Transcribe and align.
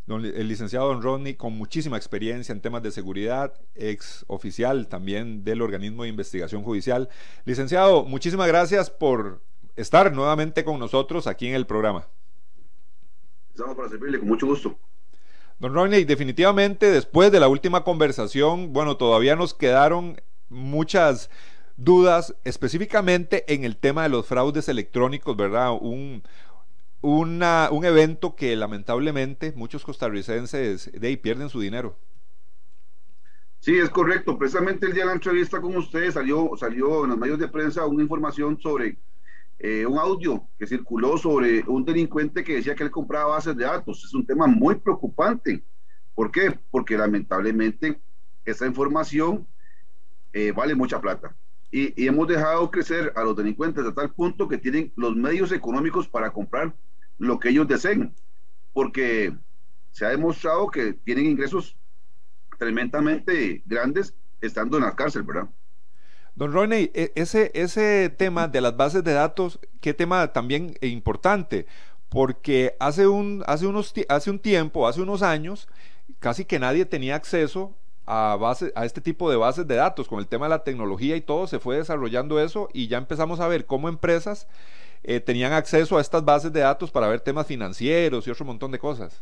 El 0.07 0.47
licenciado 0.47 0.87
don 0.87 1.01
Ronnie, 1.01 1.35
con 1.35 1.57
muchísima 1.57 1.97
experiencia 1.97 2.53
en 2.53 2.61
temas 2.61 2.83
de 2.83 2.91
seguridad, 2.91 3.53
ex 3.73 4.23
oficial 4.27 4.87
también 4.87 5.43
del 5.43 5.61
organismo 5.61 6.03
de 6.03 6.09
investigación 6.09 6.63
judicial. 6.63 7.09
Licenciado, 7.43 8.03
muchísimas 8.05 8.47
gracias 8.47 8.91
por 8.91 9.41
estar 9.75 10.13
nuevamente 10.13 10.63
con 10.63 10.79
nosotros 10.79 11.25
aquí 11.25 11.47
en 11.47 11.55
el 11.55 11.65
programa. 11.65 12.07
Estamos 13.49 13.75
para 13.75 13.89
servirle 13.89 14.19
con 14.19 14.27
mucho 14.27 14.45
gusto. 14.45 14.77
Don 15.57 15.73
Ronnie, 15.73 16.05
definitivamente 16.05 16.91
después 16.91 17.31
de 17.31 17.39
la 17.39 17.47
última 17.47 17.83
conversación, 17.83 18.73
bueno, 18.73 18.97
todavía 18.97 19.35
nos 19.35 19.53
quedaron 19.53 20.21
muchas 20.49 21.29
dudas 21.77 22.35
específicamente 22.43 23.51
en 23.53 23.63
el 23.63 23.77
tema 23.77 24.03
de 24.03 24.09
los 24.09 24.25
fraudes 24.25 24.69
electrónicos, 24.69 25.35
¿verdad? 25.35 25.71
Un, 25.79 26.23
un 27.01 27.85
evento 27.85 28.35
que 28.35 28.55
lamentablemente 28.55 29.53
muchos 29.55 29.83
costarricenses 29.83 30.91
de 30.91 31.07
ahí 31.07 31.17
pierden 31.17 31.49
su 31.49 31.59
dinero. 31.59 31.97
Sí, 33.59 33.77
es 33.77 33.89
correcto. 33.89 34.37
Precisamente 34.37 34.85
el 34.85 34.93
día 34.93 35.03
de 35.03 35.07
la 35.07 35.13
entrevista 35.13 35.59
con 35.59 35.75
ustedes 35.75 36.13
salió, 36.13 36.51
salió 36.55 37.03
en 37.03 37.09
los 37.11 37.17
medios 37.17 37.39
de 37.39 37.47
prensa 37.47 37.85
una 37.85 38.03
información 38.03 38.59
sobre 38.59 38.99
eh, 39.57 39.85
un 39.85 39.97
audio 39.97 40.47
que 40.59 40.67
circuló 40.67 41.17
sobre 41.17 41.63
un 41.67 41.83
delincuente 41.83 42.43
que 42.43 42.55
decía 42.55 42.75
que 42.75 42.83
él 42.83 42.91
compraba 42.91 43.31
bases 43.31 43.55
de 43.55 43.65
datos. 43.65 44.03
Es 44.03 44.13
un 44.13 44.25
tema 44.25 44.45
muy 44.45 44.75
preocupante. 44.75 45.63
¿Por 46.13 46.31
qué? 46.31 46.59
Porque 46.69 46.97
lamentablemente 46.97 47.99
esa 48.43 48.67
información 48.67 49.47
eh, 50.31 50.51
vale 50.51 50.75
mucha 50.75 51.01
plata 51.01 51.35
y, 51.71 52.05
hemos 52.05 52.27
dejado 52.27 52.69
crecer 52.71 53.11
a 53.15 53.23
los 53.23 53.35
delincuentes 53.35 53.85
a 53.85 53.93
tal 53.93 54.11
punto 54.11 54.47
que 54.47 54.57
tienen 54.57 54.91
los 54.95 55.15
medios 55.15 55.51
económicos 55.51 56.07
para 56.07 56.31
comprar 56.31 56.73
lo 57.17 57.39
que 57.39 57.49
ellos 57.49 57.67
deseen, 57.67 58.13
porque 58.73 59.33
se 59.91 60.05
ha 60.05 60.09
demostrado 60.09 60.67
que 60.67 60.93
tienen 60.93 61.25
ingresos 61.25 61.75
tremendamente 62.57 63.61
grandes 63.65 64.13
estando 64.41 64.77
en 64.77 64.83
la 64.83 64.95
cárcel, 64.95 65.23
¿verdad? 65.23 65.49
Don 66.35 66.51
Ronnie, 66.51 66.91
e, 66.93 67.13
ese, 67.15 67.51
ese 67.53 68.09
tema 68.09 68.47
de 68.47 68.61
las 68.61 68.75
bases 68.75 69.03
de 69.03 69.13
datos, 69.13 69.59
qué 69.79 69.93
tema 69.93 70.33
también 70.33 70.75
importante, 70.81 71.65
porque 72.09 72.75
hace 72.79 73.07
un, 73.07 73.43
hace, 73.47 73.67
unos, 73.67 73.93
hace 74.09 74.29
un 74.29 74.39
tiempo, 74.39 74.87
hace 74.87 75.01
unos 75.01 75.21
años, 75.21 75.67
casi 76.19 76.45
que 76.45 76.59
nadie 76.59 76.85
tenía 76.85 77.15
acceso 77.15 77.75
a, 78.05 78.37
base, 78.39 78.71
a 78.75 78.85
este 78.85 79.01
tipo 79.01 79.29
de 79.29 79.35
bases 79.37 79.67
de 79.67 79.75
datos. 79.75 80.07
Con 80.07 80.19
el 80.19 80.27
tema 80.27 80.45
de 80.45 80.51
la 80.51 80.63
tecnología 80.63 81.15
y 81.15 81.21
todo, 81.21 81.47
se 81.47 81.59
fue 81.59 81.77
desarrollando 81.77 82.39
eso 82.39 82.69
y 82.73 82.87
ya 82.87 82.97
empezamos 82.97 83.39
a 83.39 83.47
ver 83.47 83.65
cómo 83.65 83.89
empresas 83.89 84.47
eh, 85.03 85.19
tenían 85.19 85.53
acceso 85.53 85.97
a 85.97 86.01
estas 86.01 86.25
bases 86.25 86.51
de 86.51 86.61
datos 86.61 86.91
para 86.91 87.07
ver 87.07 87.19
temas 87.19 87.47
financieros 87.47 88.27
y 88.27 88.31
otro 88.31 88.45
montón 88.45 88.71
de 88.71 88.79
cosas. 88.79 89.21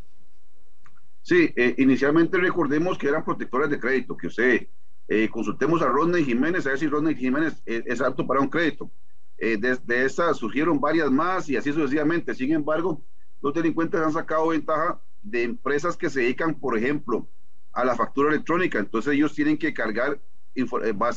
Sí, 1.22 1.52
eh, 1.56 1.74
inicialmente 1.78 2.38
recordemos 2.38 2.98
que 2.98 3.08
eran 3.08 3.24
protectores 3.24 3.70
de 3.70 3.80
crédito, 3.80 4.16
que 4.16 4.26
usted 4.26 4.66
eh, 5.08 5.28
consultemos 5.30 5.82
a 5.82 5.86
Rodney 5.86 6.24
Jiménez, 6.24 6.66
a 6.66 6.70
ver 6.70 6.78
si 6.78 6.86
Rodney 6.86 7.14
Jiménez 7.14 7.62
es 7.66 8.00
apto 8.00 8.26
para 8.26 8.40
un 8.40 8.48
crédito. 8.48 8.90
de, 9.38 9.78
de 9.84 10.04
estas 10.04 10.38
surgieron 10.38 10.80
varias 10.80 11.10
más 11.10 11.48
y 11.48 11.56
así 11.56 11.72
sucesivamente. 11.72 12.34
Sin 12.34 12.52
embargo, 12.52 13.02
los 13.42 13.52
delincuentes 13.52 14.00
han 14.00 14.12
sacado 14.12 14.48
ventaja 14.48 15.00
de 15.22 15.42
empresas 15.42 15.96
que 15.96 16.08
se 16.08 16.20
dedican, 16.20 16.54
por 16.54 16.78
ejemplo, 16.78 17.26
a 17.74 17.84
la 17.84 17.96
factura 17.96 18.30
electrónica. 18.30 18.78
Entonces 18.78 19.14
ellos 19.14 19.34
tienen 19.34 19.58
que 19.58 19.74
cargar 19.74 20.18
eh, 20.54 20.64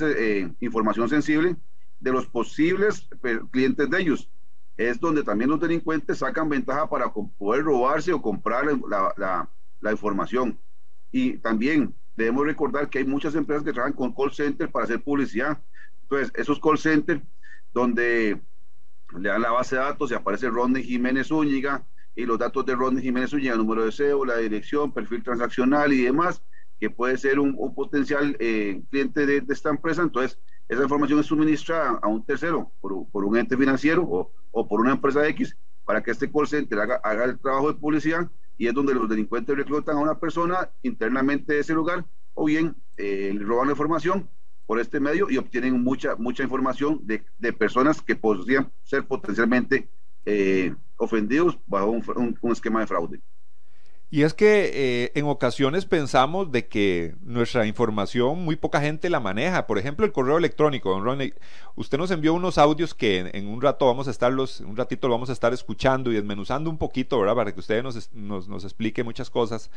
eh, 0.01 0.51
información 0.59 1.09
sensible 1.09 1.56
de 2.00 2.12
los 2.12 2.28
posibles 2.28 3.07
clientes 3.51 3.90
de 3.90 4.01
ellos. 4.01 4.29
Es 4.75 5.00
donde 5.00 5.23
también 5.23 5.50
los 5.50 5.59
delincuentes 5.59 6.19
sacan 6.19 6.50
ventaja 6.50 6.88
para 6.90 7.12
poder 7.12 7.63
robarse 7.63 8.13
o 8.13 8.22
comprar 8.22 8.66
la, 8.88 9.50
la, 9.81 9.91
información. 9.91 10.59
Y 11.12 11.38
también 11.38 11.96
debemos 12.16 12.46
recordar 12.46 12.90
que 12.90 13.00
hay 13.00 13.06
muchas 13.06 13.34
empresas 13.34 13.63
que 13.63 13.73
trabajan 13.73 13.96
con 13.96 14.13
call 14.13 14.31
center 14.31 14.69
para 14.69 14.85
hacer 14.85 15.01
publicidad. 15.01 15.59
Entonces, 16.03 16.31
esos 16.35 16.59
call 16.59 16.78
centers 16.78 17.22
donde 17.73 18.40
le 19.17 19.29
dan 19.29 19.41
la 19.41 19.51
base 19.51 19.75
de 19.75 19.81
datos 19.81 20.12
y 20.12 20.13
aparece 20.13 20.50
Rodney 20.50 20.84
Jiménez 20.84 21.31
Úñiga, 21.31 21.84
y 22.17 22.25
los 22.25 22.39
datos 22.39 22.66
de 22.66 22.75
Rodney 22.75 23.03
Jiménez 23.03 23.31
Uña, 23.31 23.55
número 23.55 23.85
de 23.85 23.91
CEO, 23.91 24.25
la 24.25 24.38
dirección, 24.38 24.91
perfil 24.91 25.22
transaccional 25.22 25.94
y 25.94 26.01
demás, 26.01 26.41
que 26.79 26.89
puede 26.89 27.16
ser 27.16 27.39
un, 27.39 27.55
potencial 27.75 28.35
eh, 28.39 28.81
cliente 28.89 29.28
de, 29.28 29.44
esta 29.50 29.69
empresa. 29.69 30.01
Entonces, 30.01 30.39
esa 30.67 30.81
información 30.81 31.19
es 31.19 31.28
suministrada 31.28 32.00
a 32.01 32.07
un 32.07 32.25
tercero, 32.25 32.72
por, 32.81 33.07
por 33.11 33.23
un 33.23 33.38
ente 33.38 33.55
financiero 33.55 34.03
o, 34.03 34.31
o, 34.50 34.67
por 34.67 34.81
una 34.81 34.94
empresa 34.94 35.28
X, 35.28 35.55
para 35.85 36.01
que 36.01 36.09
este 36.09 36.29
call 36.31 36.47
center 36.47 36.79
haga, 36.79 36.95
haga, 37.03 37.25
el 37.25 37.39
trabajo 37.39 37.72
de 37.72 37.79
publicidad 37.79 38.31
y 38.57 38.66
es 38.66 38.73
donde 38.73 38.95
los 38.95 39.07
delincuentes 39.07 39.55
reclutan 39.55 39.97
a 39.97 40.01
una 40.01 40.19
persona 40.19 40.72
internamente 40.81 41.53
de 41.53 41.59
ese 41.59 41.75
lugar 41.75 42.03
o 42.34 42.45
bien 42.45 42.75
eh, 42.97 43.31
le 43.31 43.45
roban 43.45 43.67
la 43.67 43.73
información 43.73 44.28
por 44.66 44.79
este 44.79 44.99
medio 44.99 45.29
y 45.29 45.38
obtienen 45.38 45.81
mucha, 45.84 46.16
mucha 46.16 46.41
información 46.41 46.99
de, 47.03 47.23
de 47.38 47.53
personas 47.53 48.01
que 48.01 48.16
podrían 48.16 48.72
ser 48.84 49.05
potencialmente 49.05 49.88
eh, 50.25 50.75
ofendidos 50.97 51.58
bajo 51.66 51.90
un, 51.90 52.52
esquema 52.52 52.81
de 52.81 52.88
fraude. 52.88 53.22
Y 54.09 54.22
es 54.22 54.34
que 54.34 54.72
eh, 54.74 55.12
en 55.16 55.25
ocasiones 55.25 55.85
pensamos 55.85 56.50
de 56.50 56.68
que 56.68 57.16
nuestra 57.22 57.66
información 57.68 58.46
muy 58.46 58.56
poca 58.56 58.80
gente 58.80 59.09
la 59.09 59.19
maneja. 59.19 59.68
Por 59.68 59.78
ejemplo, 59.78 60.06
el 60.06 60.13
correo 60.13 60.38
electrónico, 60.38 60.91
don 60.91 61.03
Ronnie. 61.03 61.34
Usted 61.75 61.97
nos 61.97 62.12
envió 62.12 62.34
unos 62.34 62.58
audios 62.58 62.94
que 62.94 63.30
en, 63.34 63.47
un 63.47 63.62
rato 63.62 63.85
vamos 63.85 64.08
a 64.08 64.12
estarlos, 64.12 64.62
un 64.62 64.78
ratito 64.78 65.09
lo 65.09 65.16
vamos 65.16 65.30
a 65.30 65.34
estar 65.34 65.53
escuchando 65.53 66.09
y 66.09 66.16
desmenuzando 66.16 66.69
un 66.69 66.78
poquito, 66.78 67.19
¿verdad? 67.19 67.35
Para 67.35 67.53
que 67.53 67.59
usted 67.59 67.84
nos, 67.84 68.14
nos, 68.14 68.47
nos 68.47 68.64
explique 68.64 69.03
muchas 69.03 69.29
cosas. 69.29 69.69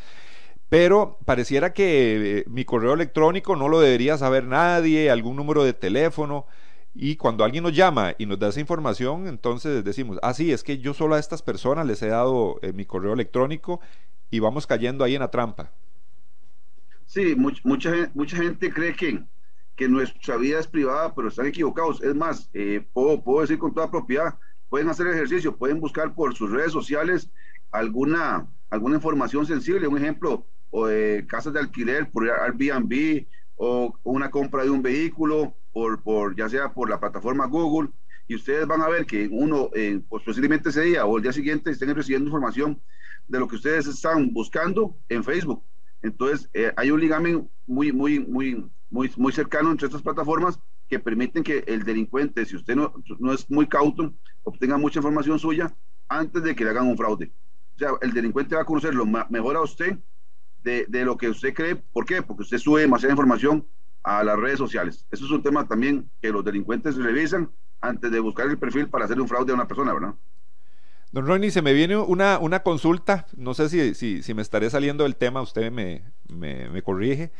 Pero 0.68 1.18
pareciera 1.24 1.72
que 1.72 2.38
eh, 2.38 2.44
mi 2.46 2.64
correo 2.64 2.94
electrónico 2.94 3.56
no 3.56 3.68
lo 3.68 3.80
debería 3.80 4.16
saber 4.16 4.44
nadie, 4.44 5.10
algún 5.10 5.34
número 5.34 5.64
de 5.64 5.72
teléfono. 5.72 6.46
Y 6.94 7.16
cuando 7.16 7.44
alguien 7.44 7.62
nos 7.62 7.74
llama 7.74 8.14
y 8.18 8.26
nos 8.26 8.38
da 8.38 8.48
esa 8.48 8.60
información, 8.60 9.28
entonces 9.28 9.84
decimos, 9.84 10.18
ah, 10.22 10.34
sí, 10.34 10.52
es 10.52 10.64
que 10.64 10.78
yo 10.78 10.92
solo 10.92 11.14
a 11.14 11.20
estas 11.20 11.42
personas 11.42 11.86
les 11.86 12.02
he 12.02 12.08
dado 12.08 12.58
eh, 12.62 12.72
mi 12.72 12.84
correo 12.84 13.12
electrónico 13.12 13.80
y 14.30 14.40
vamos 14.40 14.66
cayendo 14.66 15.04
ahí 15.04 15.14
en 15.14 15.20
la 15.20 15.30
trampa. 15.30 15.70
Sí, 17.06 17.34
mucha, 17.36 18.10
mucha 18.14 18.36
gente 18.36 18.72
cree 18.72 18.94
que, 18.94 19.22
que 19.76 19.88
nuestra 19.88 20.36
vida 20.36 20.58
es 20.58 20.66
privada, 20.66 21.14
pero 21.14 21.28
están 21.28 21.46
equivocados. 21.46 22.02
Es 22.02 22.14
más, 22.14 22.50
eh, 22.54 22.84
puedo, 22.92 23.22
puedo 23.22 23.40
decir 23.40 23.58
con 23.58 23.72
toda 23.72 23.90
propiedad, 23.90 24.38
pueden 24.68 24.88
hacer 24.88 25.06
ejercicio, 25.08 25.56
pueden 25.56 25.80
buscar 25.80 26.14
por 26.14 26.34
sus 26.34 26.50
redes 26.50 26.72
sociales 26.72 27.30
alguna, 27.70 28.48
alguna 28.68 28.96
información 28.96 29.46
sensible, 29.46 29.86
un 29.86 29.98
ejemplo, 29.98 30.44
o 30.70 30.86
de 30.86 31.24
casas 31.28 31.52
de 31.52 31.60
alquiler 31.60 32.10
por 32.10 32.28
Airbnb 32.28 33.26
o 33.56 33.92
una 34.04 34.30
compra 34.30 34.62
de 34.62 34.70
un 34.70 34.82
vehículo 34.82 35.54
por, 35.72 36.02
por, 36.02 36.36
ya 36.36 36.48
sea 36.48 36.72
por 36.72 36.88
la 36.88 37.00
plataforma 37.00 37.46
Google, 37.46 37.90
y 38.30 38.36
ustedes 38.36 38.66
van 38.66 38.80
a 38.80 38.88
ver 38.88 39.06
que 39.06 39.28
uno, 39.28 39.70
eh, 39.74 40.00
pues 40.08 40.22
posiblemente 40.22 40.68
ese 40.68 40.82
día 40.82 41.04
o 41.04 41.16
el 41.16 41.22
día 41.24 41.32
siguiente 41.32 41.72
estén 41.72 41.92
recibiendo 41.94 42.28
información 42.28 42.80
de 43.26 43.40
lo 43.40 43.48
que 43.48 43.56
ustedes 43.56 43.88
están 43.88 44.32
buscando 44.32 44.96
en 45.08 45.24
Facebook. 45.24 45.64
Entonces, 46.02 46.48
eh, 46.54 46.72
hay 46.76 46.92
un 46.92 47.00
ligamen 47.00 47.50
muy, 47.66 47.92
muy, 47.92 48.20
muy, 48.20 48.70
muy, 48.88 49.12
muy 49.16 49.32
cercano 49.32 49.72
entre 49.72 49.86
estas 49.86 50.02
plataformas 50.02 50.60
que 50.88 50.98
permiten 50.98 51.42
que 51.42 51.64
el 51.66 51.82
delincuente, 51.82 52.44
si 52.46 52.54
usted 52.54 52.76
no, 52.76 52.94
no 53.18 53.32
es 53.32 53.50
muy 53.50 53.66
cauto, 53.66 54.14
obtenga 54.44 54.78
mucha 54.78 55.00
información 55.00 55.38
suya 55.38 55.74
antes 56.08 56.42
de 56.42 56.54
que 56.54 56.64
le 56.64 56.70
hagan 56.70 56.86
un 56.86 56.96
fraude. 56.96 57.32
O 57.74 57.78
sea, 57.78 57.90
el 58.00 58.12
delincuente 58.12 58.54
va 58.54 58.62
a 58.62 58.64
conocer 58.64 58.94
lo 58.94 59.06
mejor 59.06 59.56
a 59.56 59.62
usted 59.62 59.98
de, 60.62 60.86
de, 60.88 61.04
lo 61.04 61.16
que 61.16 61.28
usted 61.28 61.52
cree. 61.52 61.76
¿Por 61.76 62.04
qué? 62.04 62.22
Porque 62.22 62.42
usted 62.42 62.58
sube 62.58 62.82
demasiada 62.82 63.12
información 63.12 63.66
a 64.02 64.24
las 64.24 64.38
redes 64.38 64.58
sociales. 64.58 65.06
Eso 65.10 65.24
es 65.24 65.30
un 65.30 65.42
tema 65.42 65.66
también 65.66 66.10
que 66.20 66.30
los 66.30 66.44
delincuentes 66.44 66.96
revisan 66.96 67.50
antes 67.80 68.10
de 68.10 68.20
buscar 68.20 68.48
el 68.48 68.58
perfil 68.58 68.88
para 68.88 69.04
hacer 69.04 69.20
un 69.20 69.28
fraude 69.28 69.52
a 69.52 69.54
una 69.54 69.68
persona, 69.68 69.92
¿verdad? 69.92 70.14
Don 71.12 71.26
Ronnie, 71.26 71.50
se 71.50 71.62
me 71.62 71.72
viene 71.72 71.96
una, 71.96 72.38
una 72.38 72.62
consulta, 72.62 73.26
no 73.36 73.52
sé 73.52 73.68
si, 73.68 74.22
si, 74.22 74.34
me 74.34 74.42
estaré 74.42 74.70
saliendo 74.70 75.02
del 75.02 75.16
tema, 75.16 75.42
usted 75.42 75.72
me, 75.72 76.04
me, 76.28 76.82
corrige. 76.82 77.32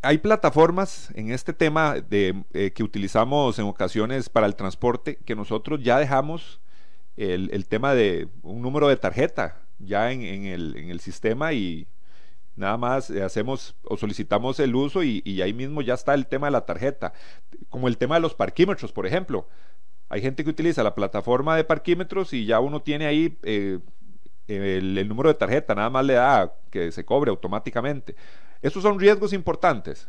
Hay 0.00 0.18
plataformas 0.18 1.10
en 1.14 1.30
este 1.30 1.52
tema 1.52 1.96
de, 1.96 2.44
eh, 2.54 2.72
que 2.72 2.82
utilizamos 2.82 3.58
en 3.58 3.66
ocasiones 3.66 4.30
para 4.30 4.46
el 4.46 4.56
transporte 4.56 5.16
que 5.16 5.36
nosotros 5.36 5.82
ya 5.82 5.98
dejamos 5.98 6.60
el, 7.18 7.50
el 7.52 7.66
tema 7.66 7.94
de 7.94 8.28
un 8.42 8.62
número 8.62 8.88
de 8.88 8.96
tarjeta 8.96 9.60
ya 9.78 10.10
en, 10.10 10.22
en, 10.22 10.46
el, 10.46 10.76
en 10.76 10.88
el 10.88 11.00
sistema 11.00 11.52
y 11.52 11.86
nada 12.56 12.76
más 12.76 13.10
eh, 13.10 13.22
hacemos 13.22 13.76
o 13.84 13.96
solicitamos 13.96 14.60
el 14.60 14.74
uso 14.74 15.02
y, 15.02 15.22
ahí 15.42 15.52
mismo 15.52 15.82
ya 15.82 15.94
está 15.94 16.14
el 16.14 16.26
tema 16.26 16.48
de 16.48 16.52
la 16.52 16.66
tarjeta, 16.66 17.12
como 17.70 17.88
el 17.88 17.96
tema 17.96 18.16
de 18.16 18.20
los 18.20 18.34
parquímetros, 18.34 18.92
por 18.92 19.06
ejemplo 19.06 19.46
hay 20.12 20.20
gente 20.20 20.44
que 20.44 20.50
utiliza 20.50 20.82
la 20.82 20.94
plataforma 20.94 21.56
de 21.56 21.64
parquímetros 21.64 22.34
y 22.34 22.44
ya 22.44 22.60
uno 22.60 22.82
tiene 22.82 23.06
ahí 23.06 23.38
eh, 23.44 23.78
el, 24.46 25.08
número 25.08 25.30
de 25.30 25.34
tarjeta, 25.36 25.74
nada 25.74 25.88
más 25.88 26.04
le 26.04 26.12
da 26.12 26.52
que 26.70 26.92
se 26.92 27.02
cobre 27.02 27.30
automáticamente. 27.30 28.14
Estos 28.60 28.82
son 28.82 29.00
riesgos 29.00 29.32
importantes. 29.32 30.06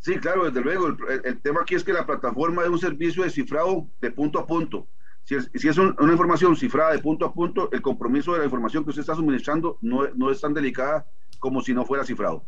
Sí, 0.00 0.18
claro, 0.18 0.46
desde 0.46 0.62
luego. 0.62 0.88
El, 1.24 1.40
tema 1.42 1.60
aquí 1.62 1.76
es 1.76 1.84
que 1.84 1.92
la 1.92 2.04
plataforma 2.04 2.64
es 2.64 2.70
un 2.70 2.80
servicio 2.80 3.22
de 3.22 3.30
cifrado 3.30 3.86
de 4.00 4.10
punto 4.10 4.40
a 4.40 4.48
punto. 4.48 4.88
Si 5.24 5.36
es, 5.36 5.78
una 5.78 6.12
información 6.12 6.56
cifrada 6.56 6.92
de 6.92 6.98
punto 6.98 7.24
a 7.24 7.32
punto, 7.32 7.70
el 7.72 7.80
compromiso 7.80 8.32
de 8.32 8.40
la 8.40 8.44
información 8.44 8.82
que 8.82 8.90
usted 8.90 9.02
está 9.02 9.14
suministrando 9.14 9.78
no, 9.80 10.08
no 10.14 10.30
es 10.30 10.40
tan 10.40 10.52
delicada 10.52 11.06
como 11.38 11.62
si 11.62 11.72
no 11.72 11.84
fuera 11.84 12.04
cifrado. 12.04 12.44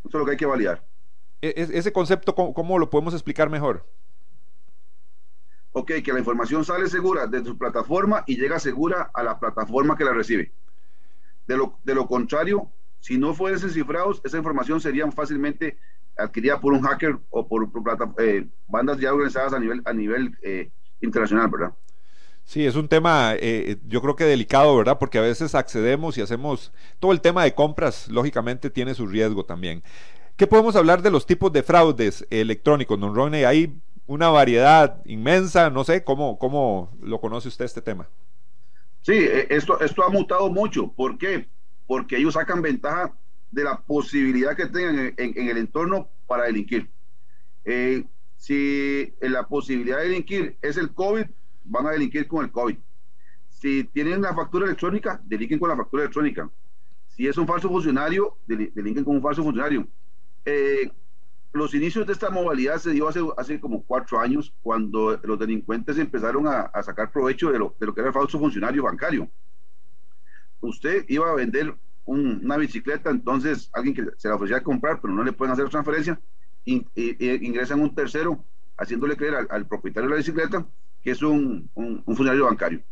Eso 0.00 0.08
es 0.08 0.14
lo 0.14 0.24
que 0.24 0.30
hay 0.32 0.36
que 0.36 0.46
validar. 0.46 0.84
E, 1.40 1.54
ese 1.56 1.92
concepto, 1.92 2.34
¿cómo, 2.34 2.78
lo 2.78 2.90
podemos 2.90 3.14
explicar 3.14 3.48
mejor? 3.48 3.86
Ok, 5.72 5.92
que 6.04 6.12
la 6.12 6.18
información 6.18 6.64
sale 6.64 6.88
segura 6.88 7.26
de 7.26 7.44
su 7.44 7.56
plataforma 7.56 8.24
y 8.26 8.36
llega 8.36 8.58
segura 8.58 9.10
a 9.14 9.22
la 9.22 9.38
plataforma 9.38 9.96
que 9.96 10.04
la 10.04 10.12
recibe. 10.12 10.52
De 11.46 11.56
lo, 11.56 11.78
de 11.84 11.94
lo 11.94 12.06
contrario, 12.06 12.70
si 13.00 13.16
no 13.16 13.34
fuesen 13.34 13.70
cifrados, 13.70 14.20
esa 14.24 14.38
información 14.38 14.80
sería 14.80 15.10
fácilmente 15.10 15.78
adquirida 16.16 16.60
por 16.60 16.72
un 16.72 16.82
hacker 16.82 17.18
o 17.30 17.46
por, 17.46 17.70
eh, 18.18 18.46
bandas 18.66 18.98
ya 18.98 19.12
organizadas 19.12 19.52
a 19.52 19.60
nivel, 19.60 19.82
a 19.84 19.92
nivel 19.92 20.36
eh, 20.42 20.70
internacional, 21.00 21.48
¿verdad? 21.48 21.72
Sí, 22.44 22.64
es 22.64 22.76
un 22.76 22.88
tema, 22.88 23.34
eh, 23.36 23.76
yo 23.86 24.00
creo 24.00 24.16
que 24.16 24.24
delicado, 24.24 24.74
¿verdad? 24.74 24.98
Porque 24.98 25.18
a 25.18 25.22
veces 25.22 25.54
accedemos 25.54 26.16
y 26.16 26.22
hacemos 26.22 26.72
todo 26.98 27.12
el 27.12 27.20
tema 27.20 27.44
de 27.44 27.54
compras, 27.54 28.08
lógicamente 28.08 28.70
tiene 28.70 28.94
su 28.94 29.06
riesgo 29.06 29.44
también. 29.44 29.82
¿Qué 30.36 30.46
podemos 30.46 30.74
hablar 30.76 31.02
de 31.02 31.10
los 31.10 31.26
tipos 31.26 31.52
de 31.52 31.62
fraudes 31.62 32.26
electrónicos, 32.30 32.98
don 32.98 33.14
Ronnie? 33.14 33.44
Hay 33.44 33.78
una 34.06 34.30
variedad 34.30 35.02
inmensa, 35.04 35.68
no 35.68 35.84
sé, 35.84 36.02
¿cómo, 36.04 36.38
cómo 36.38 36.90
lo 37.02 37.20
conoce 37.20 37.48
usted 37.48 37.66
este 37.66 37.82
tema? 37.82 38.08
Sí, 39.02 39.12
e, 39.12 39.46
esto, 39.50 39.80
esto 39.80 40.02
ha 40.02 40.08
mutado 40.08 40.48
mucho. 40.48 40.92
¿Por 40.92 41.18
qué? 41.18 41.48
Porque 41.86 42.16
ellos 42.16 42.34
sacan 42.34 42.62
ventaja 42.62 43.14
de 43.50 43.64
la 43.64 43.80
posibilidad 43.80 44.56
que 44.56 44.66
tengan 44.66 45.14
en, 45.16 45.48
el 45.48 45.58
entorno 45.58 46.08
para 46.26 46.44
delinquir. 46.44 46.88
Eh, 47.64 48.04
si 48.38 49.12
la 49.20 49.46
posibilidad 49.46 49.98
de 49.98 50.04
delinquir 50.04 50.56
es 50.62 50.76
el 50.76 50.94
COVID, 50.94 51.26
van 51.64 51.86
a 51.86 51.90
delinquir 51.90 52.26
con 52.28 52.44
el 52.44 52.52
COVID. 52.52 52.76
Si 53.50 53.84
tienen 53.84 54.22
la 54.22 54.32
factura 54.32 54.64
electrónica, 54.64 55.20
delinquen 55.24 55.58
con 55.58 55.68
la 55.68 55.76
factura 55.76 56.04
electrónica. 56.04 56.48
Si 57.08 57.26
es 57.26 57.36
un 57.36 57.48
falso 57.48 57.68
funcionario, 57.68 58.38
delinquen 58.46 59.04
con 59.04 59.16
un 59.16 59.22
falso 59.22 59.42
funcionario. 59.42 59.86
Eh, 60.44 60.90
los 61.52 61.74
inicios 61.74 62.06
de 62.06 62.12
esta 62.12 62.30
modalidad 62.30 62.78
se 62.78 62.92
dio 62.92 63.08
hace, 63.08 63.20
hace 63.36 63.58
como 63.58 63.82
cuatro 63.82 64.20
años, 64.20 64.54
cuando 64.62 65.18
los 65.24 65.38
delincuentes 65.38 65.98
empezaron 65.98 66.46
a, 66.46 66.70
sacar 66.82 67.10
provecho 67.10 67.50
de 67.50 67.58
lo, 67.58 67.74
de 67.80 67.86
lo, 67.86 67.94
que 67.94 68.00
era 68.00 68.08
el 68.08 68.14
falso 68.14 68.38
funcionario 68.38 68.84
bancario. 68.84 69.28
Usted 70.60 71.04
iba 71.08 71.28
a 71.28 71.34
vender 71.34 71.74
una 72.04 72.56
bicicleta, 72.56 73.10
entonces 73.10 73.68
alguien 73.72 73.96
que 73.96 74.06
se 74.16 74.28
la 74.28 74.36
ofrecía 74.36 74.58
a 74.58 74.62
comprar, 74.62 75.00
pero 75.00 75.12
no 75.12 75.24
le 75.24 75.32
pueden 75.32 75.52
hacer 75.52 75.68
transferencia, 75.68 76.20
y 76.64 76.86
ingresan 77.46 77.80
un 77.80 77.94
tercero 77.94 78.44
haciéndole 78.76 79.16
creer 79.16 79.46
al, 79.50 79.66
propietario 79.66 80.08
de 80.08 80.14
la 80.14 80.18
bicicleta 80.18 80.66
que 81.02 81.12
es 81.12 81.22
un, 81.22 81.70
un, 81.74 82.02
un, 82.04 82.16
funcionario 82.16 82.44
bancario. 82.44 82.82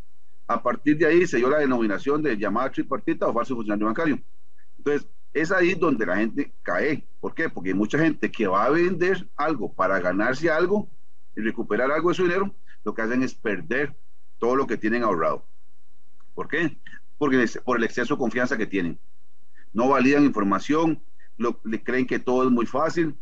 A 0.46 0.62
partir 0.62 0.96
de 0.96 1.06
ahí 1.06 1.26
se 1.26 1.38
dio 1.38 1.50
la 1.50 1.58
denominación 1.58 2.22
de 2.22 2.36
llamada 2.36 2.70
tripartita 2.70 3.26
o 3.26 3.34
falso 3.34 3.54
funcionario 3.54 3.86
bancario. 3.86 4.20
Entonces, 4.78 5.08
es 5.36 5.52
ahí 5.52 5.74
donde 5.74 6.06
la 6.06 6.16
gente 6.16 6.52
cae. 6.62 7.04
¿Por 7.20 7.34
qué? 7.34 7.50
Porque 7.50 7.74
mucha 7.74 7.98
gente 7.98 8.30
que 8.30 8.46
va 8.46 8.64
a 8.64 8.70
vender 8.70 9.28
algo 9.36 9.72
para 9.72 10.00
ganarse 10.00 10.50
algo 10.50 10.88
y 11.36 11.42
recuperar 11.42 11.90
algo 11.90 12.08
de 12.08 12.14
su 12.14 12.22
dinero, 12.22 12.54
lo 12.84 12.94
que 12.94 13.02
hacen 13.02 13.22
es 13.22 13.34
perder 13.34 13.94
todo 14.38 14.56
lo 14.56 14.66
que 14.66 14.78
tienen 14.78 15.02
ahorrado. 15.02 15.44
¿Por 16.34 16.48
qué? 16.48 16.78
Porque 17.18 17.44
por 17.64 17.76
el 17.78 17.84
exceso 17.84 18.14
de 18.14 18.18
confianza 18.18 18.56
que 18.56 18.66
tienen. 18.66 18.98
No 19.72 19.88
validan 19.88 20.24
información, 20.24 21.02
le 21.36 21.82
creen 21.82 22.06
que 22.06 22.18
todo 22.18 22.44
es 22.44 22.50
muy 22.50 22.64
fácil, 22.64 23.14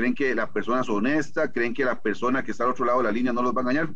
creen 0.00 0.14
que 0.14 0.34
la 0.34 0.50
persona 0.50 0.80
es 0.80 0.88
honesta, 0.88 1.52
creen 1.52 1.74
que 1.74 1.84
la 1.84 2.00
persona 2.00 2.42
que 2.42 2.52
está 2.52 2.64
al 2.64 2.70
otro 2.70 2.86
lado 2.86 2.98
de 2.98 3.04
la 3.04 3.12
línea 3.12 3.32
no 3.32 3.42
los 3.42 3.52
va 3.52 3.58
a 3.58 3.62
engañar. 3.62 3.94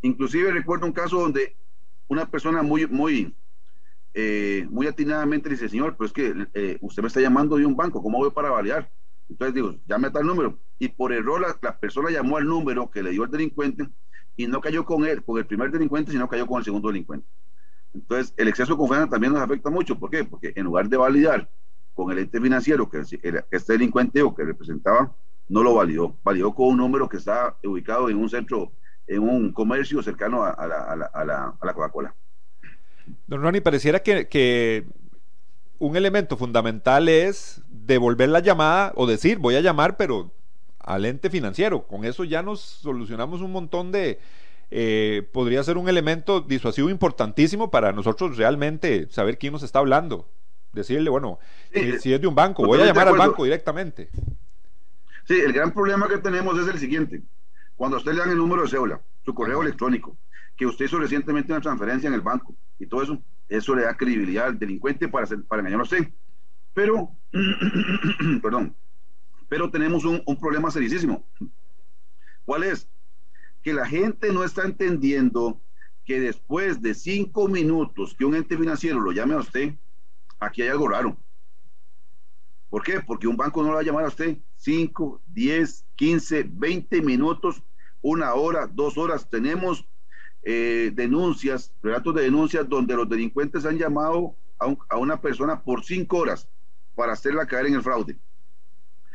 Inclusive 0.00 0.50
recuerdo 0.50 0.86
un 0.86 0.92
caso 0.92 1.20
donde 1.20 1.54
una 2.08 2.30
persona 2.30 2.62
muy, 2.62 2.86
muy, 2.86 3.34
eh, 4.14 4.66
muy 4.70 4.86
atinadamente 4.86 5.50
dice, 5.50 5.68
señor, 5.68 5.96
pues 5.96 6.10
es 6.10 6.14
que 6.14 6.48
eh, 6.54 6.78
usted 6.80 7.02
me 7.02 7.08
está 7.08 7.20
llamando 7.20 7.56
de 7.56 7.66
un 7.66 7.76
banco, 7.76 8.02
¿cómo 8.02 8.18
voy 8.18 8.30
para 8.30 8.50
validar? 8.50 8.90
Entonces 9.28 9.54
digo, 9.54 9.76
llame 9.86 10.08
a 10.08 10.12
tal 10.12 10.24
número. 10.24 10.58
Y 10.78 10.88
por 10.88 11.12
error 11.12 11.40
la, 11.60 11.78
persona 11.78 12.10
llamó 12.10 12.38
al 12.38 12.46
número 12.46 12.90
que 12.90 13.02
le 13.02 13.10
dio 13.10 13.24
el 13.24 13.30
delincuente 13.30 13.88
y 14.34 14.46
no 14.46 14.60
cayó 14.62 14.84
con 14.86 15.04
él, 15.04 15.22
con 15.24 15.38
el 15.38 15.46
primer 15.46 15.70
delincuente, 15.70 16.12
sino 16.12 16.28
cayó 16.28 16.46
con 16.46 16.58
el 16.58 16.64
segundo 16.64 16.88
delincuente. 16.88 17.26
Entonces, 17.92 18.32
el 18.36 18.48
exceso 18.48 18.72
de 18.72 18.78
confianza 18.78 19.10
también 19.10 19.32
nos 19.32 19.42
afecta 19.42 19.68
mucho. 19.68 19.98
¿Por 19.98 20.10
qué? 20.10 20.24
Porque 20.24 20.52
en 20.54 20.64
lugar 20.64 20.88
de 20.88 20.96
validar 20.96 21.50
con 21.96 22.12
el 22.12 22.18
ente 22.18 22.40
financiero 22.40 22.88
que, 22.88 23.00
este 23.00 23.72
delincuente 23.72 24.22
o 24.22 24.34
que 24.34 24.44
representaba, 24.44 25.12
no 25.48 25.62
lo 25.62 25.74
validó. 25.74 26.14
Validó 26.22 26.54
con 26.54 26.68
un 26.68 26.76
número 26.76 27.08
que 27.08 27.16
está 27.16 27.56
ubicado 27.64 28.10
en 28.10 28.18
un 28.18 28.28
centro, 28.28 28.70
en 29.06 29.22
un 29.22 29.50
comercio 29.52 30.02
cercano 30.02 30.44
a 30.44 31.24
la 31.24 31.72
Coca-Cola. 31.74 32.14
Don 33.26 33.40
Ronnie, 33.42 33.62
pareciera 33.62 34.00
que, 34.00 34.84
un 35.78 35.96
elemento 35.96 36.36
fundamental 36.36 37.08
es 37.08 37.62
devolver 37.68 38.28
la 38.28 38.40
llamada 38.40 38.92
o 38.94 39.06
decir, 39.06 39.38
voy 39.38 39.56
a 39.56 39.60
llamar, 39.60 39.96
pero 39.96 40.32
al 40.78 41.06
ente 41.06 41.30
financiero. 41.30 41.86
Con 41.86 42.04
eso 42.04 42.24
ya 42.24 42.42
nos 42.42 42.60
solucionamos 42.60 43.40
un 43.40 43.52
montón 43.52 43.90
de... 43.90 44.20
Eh, 44.70 45.28
podría 45.32 45.62
ser 45.62 45.78
un 45.78 45.88
elemento 45.88 46.40
disuasivo 46.40 46.90
importantísimo 46.90 47.70
para 47.70 47.92
nosotros 47.92 48.36
realmente 48.36 49.06
saber 49.10 49.38
quién 49.38 49.52
nos 49.52 49.62
está 49.62 49.78
hablando. 49.78 50.28
Decirle, 50.76 51.08
bueno, 51.08 51.38
si 51.72 52.12
es 52.12 52.20
de 52.20 52.26
un 52.26 52.34
banco, 52.34 52.62
voy 52.66 52.78
a 52.78 52.84
llamar 52.84 53.08
al 53.08 53.16
banco 53.16 53.44
directamente. 53.44 54.10
Sí, 55.24 55.40
el 55.40 55.54
gran 55.54 55.72
problema 55.72 56.06
que 56.06 56.18
tenemos 56.18 56.58
es 56.58 56.68
el 56.68 56.78
siguiente. 56.78 57.22
Cuando 57.76 57.96
usted 57.96 58.12
le 58.12 58.18
dan 58.18 58.30
el 58.30 58.36
número 58.36 58.62
de 58.62 58.68
cédula, 58.68 59.00
su 59.24 59.34
correo 59.34 59.62
electrónico, 59.62 60.18
que 60.54 60.66
usted 60.66 60.84
hizo 60.84 60.98
recientemente 60.98 61.50
una 61.50 61.62
transferencia 61.62 62.08
en 62.08 62.12
el 62.14 62.20
banco 62.20 62.54
y 62.78 62.86
todo 62.86 63.02
eso, 63.02 63.22
eso 63.48 63.74
le 63.74 63.84
da 63.84 63.96
credibilidad 63.96 64.48
al 64.48 64.58
delincuente 64.58 65.08
para, 65.08 65.24
hacer, 65.24 65.42
para 65.44 65.60
engañar 65.60 65.80
a 65.80 65.84
usted. 65.84 66.08
Pero, 66.74 67.08
perdón, 68.42 68.76
pero 69.48 69.70
tenemos 69.70 70.04
un, 70.04 70.22
un 70.26 70.38
problema 70.38 70.70
serísimo. 70.70 71.26
¿Cuál 72.44 72.64
es? 72.64 72.86
Que 73.62 73.72
la 73.72 73.86
gente 73.86 74.30
no 74.30 74.44
está 74.44 74.64
entendiendo 74.64 75.58
que 76.04 76.20
después 76.20 76.82
de 76.82 76.92
cinco 76.92 77.48
minutos 77.48 78.14
que 78.14 78.26
un 78.26 78.34
ente 78.34 78.58
financiero 78.58 79.00
lo 79.00 79.12
llame 79.12 79.34
a 79.34 79.38
usted, 79.38 79.74
aquí 80.38 80.62
hay 80.62 80.68
algo 80.68 80.88
raro. 80.88 81.16
¿Por 82.68 82.82
qué? 82.82 83.00
Porque 83.00 83.28
un 83.28 83.36
banco 83.36 83.62
no 83.62 83.68
lo 83.68 83.74
va 83.74 83.80
a 83.80 83.84
llamar 83.84 84.04
a 84.04 84.08
usted 84.08 84.38
5, 84.56 85.22
10, 85.26 85.86
15, 85.94 86.46
20 86.50 87.02
minutos, 87.02 87.62
una 88.02 88.34
hora, 88.34 88.66
dos 88.66 88.98
horas. 88.98 89.28
Tenemos 89.30 89.86
eh, 90.42 90.90
denuncias, 90.94 91.72
relatos 91.82 92.14
de 92.14 92.22
denuncias 92.22 92.68
donde 92.68 92.96
los 92.96 93.08
delincuentes 93.08 93.64
han 93.64 93.78
llamado 93.78 94.36
a, 94.58 94.96
una 94.96 95.20
persona 95.20 95.62
por 95.62 95.84
cinco 95.84 96.18
horas 96.18 96.48
para 96.94 97.12
hacerla 97.12 97.46
caer 97.46 97.66
en 97.66 97.74
el 97.74 97.82
fraude. 97.82 98.18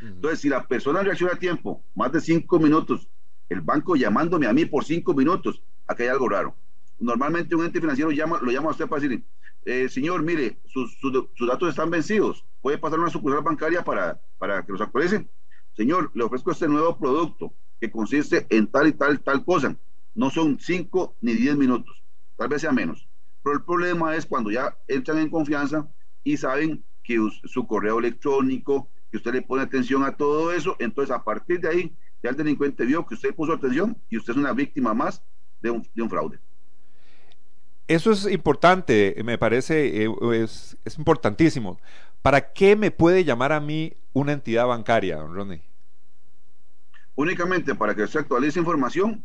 Entonces, 0.00 0.40
si 0.40 0.48
la 0.48 0.66
persona 0.66 1.02
reacciona 1.02 1.34
a 1.34 1.38
tiempo, 1.38 1.84
más 1.94 2.10
de 2.12 2.20
cinco 2.20 2.58
minutos, 2.58 3.08
el 3.48 3.60
banco 3.60 3.94
llamándome 3.94 4.46
a 4.46 4.52
mí 4.52 4.64
por 4.64 4.84
cinco 4.84 5.14
minutos, 5.14 5.62
aquí 5.86 6.02
hay 6.02 6.08
algo 6.08 6.28
raro. 6.28 6.56
Normalmente 6.98 7.54
un 7.54 7.64
ente 7.64 7.80
financiero 7.80 8.10
llama, 8.10 8.40
lo 8.42 8.50
llama 8.50 8.68
a 8.68 8.72
usted 8.72 8.88
para 8.88 9.00
decir, 9.00 9.24
eh, 9.64 9.88
señor, 9.88 10.22
mire, 10.22 10.58
sus, 10.66 10.98
datos 11.46 11.68
están 11.68 11.90
vencidos, 11.90 12.44
puede 12.60 12.78
pasar 12.78 12.98
una 12.98 13.10
sucursal 13.10 13.42
bancaria 13.42 13.84
para, 13.84 14.20
para 14.38 14.64
que 14.64 14.72
los 14.72 14.80
actualice. 14.80 15.28
Señor, 15.76 16.10
le 16.14 16.24
ofrezco 16.24 16.50
este 16.50 16.68
nuevo 16.68 16.98
producto 16.98 17.54
que 17.80 17.90
consiste 17.90 18.46
en 18.50 18.66
tal 18.66 18.88
y 18.88 18.92
tal, 18.92 19.20
tal 19.20 19.44
cosa 19.44 19.76
no 20.14 20.30
son 20.30 20.58
5 20.60 21.16
ni 21.20 21.34
10 21.34 21.56
minutos, 21.56 22.02
tal 22.36 22.48
vez 22.48 22.60
sea 22.60 22.72
menos. 22.72 23.08
Pero 23.42 23.56
el 23.56 23.64
problema 23.64 24.14
es 24.14 24.26
cuando 24.26 24.50
ya 24.50 24.76
entran 24.88 25.18
en 25.18 25.30
confianza 25.30 25.88
y 26.22 26.36
saben 26.36 26.84
que 27.02 27.18
su 27.44 27.66
correo 27.66 27.98
electrónico, 27.98 28.88
que 29.10 29.16
usted 29.16 29.32
le 29.32 29.42
pone 29.42 29.62
atención 29.62 30.04
a 30.04 30.16
todo 30.16 30.52
eso, 30.52 30.76
entonces 30.78 31.14
a 31.14 31.24
partir 31.24 31.60
de 31.60 31.68
ahí 31.68 31.96
ya 32.22 32.30
el 32.30 32.36
delincuente 32.36 32.84
vio 32.84 33.04
que 33.06 33.14
usted 33.14 33.34
puso 33.34 33.52
atención 33.52 33.96
y 34.08 34.16
usted 34.16 34.32
es 34.32 34.38
una 34.38 34.52
víctima 34.52 34.94
más 34.94 35.24
de 35.60 35.70
un 35.70 36.10
fraude. 36.10 36.38
Eso 37.88 38.12
es 38.12 38.30
importante, 38.30 39.16
me 39.24 39.38
parece, 39.38 40.04
eh, 40.04 40.10
es, 40.34 40.76
es, 40.84 40.98
importantísimo. 40.98 41.80
¿Para 42.22 42.52
qué 42.52 42.76
me 42.76 42.90
puede 42.90 43.24
llamar 43.24 43.52
a 43.52 43.60
mí 43.60 43.94
una 44.12 44.32
entidad 44.32 44.66
bancaria, 44.66 45.16
don 45.16 45.34
Ronnie? 45.34 45.62
Únicamente 47.14 47.74
para 47.74 47.94
que 47.94 48.06
se 48.06 48.18
actualice 48.18 48.58
información 48.58 49.22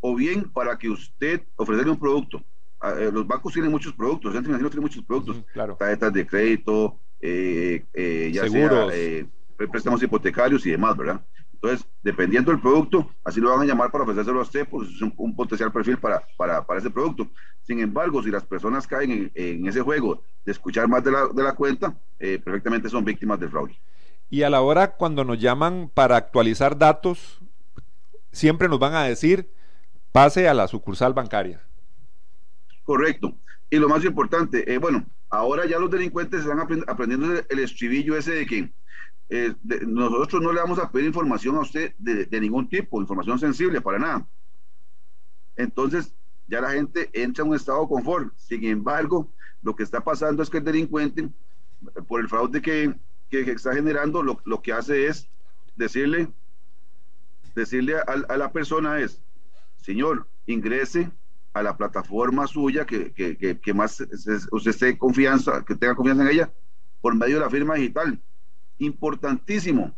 o 0.00 0.14
bien 0.16 0.50
para 0.50 0.76
que 0.76 0.90
usted 0.90 1.42
ofrecerle 1.56 1.92
un 1.92 1.98
producto. 1.98 2.42
Ah, 2.80 2.94
eh, 2.98 3.10
los 3.12 3.26
bancos 3.26 3.52
tienen 3.52 3.70
muchos 3.70 3.92
productos, 3.92 4.24
los 4.24 4.34
centros 4.34 4.48
financieros 4.48 4.72
tienen 4.72 4.82
muchos 4.82 5.04
productos, 5.04 5.44
claro. 5.52 5.76
tarjetas 5.76 6.12
de 6.12 6.26
crédito, 6.26 6.98
eh, 7.20 7.84
eh, 7.94 8.30
ya 8.32 8.42
Seguros. 8.42 8.92
sea 8.92 9.26
préstamos 9.70 10.02
hipotecarios 10.02 10.66
y 10.66 10.72
demás, 10.72 10.96
¿verdad? 10.96 11.24
Entonces, 11.62 11.86
dependiendo 12.02 12.50
del 12.50 12.60
producto, 12.60 13.08
así 13.24 13.40
lo 13.40 13.50
van 13.50 13.60
a 13.60 13.64
llamar 13.64 13.92
para 13.92 14.02
ofrecérselo 14.02 14.40
a 14.40 14.42
usted, 14.42 14.66
pues 14.68 14.88
es 14.88 15.00
un, 15.00 15.36
potencial 15.36 15.70
perfil 15.70 15.96
para, 15.96 16.20
para, 16.36 16.66
para, 16.66 16.80
ese 16.80 16.90
producto. 16.90 17.28
Sin 17.62 17.78
embargo, 17.78 18.20
si 18.20 18.30
las 18.30 18.44
personas 18.44 18.84
caen 18.88 19.30
en, 19.32 19.66
ese 19.68 19.80
juego 19.80 20.20
de 20.44 20.50
escuchar 20.50 20.88
más 20.88 21.04
de 21.04 21.12
la, 21.12 21.28
de 21.28 21.42
la 21.42 21.54
cuenta, 21.54 21.96
perfectamente 22.18 22.88
son 22.88 23.04
víctimas 23.04 23.38
del 23.38 23.50
fraude. 23.50 23.78
Y 24.28 24.42
a 24.42 24.50
la 24.50 24.60
hora 24.60 24.96
cuando 24.96 25.24
nos 25.24 25.38
llaman 25.38 25.88
para 25.92 26.16
actualizar 26.16 26.76
datos, 26.76 27.38
siempre 28.32 28.68
nos 28.68 28.80
van 28.80 28.94
a 28.94 29.04
decir, 29.04 29.48
pase 30.10 30.48
a 30.48 30.54
la 30.54 30.66
sucursal 30.66 31.12
bancaria. 31.12 31.60
Correcto. 32.82 33.36
Y 33.70 33.76
lo 33.76 33.88
más 33.88 34.04
importante, 34.04 34.72
eh, 34.72 34.78
bueno, 34.78 35.06
ahora 35.30 35.66
ya 35.66 35.78
los 35.78 35.90
delincuentes 35.90 36.40
están 36.40 36.60
aprendiendo 36.60 37.42
el, 37.48 37.58
estribillo 37.58 38.16
ese 38.16 38.32
de 38.32 38.46
que 38.46 38.72
eh, 39.34 39.54
nosotros 39.86 40.42
no 40.42 40.52
le 40.52 40.60
vamos 40.60 40.78
a 40.78 40.92
pedir 40.92 41.06
información 41.06 41.56
a 41.56 41.60
usted 41.60 41.94
de, 41.96 42.28
ningún 42.38 42.68
tipo, 42.68 43.00
información 43.00 43.38
sensible, 43.38 43.80
para 43.80 43.98
nada. 43.98 44.28
Entonces, 45.56 46.14
ya 46.48 46.60
la 46.60 46.72
gente 46.72 47.08
entra 47.14 47.42
en 47.42 47.48
un 47.48 47.56
estado 47.56 47.80
de 47.80 47.88
confort. 47.88 48.34
Sin 48.36 48.62
embargo, 48.64 49.32
lo 49.62 49.74
que 49.74 49.84
está 49.84 50.04
pasando 50.04 50.42
es 50.42 50.50
que 50.50 50.58
el 50.58 50.64
delincuente, 50.64 51.30
por 52.08 52.20
el 52.20 52.28
fraude 52.28 52.60
que, 52.60 52.94
está 53.30 53.72
generando, 53.72 54.22
lo, 54.22 54.60
que 54.60 54.74
hace 54.74 55.06
es 55.06 55.30
decirle, 55.76 56.28
decirle 57.54 57.94
a 58.06 58.36
la 58.36 58.52
persona 58.52 59.00
es, 59.00 59.22
señor, 59.78 60.28
ingrese 60.44 61.10
a 61.54 61.62
la 61.62 61.74
plataforma 61.78 62.46
suya 62.46 62.84
que, 62.84 63.14
que, 63.14 63.58
que, 63.58 63.74
más 63.74 63.98
usted 64.50 64.70
esté 64.70 64.98
confianza, 64.98 65.64
que 65.64 65.74
tenga 65.74 65.94
confianza 65.94 66.22
en 66.22 66.28
ella, 66.28 66.52
por 67.00 67.14
medio 67.14 67.36
de 67.36 67.40
la 67.40 67.50
firma 67.50 67.76
digital. 67.76 68.20
Importantísimo. 68.78 69.94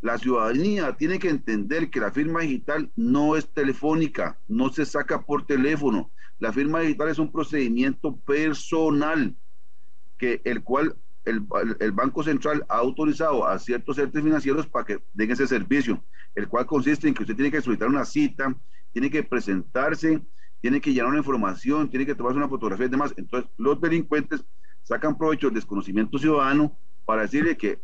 La 0.00 0.18
ciudadanía 0.18 0.96
tiene 0.96 1.18
que 1.18 1.28
entender 1.28 1.90
que 1.90 2.00
la 2.00 2.10
firma 2.10 2.40
digital 2.40 2.90
no 2.96 3.36
es 3.36 3.48
telefónica, 3.52 4.38
no 4.48 4.72
se 4.72 4.84
saca 4.84 5.22
por 5.22 5.46
teléfono. 5.46 6.10
La 6.40 6.52
firma 6.52 6.80
digital 6.80 7.08
es 7.08 7.18
un 7.18 7.30
procedimiento 7.30 8.16
personal 8.16 9.36
que 10.18 10.40
el 10.44 10.62
cual 10.62 10.96
el, 11.24 11.92
Banco 11.92 12.22
Central 12.22 12.64
ha 12.68 12.78
autorizado 12.78 13.46
a 13.46 13.58
ciertos 13.58 13.98
entes 13.98 14.22
financieros 14.22 14.66
para 14.66 14.84
que 14.84 15.02
den 15.12 15.30
ese 15.30 15.46
servicio, 15.46 16.02
el 16.34 16.48
cual 16.48 16.66
consiste 16.66 17.06
en 17.06 17.14
que 17.14 17.22
usted 17.22 17.36
tiene 17.36 17.50
que 17.50 17.60
solicitar 17.60 17.88
una 17.88 18.04
cita, 18.04 18.54
tiene 18.92 19.10
que 19.10 19.22
presentarse, 19.22 20.20
tiene 20.60 20.80
que 20.80 20.92
llenar 20.92 21.10
una 21.10 21.18
información, 21.18 21.88
tiene 21.88 22.06
que 22.06 22.14
tomarse 22.14 22.38
una 22.38 22.48
fotografía 22.48 22.86
y 22.86 22.90
demás. 22.90 23.14
Entonces, 23.16 23.50
los 23.56 23.80
delincuentes 23.80 24.44
sacan 24.82 25.16
provecho 25.16 25.46
del 25.46 25.54
desconocimiento 25.54 26.18
ciudadano 26.18 26.76
para 27.04 27.22
decirle 27.22 27.56
que, 27.56 27.80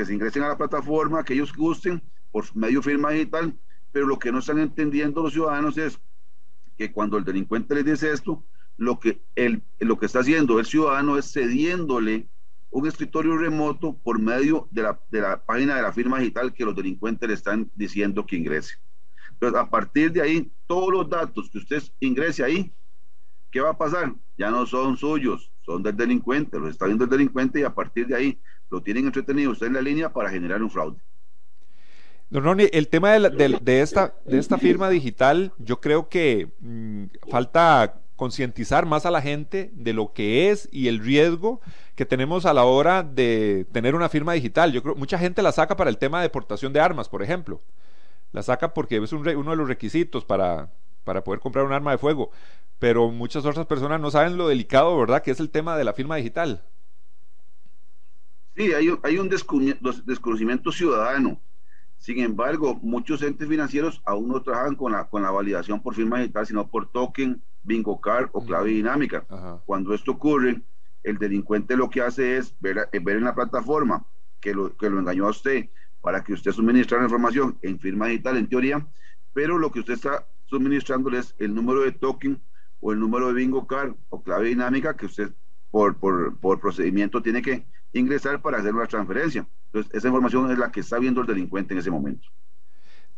que 0.00 0.06
se 0.06 0.14
ingresen 0.14 0.42
a 0.44 0.48
la 0.48 0.56
plataforma, 0.56 1.22
que 1.22 1.34
ellos 1.34 1.52
gusten 1.52 2.02
por 2.32 2.44
medio 2.56 2.80
firma 2.80 3.10
digital, 3.10 3.54
pero 3.92 4.06
lo 4.06 4.18
que 4.18 4.32
no 4.32 4.38
están 4.38 4.58
entendiendo 4.58 5.22
los 5.22 5.34
ciudadanos 5.34 5.76
es 5.76 6.00
que 6.78 6.90
cuando 6.90 7.18
el 7.18 7.24
delincuente 7.24 7.74
les 7.74 7.84
dice 7.84 8.10
esto, 8.10 8.42
lo 8.78 8.98
que, 8.98 9.20
el, 9.34 9.62
lo 9.78 9.98
que 9.98 10.06
está 10.06 10.20
haciendo 10.20 10.58
el 10.58 10.64
ciudadano 10.64 11.18
es 11.18 11.30
cediéndole 11.30 12.30
un 12.70 12.86
escritorio 12.86 13.36
remoto 13.36 13.94
por 13.94 14.18
medio 14.18 14.68
de 14.70 14.84
la, 14.84 14.98
de 15.10 15.20
la 15.20 15.44
página 15.44 15.76
de 15.76 15.82
la 15.82 15.92
firma 15.92 16.18
digital 16.18 16.54
que 16.54 16.64
los 16.64 16.74
delincuentes 16.74 17.28
le 17.28 17.34
están 17.34 17.70
diciendo 17.74 18.24
que 18.24 18.36
ingrese. 18.36 18.76
Entonces, 19.32 19.60
a 19.60 19.68
partir 19.68 20.12
de 20.12 20.22
ahí, 20.22 20.50
todos 20.66 20.90
los 20.90 21.10
datos 21.10 21.50
que 21.50 21.58
usted 21.58 21.82
ingrese 22.00 22.42
ahí, 22.42 22.72
¿qué 23.50 23.60
va 23.60 23.70
a 23.70 23.76
pasar? 23.76 24.14
Ya 24.38 24.50
no 24.50 24.64
son 24.64 24.96
suyos, 24.96 25.52
son 25.60 25.82
del 25.82 25.94
delincuente, 25.94 26.58
los 26.58 26.70
está 26.70 26.86
viendo 26.86 27.04
el 27.04 27.10
delincuente 27.10 27.60
y 27.60 27.64
a 27.64 27.74
partir 27.74 28.06
de 28.06 28.16
ahí 28.16 28.40
lo 28.70 28.82
tienen 28.82 29.06
entretenido 29.06 29.50
usted 29.50 29.66
en 29.66 29.74
la 29.74 29.82
línea 29.82 30.12
para 30.12 30.30
generar 30.30 30.62
un 30.62 30.70
fraude. 30.70 30.98
Don 32.30 32.44
Ronnie, 32.44 32.70
el 32.72 32.88
tema 32.88 33.18
de, 33.18 33.80
esta, 33.80 34.14
de 34.24 34.38
esta 34.38 34.56
firma 34.56 34.88
digital, 34.88 35.52
yo 35.58 35.80
creo 35.80 36.08
que 36.08 36.48
mm, 36.60 37.04
falta 37.28 38.00
concientizar 38.14 38.86
más 38.86 39.04
a 39.04 39.10
la 39.10 39.20
gente 39.20 39.70
de 39.74 39.92
lo 39.92 40.12
que 40.12 40.50
es 40.50 40.68
y 40.70 40.86
el 40.86 41.00
riesgo 41.00 41.60
que 41.96 42.06
tenemos 42.06 42.46
a 42.46 42.54
la 42.54 42.64
hora 42.64 43.02
de 43.02 43.66
tener 43.72 43.94
una 43.96 44.08
firma 44.08 44.34
digital. 44.34 44.72
Yo 44.72 44.82
creo 44.82 44.94
mucha 44.94 45.18
gente 45.18 45.42
la 45.42 45.50
saca 45.50 45.76
para 45.76 45.90
el 45.90 45.98
tema 45.98 46.18
de 46.18 46.28
deportación 46.28 46.72
de 46.72 46.80
armas, 46.80 47.08
por 47.08 47.22
ejemplo 47.22 47.60
la 48.32 48.42
saca 48.42 48.74
porque 48.74 48.96
es 48.96 49.12
un 49.12 49.26
uno 49.28 49.50
de 49.50 49.56
los 49.56 49.68
requisitos 49.68 50.24
para, 50.24 50.70
para 51.04 51.24
poder 51.24 51.40
comprar 51.40 51.64
un 51.64 51.72
arma 51.72 51.92
de 51.92 51.98
fuego. 51.98 52.30
Pero 52.78 53.10
muchas 53.10 53.44
otras 53.44 53.66
personas 53.66 54.00
no 54.00 54.10
saben 54.10 54.36
lo 54.36 54.48
delicado, 54.48 54.96
¿verdad?, 54.98 55.22
que 55.22 55.30
es 55.30 55.40
el 55.40 55.50
tema 55.50 55.76
de 55.76 55.84
la 55.84 55.92
firma 55.92 56.16
digital. 56.16 56.62
Sí, 58.56 58.72
hay, 58.72 58.92
hay 59.02 59.18
un 59.18 59.28
desconocimiento 59.28 60.72
ciudadano. 60.72 61.40
Sin 61.98 62.18
embargo, 62.20 62.78
muchos 62.82 63.22
entes 63.22 63.46
financieros 63.46 64.02
aún 64.06 64.28
no 64.28 64.42
trabajan 64.42 64.74
con 64.74 64.92
la, 64.92 65.08
con 65.08 65.22
la 65.22 65.30
validación 65.30 65.82
por 65.82 65.94
firma 65.94 66.18
digital, 66.18 66.46
sino 66.46 66.66
por 66.66 66.90
token, 66.90 67.42
bingo 67.62 68.00
card 68.00 68.30
o 68.32 68.44
clave 68.44 68.70
dinámica. 68.70 69.26
Cuando 69.66 69.94
esto 69.94 70.12
ocurre, 70.12 70.62
el 71.02 71.18
delincuente 71.18 71.76
lo 71.76 71.90
que 71.90 72.00
hace 72.00 72.38
es 72.38 72.54
ver, 72.60 72.88
ver 73.02 73.16
en 73.16 73.24
la 73.24 73.34
plataforma 73.34 74.06
que 74.40 74.54
lo, 74.54 74.74
que 74.76 74.88
lo 74.88 74.98
engañó 74.98 75.26
a 75.26 75.30
usted 75.30 75.68
para 76.00 76.24
que 76.24 76.32
usted 76.32 76.52
suministre 76.52 76.96
la 76.96 77.04
información 77.04 77.58
en 77.60 77.78
firma 77.78 78.06
digital 78.06 78.38
en 78.38 78.48
teoría, 78.48 78.86
pero 79.34 79.58
lo 79.58 79.70
que 79.70 79.80
usted 79.80 79.94
está 79.94 80.26
suministrándole 80.46 81.18
es 81.18 81.34
el 81.38 81.54
número 81.54 81.82
de 81.82 81.92
token 81.92 82.40
o 82.80 82.92
el 82.92 82.98
número 82.98 83.28
de 83.28 83.34
bingo 83.34 83.66
card 83.66 83.94
o 84.08 84.22
clave 84.22 84.48
dinámica 84.48 84.96
que 84.96 85.06
usted 85.06 85.32
por, 85.70 85.98
por, 85.98 86.38
por 86.38 86.60
procedimiento 86.60 87.22
tiene 87.22 87.42
que 87.42 87.66
ingresar 87.92 88.40
para 88.40 88.58
hacer 88.58 88.74
una 88.74 88.86
transferencia. 88.86 89.46
Entonces, 89.66 89.94
esa 89.94 90.08
información 90.08 90.50
es 90.50 90.58
la 90.58 90.70
que 90.70 90.80
está 90.80 90.98
viendo 90.98 91.20
el 91.20 91.26
delincuente 91.26 91.74
en 91.74 91.80
ese 91.80 91.90
momento. 91.90 92.28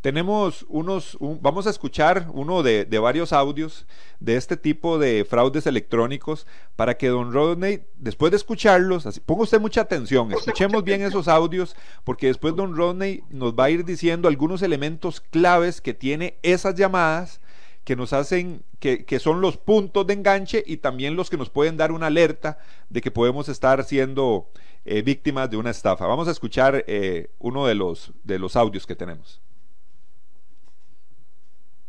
Tenemos 0.02 0.66
unos, 0.68 1.16
vamos 1.20 1.68
a 1.68 1.70
escuchar 1.70 2.26
uno 2.32 2.64
de, 2.64 2.84
varios 2.98 3.32
audios 3.32 3.86
de 4.18 4.34
este 4.34 4.56
tipo 4.56 4.98
de 4.98 5.24
fraudes 5.24 5.64
electrónicos 5.68 6.44
para 6.74 6.98
que 6.98 7.06
don 7.06 7.32
Rodney, 7.32 7.84
después 7.98 8.32
de 8.32 8.36
escucharlos, 8.36 9.06
así, 9.06 9.20
ponga 9.20 9.44
usted 9.44 9.60
mucha 9.60 9.82
atención, 9.82 10.32
escuchemos 10.32 10.82
bien 10.82 11.02
esos 11.02 11.28
audios, 11.28 11.76
porque 12.02 12.26
después 12.26 12.56
don 12.56 12.76
Rodney 12.76 13.22
nos 13.30 13.54
va 13.54 13.66
a 13.66 13.70
ir 13.70 13.84
diciendo 13.84 14.26
algunos 14.26 14.62
elementos 14.62 15.20
claves 15.20 15.80
que 15.80 15.94
tiene 15.94 16.36
esas 16.42 16.74
llamadas 16.74 17.40
que 17.84 17.96
nos 17.96 18.12
hacen, 18.12 18.62
que, 18.78 19.04
que, 19.04 19.18
son 19.18 19.40
los 19.40 19.56
puntos 19.56 20.06
de 20.06 20.14
enganche 20.14 20.62
y 20.66 20.76
también 20.76 21.16
los 21.16 21.30
que 21.30 21.36
nos 21.36 21.50
pueden 21.50 21.76
dar 21.76 21.90
una 21.92 22.06
alerta 22.06 22.58
de 22.90 23.00
que 23.00 23.10
podemos 23.10 23.48
estar 23.48 23.82
siendo 23.84 24.50
eh, 24.84 25.02
víctimas 25.02 25.50
de 25.50 25.56
una 25.56 25.70
estafa. 25.70 26.06
Vamos 26.06 26.28
a 26.28 26.30
escuchar 26.30 26.84
eh, 26.86 27.30
uno 27.38 27.66
de 27.66 27.74
los, 27.74 28.12
de 28.24 28.38
los 28.38 28.56
audios 28.56 28.86
que 28.86 28.94
tenemos. 28.94 29.40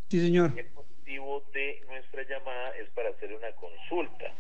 Sí, 0.10 0.20
señor. 0.20 0.54
El 0.56 0.70
motivo 0.72 1.44
de 1.54 1.82
nuestra 1.88 2.24
llamada 2.24 2.70
es 2.80 2.90
para 2.90 3.10
hacer 3.10 3.34
una 3.34 3.52
consulta. 3.54 4.32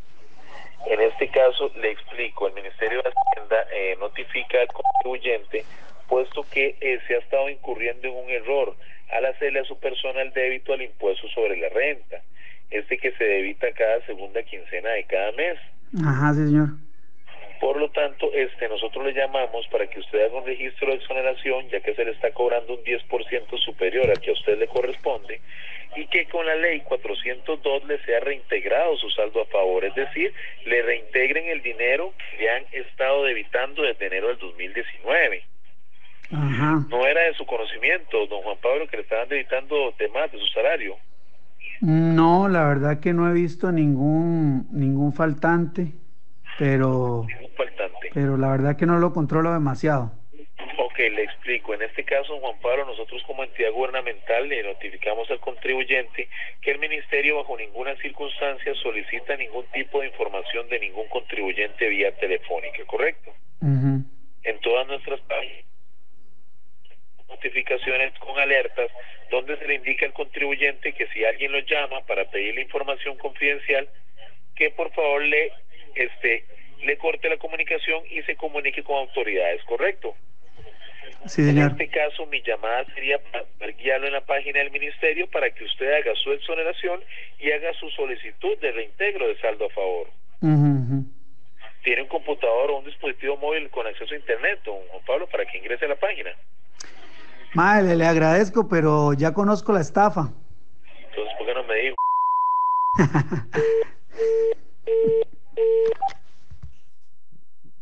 En 0.85 1.01
este 1.01 1.29
caso, 1.29 1.71
le 1.77 1.91
explico, 1.91 2.47
el 2.47 2.53
Ministerio 2.53 3.01
de 3.01 3.09
Hacienda 3.09 3.67
eh, 3.73 3.95
notifica 3.99 4.59
al 4.59 4.67
contribuyente, 4.67 5.65
puesto 6.07 6.45
que 6.51 6.75
eh, 6.81 6.99
se 7.07 7.15
ha 7.15 7.19
estado 7.19 7.49
incurriendo 7.49 8.07
en 8.07 8.15
un 8.15 8.29
error 8.29 8.75
al 9.11 9.25
hacerle 9.25 9.59
a 9.59 9.65
su 9.65 9.79
persona 9.79 10.21
el 10.21 10.33
débito 10.33 10.73
al 10.73 10.81
impuesto 10.81 11.27
sobre 11.29 11.57
la 11.57 11.69
renta, 11.69 12.21
este 12.69 12.97
que 12.97 13.11
se 13.13 13.23
debita 13.23 13.71
cada 13.73 14.05
segunda 14.05 14.41
quincena 14.43 14.89
de 14.89 15.03
cada 15.03 15.31
mes. 15.33 15.57
Ajá, 16.03 16.33
sí, 16.33 16.45
señor. 16.45 16.69
Por 17.59 17.77
lo 17.77 17.89
tanto, 17.91 18.29
este, 18.33 18.67
nosotros 18.67 19.05
le 19.05 19.13
llamamos 19.13 19.65
para 19.67 19.87
que 19.87 19.99
usted 19.99 20.25
haga 20.25 20.37
un 20.37 20.45
registro 20.45 20.89
de 20.89 20.95
exoneración, 20.95 21.69
ya 21.69 21.79
que 21.79 21.93
se 21.95 22.03
le 22.03 22.11
está 22.11 22.31
cobrando 22.31 22.73
un 22.73 22.83
10% 22.83 23.57
superior 23.57 24.09
al 24.09 24.19
que 24.19 24.31
a 24.31 24.33
usted 24.33 24.57
le 24.57 24.67
corresponde, 24.67 25.39
y 25.95 26.05
que 26.07 26.25
con 26.25 26.45
la 26.45 26.55
ley 26.55 26.81
402 26.81 27.85
le 27.85 28.03
sea 28.03 28.19
reintegrado 28.19 28.97
su 28.97 29.09
saldo 29.11 29.41
a 29.41 29.45
favor, 29.45 29.85
es 29.85 29.95
decir, 29.95 30.33
le 30.65 30.81
reintegren 30.81 31.47
el 31.47 31.61
dinero 31.61 32.13
que 32.17 32.43
le 32.43 32.49
han 32.49 32.65
estado 32.71 33.23
debitando 33.23 33.83
desde 33.83 34.07
enero 34.07 34.27
del 34.27 34.39
2019. 34.39 35.43
Ajá. 36.31 36.85
No 36.89 37.05
era 37.05 37.21
de 37.21 37.33
su 37.35 37.45
conocimiento, 37.45 38.25
don 38.27 38.41
Juan 38.41 38.57
Pablo, 38.61 38.87
que 38.87 38.97
le 38.97 39.03
estaban 39.03 39.29
debitando 39.29 39.93
de 39.97 40.07
más 40.09 40.31
de 40.31 40.39
su 40.39 40.47
salario. 40.47 40.95
No, 41.81 42.47
la 42.47 42.67
verdad 42.67 42.99
que 42.99 43.13
no 43.13 43.29
he 43.29 43.33
visto 43.33 43.71
ningún 43.71 44.67
ningún 44.71 45.13
faltante 45.13 45.91
pero, 46.57 47.25
pero 48.13 48.37
la 48.37 48.49
verdad 48.49 48.77
que 48.77 48.85
no 48.85 48.99
lo 48.99 49.13
controlo 49.13 49.53
demasiado. 49.53 50.11
Ok, 50.77 50.97
le 50.97 51.23
explico. 51.23 51.73
En 51.73 51.81
este 51.81 52.03
caso, 52.03 52.39
Juan 52.39 52.59
Pablo, 52.61 52.85
nosotros 52.85 53.21
como 53.25 53.43
entidad 53.43 53.71
gubernamental 53.71 54.47
le 54.47 54.63
notificamos 54.63 55.29
al 55.31 55.39
contribuyente 55.39 56.29
que 56.61 56.71
el 56.71 56.79
ministerio 56.79 57.37
bajo 57.37 57.57
ninguna 57.57 57.95
circunstancia 57.97 58.73
solicita 58.75 59.35
ningún 59.35 59.65
tipo 59.73 60.01
de 60.01 60.07
información 60.07 60.67
de 60.69 60.79
ningún 60.79 61.07
contribuyente 61.09 61.89
vía 61.89 62.15
telefónica, 62.17 62.85
¿correcto? 62.85 63.31
En 63.61 64.59
todas 64.61 64.87
nuestras 64.87 65.19
páginas 65.21 65.72
notificaciones 67.33 68.17
con 68.19 68.39
alertas 68.39 68.89
donde 69.29 69.57
se 69.57 69.67
le 69.67 69.75
indica 69.75 70.05
al 70.05 70.13
contribuyente 70.13 70.93
que 70.93 71.07
si 71.07 71.25
alguien 71.25 71.51
lo 71.51 71.59
llama 71.59 72.05
para 72.05 72.25
pedirle 72.29 72.61
información 72.61 73.17
confidencial, 73.17 73.89
que 74.55 74.69
por 74.71 74.91
favor 74.93 75.21
le 75.23 75.51
este 75.95 76.45
le 76.83 76.97
corte 76.97 77.29
la 77.29 77.37
comunicación 77.37 78.03
y 78.09 78.21
se 78.23 78.35
comunique 78.35 78.83
con 78.83 78.97
autoridades, 78.97 79.63
¿correcto? 79.63 80.15
Sí, 81.25 81.41
señor. 81.45 81.71
En 81.71 81.71
este 81.71 81.87
caso, 81.87 82.25
mi 82.25 82.41
llamada 82.41 82.83
sería 82.93 83.17
para 83.19 83.71
guiarlo 83.71 84.07
en 84.07 84.13
la 84.13 84.25
página 84.25 84.59
del 84.59 84.71
ministerio 84.71 85.27
para 85.27 85.49
que 85.51 85.63
usted 85.63 85.93
haga 85.93 86.13
su 86.15 86.33
exoneración 86.33 87.01
y 87.39 87.51
haga 87.51 87.73
su 87.75 87.89
solicitud 87.91 88.57
de 88.59 88.71
reintegro 88.73 89.27
de 89.27 89.37
saldo 89.37 89.65
a 89.65 89.69
favor. 89.69 90.07
Tiene 91.83 92.01
un 92.01 92.07
computador 92.07 92.71
o 92.71 92.77
un 92.77 92.85
dispositivo 92.85 93.37
móvil 93.37 93.69
con 93.69 93.87
acceso 93.87 94.13
a 94.13 94.17
Internet, 94.17 94.59
don 94.65 94.85
Juan 94.87 95.03
Pablo, 95.05 95.27
para 95.27 95.45
que 95.45 95.57
ingrese 95.57 95.85
a 95.85 95.89
la 95.89 95.95
página. 95.95 96.33
Madre, 97.55 97.95
le 97.95 98.05
agradezco, 98.07 98.67
pero 98.67 99.13
ya 99.13 99.33
conozco 99.33 99.73
la 99.73 99.81
estafa. 99.81 100.33
Entonces, 101.09 101.33
¿por 101.37 101.47
qué 101.47 101.53
no 101.53 101.63
me 101.63 101.75
dijo? 101.75 101.95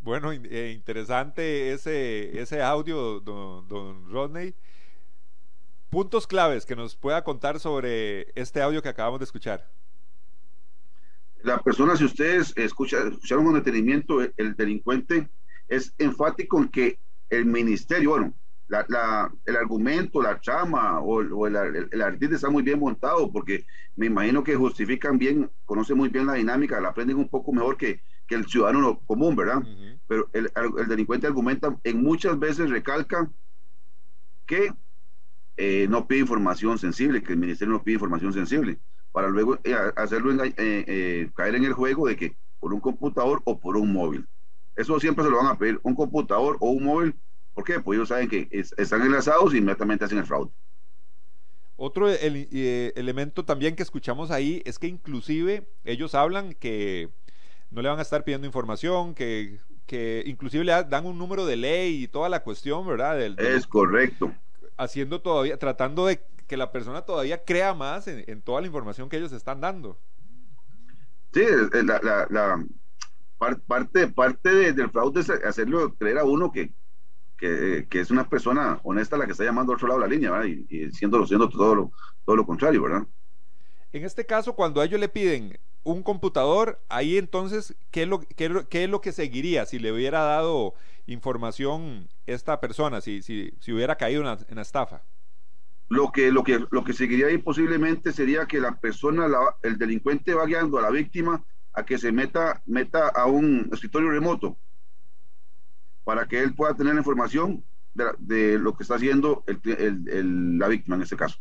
Bueno, 0.04 0.32
eh, 0.32 0.74
interesante 0.75 1.72
ese, 1.72 2.42
ese 2.42 2.62
audio, 2.62 3.20
don, 3.20 3.68
don 3.68 4.12
Rodney. 4.12 4.56
Puntos 5.92 6.25
claves 6.25 6.66
que 6.66 6.75
nos 6.75 6.96
pueda 6.96 7.24
contar 7.24 7.60
sobre 7.60 8.28
este 8.34 8.62
audio 8.63 8.82
que 8.82 8.90
acabamos 8.90 9.20
de 9.20 9.25
escuchar. 9.25 9.70
La 11.44 11.60
persona, 11.60 11.96
si 11.96 12.06
ustedes 12.06 12.51
escuchan, 12.58 13.10
escucharon 13.13 13.46
con 13.46 13.54
detenimiento, 13.54 14.22
el, 14.22 14.34
el 14.38 14.56
delincuente 14.56 15.30
es 15.68 15.94
enfático 16.00 16.58
en 16.58 16.70
que 16.70 17.00
el 17.30 17.46
ministerio, 17.46 18.10
bueno, 18.10 18.34
la, 18.72 18.86
la, 18.88 19.34
el 19.46 19.58
argumento, 19.58 20.22
la 20.22 20.40
trama 20.40 21.01
o, 21.01 21.16
o 21.20 21.48
el, 21.48 21.56
el, 21.58 21.90
el, 21.92 22.01
artista 22.01 22.36
está 22.36 22.50
muy 22.50 22.63
bien 22.63 22.80
montado 22.80 23.30
porque 23.30 23.66
me 23.98 24.06
imagino 24.06 24.46
que 24.46 24.56
justifican 24.56 25.18
bien, 25.18 25.51
conocen 25.66 25.98
muy 25.98 26.08
bien 26.08 26.25
la 26.25 26.36
dinámica, 26.36 26.80
la 26.80 26.90
aprenden 26.90 27.18
un 27.18 27.28
poco 27.28 27.51
mejor 27.51 27.75
que, 27.75 28.01
que 28.25 28.36
el 28.36 28.46
ciudadano 28.46 29.01
común, 29.06 29.36
¿verdad? 29.36 29.58
Uh 29.58 29.66
-huh. 29.66 30.00
Pero 30.08 30.30
el, 30.32 30.50
el, 30.80 30.88
delincuente 30.88 31.28
argumenta, 31.28 31.78
en 31.84 32.01
muchas 32.01 32.40
veces 32.40 32.70
recalca 32.70 33.30
que 34.46 34.72
eh, 35.58 35.88
no 35.90 36.08
pide 36.08 36.22
información 36.22 36.78
sensible, 36.80 37.22
que 37.22 37.34
el 37.34 37.40
ministerio 37.40 37.74
no 37.74 37.84
pide 37.84 37.96
información 37.96 38.32
sensible, 38.32 38.80
para 39.12 39.28
luego 39.28 39.60
eh, 39.66 39.75
hacerlo 39.98 40.32
en, 40.32 40.54
eh, 40.56 41.30
caer 41.36 41.56
en 41.56 41.66
el 41.66 41.74
juego 41.74 42.08
de 42.08 42.16
que 42.16 42.38
por 42.62 42.74
un 42.74 42.80
computador 42.80 43.42
o 43.44 43.60
por 43.60 43.75
un 43.75 43.92
móvil. 43.92 44.25
Eso 44.78 44.98
siempre 45.01 45.25
se 45.25 45.30
lo 45.30 45.38
van 45.38 45.48
a 45.48 45.58
pedir, 45.58 45.78
un 45.84 45.94
computador 45.94 46.56
o 46.62 46.70
un 46.72 46.86
móvil 46.86 47.16
¿Por 47.62 47.75
qué? 47.75 47.80
Pues 47.80 47.98
ellos 47.98 48.10
saben 48.10 48.27
que 48.27 48.48
es, 48.50 48.74
están 48.75 49.03
enlazados 49.03 49.53
y 49.53 49.58
inmediatamente 49.60 50.03
hacen 50.03 50.18
el 50.18 50.25
fraude. 50.25 50.50
Otro 51.75 52.10
el, 52.10 52.48
eh, 52.51 52.91
elemento 52.96 53.46
también 53.46 53.75
que 53.75 53.84
escuchamos 53.84 54.32
ahí 54.32 54.63
es 54.65 54.80
que 54.80 54.88
inclusive 54.88 55.68
ellos 55.84 56.15
hablan 56.15 56.53
que 56.53 57.10
no 57.70 57.84
le 57.84 57.89
van 57.89 58.00
a 58.00 58.01
estar 58.01 58.24
pidiendo 58.24 58.48
información, 58.48 59.13
que, 59.13 59.60
que 59.86 60.24
inclusive 60.25 60.63
le 60.63 60.72
dan 60.72 61.06
un 61.06 61.20
número 61.20 61.46
de 61.46 61.56
ley 61.56 62.03
y 62.03 62.08
toda 62.08 62.30
la 62.30 62.41
cuestión, 62.41 62.88
¿verdad? 62.88 63.15
Del, 63.15 63.36
del, 63.36 63.46
es 63.46 63.68
correcto. 63.68 64.34
Haciendo 64.75 65.22
todavía, 65.22 65.56
tratando 65.60 66.08
de 66.08 66.20
que 66.48 66.58
la 66.58 66.72
persona 66.72 67.03
todavía 67.03 67.44
crea 67.44 67.75
más 67.75 68.08
en, 68.08 68.24
en 68.25 68.41
toda 68.41 68.62
la 68.62 68.65
información 68.65 69.08
que 69.08 69.18
ellos 69.18 69.34
están 69.34 69.62
dando. 69.62 70.00
Sí, 71.32 71.44
la, 71.74 72.00
la, 72.01 72.27
la 72.27 72.65
parte, 73.68 74.08
parte 74.08 74.50
de, 74.50 74.74
del 74.74 74.89
fraude 74.89 75.21
es 75.21 75.30
hacerlo 75.30 75.93
creer 75.93 76.17
a 76.17 76.24
uno 76.24 76.52
que, 76.52 76.74
que, 77.41 77.88
que, 77.89 77.99
es 77.99 78.12
una 78.12 78.30
persona 78.30 78.80
honesta 78.84 79.17
la 79.17 79.25
que 79.25 79.32
está 79.32 79.43
llamando 79.43 79.71
al 79.71 79.77
otro 79.77 79.88
lado 79.88 79.99
de 79.99 80.08
la 80.08 80.13
línea, 80.13 80.30
¿verdad? 80.30 80.45
Y, 80.45 80.65
y 80.69 80.91
siendo, 80.91 81.25
siendo 81.25 81.49
todo, 81.49 81.73
lo, 81.73 81.91
todo 82.23 82.36
lo 82.36 82.45
contrario, 82.45 82.84
¿verdad? 82.84 83.04
En 83.91 84.06
este 84.06 84.27
caso, 84.27 84.54
cuando 84.54 84.80
a 84.80 84.86
ellos 84.86 84.99
le 84.99 85.10
piden 85.10 85.58
un 85.84 86.04
computador, 86.04 86.80
ahí 86.88 87.17
entonces, 87.17 87.75
¿qué 87.89 88.04
es 88.04 88.08
lo, 88.08 88.19
qué, 88.19 88.63
qué 88.69 88.84
es 88.84 88.89
lo 88.91 89.01
que 89.01 89.12
seguiría 89.12 89.65
si 89.65 89.80
le 89.80 89.91
hubiera 89.91 90.19
dado 90.21 90.75
información 91.08 92.08
esta 92.27 92.60
persona, 92.60 93.01
si, 93.01 93.23
si, 93.23 93.56
si 93.60 93.73
hubiera 93.73 93.95
caído 93.95 94.21
en 94.21 94.27
la, 94.27 94.38
en 94.47 94.56
la 94.58 94.62
estafa? 94.62 95.01
Lo 95.89 96.12
que, 96.12 96.32
lo, 96.32 96.43
que, 96.43 96.63
lo 96.69 96.84
que 96.84 96.93
seguiría 96.93 97.25
ahí 97.25 97.39
posiblemente 97.39 98.13
sería 98.13 98.45
que 98.45 98.60
la 98.60 98.80
persona, 98.80 99.27
la, 99.27 99.39
el 99.63 99.80
delincuente 99.80 100.36
va 100.36 100.45
guiando 100.45 100.77
a 100.77 100.84
la 100.84 100.91
víctima 100.91 101.43
a 101.73 101.84
que 101.84 101.97
se 101.97 102.12
meta, 102.12 102.62
meta 102.67 103.08
a 103.08 103.25
un 103.25 103.67
escritorio 103.73 104.12
remoto 104.12 104.58
para 106.04 106.28
que 106.28 106.40
él 106.40 106.54
pueda 106.54 106.76
tener 106.76 106.94
la 106.94 107.02
información 107.02 107.64
de, 107.94 108.06
de 108.20 108.60
lo 108.60 108.76
que 108.76 108.84
está 108.84 108.96
haciendo 108.96 109.44
el, 109.48 109.60
el, 109.64 110.10
el, 110.10 110.58
la 110.58 110.68
víctima 110.68 110.96
en 110.96 111.04
este 111.04 111.16
caso. 111.16 111.38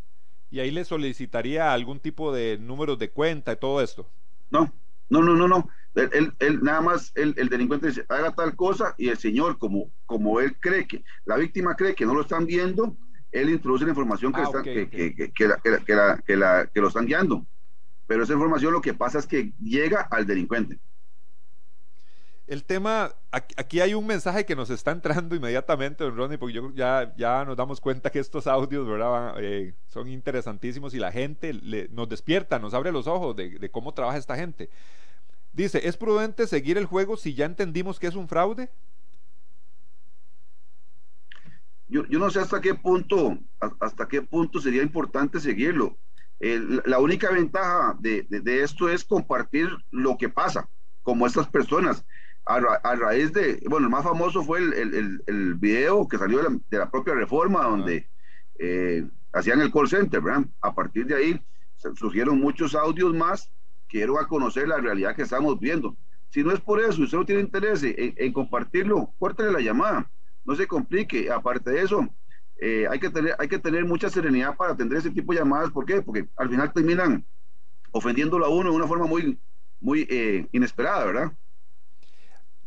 ¿Y 0.51 0.61
ahí 0.61 0.71
le 0.71 0.85
solicitaría 0.85 1.73
algún 1.73 2.01
tipo 2.01 2.33
de 2.33 2.59
números 2.59 2.99
de 2.99 3.11
cuenta 3.11 3.53
y 3.53 3.57
todo 3.57 3.81
esto? 3.81 4.09
No, 4.51 4.73
no, 5.09 5.23
no, 5.23 5.37
no, 5.37 5.47
no. 5.47 5.69
Él, 5.95 6.33
él, 6.39 6.61
nada 6.63 6.81
más 6.81 7.13
el, 7.15 7.35
el, 7.37 7.49
delincuente 7.49 7.89
dice, 7.89 8.05
haga 8.09 8.33
tal 8.33 8.55
cosa 8.55 8.95
y 8.97 9.09
el 9.09 9.19
señor, 9.19 9.59
como, 9.59 9.91
como 10.07 10.41
él 10.41 10.57
cree 10.61 10.87
que, 10.87 11.05
la 11.25 11.37
víctima 11.37 11.75
cree 11.75 11.95
que 11.95 12.07
no 12.07 12.15
lo 12.15 12.23
están 12.23 12.47
viendo, 12.47 12.97
él 13.33 13.51
introduce 13.51 13.85
la 13.85 13.91
información 13.91 14.33
que, 14.33 15.31
que 15.33 16.81
lo 16.81 16.89
están 16.89 17.07
guiando. 17.07 17.47
Pero 18.07 18.25
esa 18.25 18.33
información 18.33 18.73
lo 18.73 18.81
que 18.81 18.95
pasa 18.95 19.21
es 19.21 19.27
que 19.27 19.53
llega 19.61 20.01
al 20.11 20.27
delincuente 20.27 20.81
el 22.51 22.65
tema, 22.65 23.15
aquí 23.31 23.79
hay 23.81 23.95
un 23.95 24.05
mensaje 24.05 24.45
que 24.45 24.57
nos 24.57 24.71
está 24.71 24.91
entrando 24.91 25.37
inmediatamente, 25.37 26.03
don 26.03 26.17
Ronnie, 26.17 26.37
porque 26.37 26.61
ya, 26.75 27.15
ya 27.17 27.45
nos 27.45 27.57
damos 27.57 27.81
cuenta 27.81 28.11
que 28.11 28.19
estos 28.19 28.49
audios. 28.49 28.89
Eh, 29.39 29.73
son 29.87 30.09
interesantísimos 30.09 30.93
y 30.93 30.99
la 30.99 31.13
gente 31.13 31.55
nos 31.93 32.09
despierta, 32.09 32.59
nos 32.59 32.75
abre 32.75 32.91
los 32.91 33.07
ojos 33.07 33.37
de, 33.37 33.71
cómo 33.71 33.95
trabaja 33.95 34.19
esta 34.19 34.35
gente. 34.35 34.69
Dice, 35.53 35.87
¿es 35.87 35.97
prudente 35.97 36.49
seguir 36.49 36.77
el 36.77 36.87
juego 36.87 37.17
si 37.17 37.35
ya 37.35 37.45
entendimos 37.45 38.01
que 38.01 38.09
es 38.09 38.17
un 38.17 38.27
fraude? 38.27 38.69
Yo, 41.87 42.03
no 42.03 42.31
sé 42.31 42.41
hasta 42.41 42.61
qué 42.61 42.75
punto, 42.75 43.39
hasta 43.79 44.09
qué 44.09 44.23
punto 44.23 44.61
sería 44.61 44.83
importante 44.83 45.39
seguirlo. 45.39 45.97
La 46.41 46.99
única 46.99 47.31
ventaja 47.31 47.97
de, 48.01 48.27
de, 48.29 48.41
de 48.41 48.65
esto 48.65 48.89
es 48.89 49.05
compartir 49.05 49.69
lo 49.93 50.19
que 50.19 50.29
pasa, 50.29 50.69
como 51.05 51.29
estas 51.29 51.47
personas 51.47 52.05
a, 52.47 52.61
ra 52.61 52.75
a, 52.83 52.97
raíz 52.97 53.33
de, 53.33 53.63
bueno, 53.69 53.87
el 53.87 53.91
más 53.91 54.05
famoso 54.05 54.43
fue 54.43 54.59
el, 54.59 54.73
el, 54.73 55.23
el 55.27 55.55
video 55.55 56.09
que 56.09 56.19
salió 56.19 56.39
de 56.39 56.45
la, 56.45 56.59
de 56.71 56.79
la 56.79 56.91
propia 56.91 57.15
reforma, 57.15 57.65
donde 57.65 58.09
eh, 58.59 59.07
hacían 59.33 59.61
el 59.61 59.73
call 59.73 59.89
center, 59.89 60.21
¿verdad? 60.21 60.45
A 60.61 60.75
partir 60.75 61.07
de 61.07 61.15
ahí 61.15 61.41
surgieron 61.95 62.39
muchos 62.39 62.75
audios 62.75 63.15
más 63.15 63.51
que 63.89 63.99
dieron 63.99 64.19
a 64.19 64.29
conocer 64.29 64.69
la 64.69 64.79
realidad 64.79 65.17
que 65.17 65.23
estamos 65.23 65.59
viendo. 65.59 65.97
Si 66.29 66.45
no 66.45 66.53
es 66.53 66.61
por 66.61 66.81
eso, 66.81 67.03
usted 67.03 67.19
no 67.19 67.25
tiene 67.25 67.43
interés 67.43 67.83
en, 67.83 68.15
en 68.17 68.33
compartirlo, 68.33 69.13
córtale 69.19 69.51
la 69.51 69.61
llamada, 69.61 70.11
no 70.45 70.55
se 70.55 70.67
complique. 70.67 71.31
Aparte 71.31 71.71
de 71.71 71.83
eso, 71.83 72.09
eh, 72.61 72.87
hay, 72.89 73.01
que 73.01 73.11
tener, 73.11 73.35
hay 73.39 73.49
que 73.49 73.59
tener 73.59 73.85
mucha 73.85 74.11
serenidad 74.11 74.57
para 74.57 74.73
atender 74.73 74.99
ese 74.99 75.11
tipo 75.11 75.33
de 75.33 75.39
llamadas. 75.39 75.71
¿Por 75.71 75.87
qué? 75.87 76.03
Porque 76.03 76.29
al 76.37 76.51
final 76.51 76.73
terminan 76.73 77.25
ofendiéndolo 77.91 78.45
a 78.45 78.51
uno 78.51 78.71
de 78.71 78.77
una 78.77 78.87
forma 78.87 79.07
muy, 79.07 79.39
muy 79.81 80.07
eh, 80.11 80.47
inesperada, 80.53 81.05
¿verdad? 81.07 81.33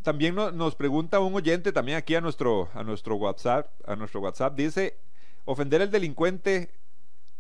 También 0.04 0.36
no, 0.36 0.52
nos 0.52 0.76
pregunta 0.76 1.20
un 1.20 1.34
oyente 1.34 1.72
también 1.72 1.98
aquí 1.98 2.16
a 2.16 2.22
nuestro, 2.22 2.70
a 2.74 2.84
nuestro 2.84 3.16
WhatsApp, 3.16 3.68
a 3.88 3.96
nuestro 3.96 4.20
WhatsApp, 4.22 4.56
dice, 4.56 4.98
ofender 5.46 5.82
al 5.82 5.92
delincuente 5.92 6.70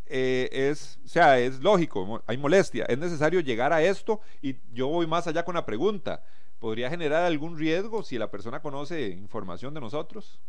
eh, 0.05 0.49
es, 0.51 0.99
o 1.05 1.07
sea, 1.07 1.39
es 1.39 1.61
lógico, 1.61 2.23
hay 2.27 2.37
molestia, 2.37 2.85
es 2.85 2.97
necesario 2.97 3.39
llegar 3.39 3.73
a 3.73 3.81
esto 3.81 4.21
y 4.41 4.55
yo 4.73 4.87
voy 4.87 5.07
más 5.07 5.27
allá 5.27 5.45
con 5.45 5.55
la 5.55 5.65
pregunta, 5.65 6.23
¿podría 6.59 6.89
generar 6.89 7.23
algún 7.23 7.57
riesgo 7.57 8.03
si 8.03 8.17
la 8.17 8.31
persona 8.31 8.61
conoce 8.61 9.09
información 9.09 9.73
de 9.73 9.81
nosotros? 9.81 10.39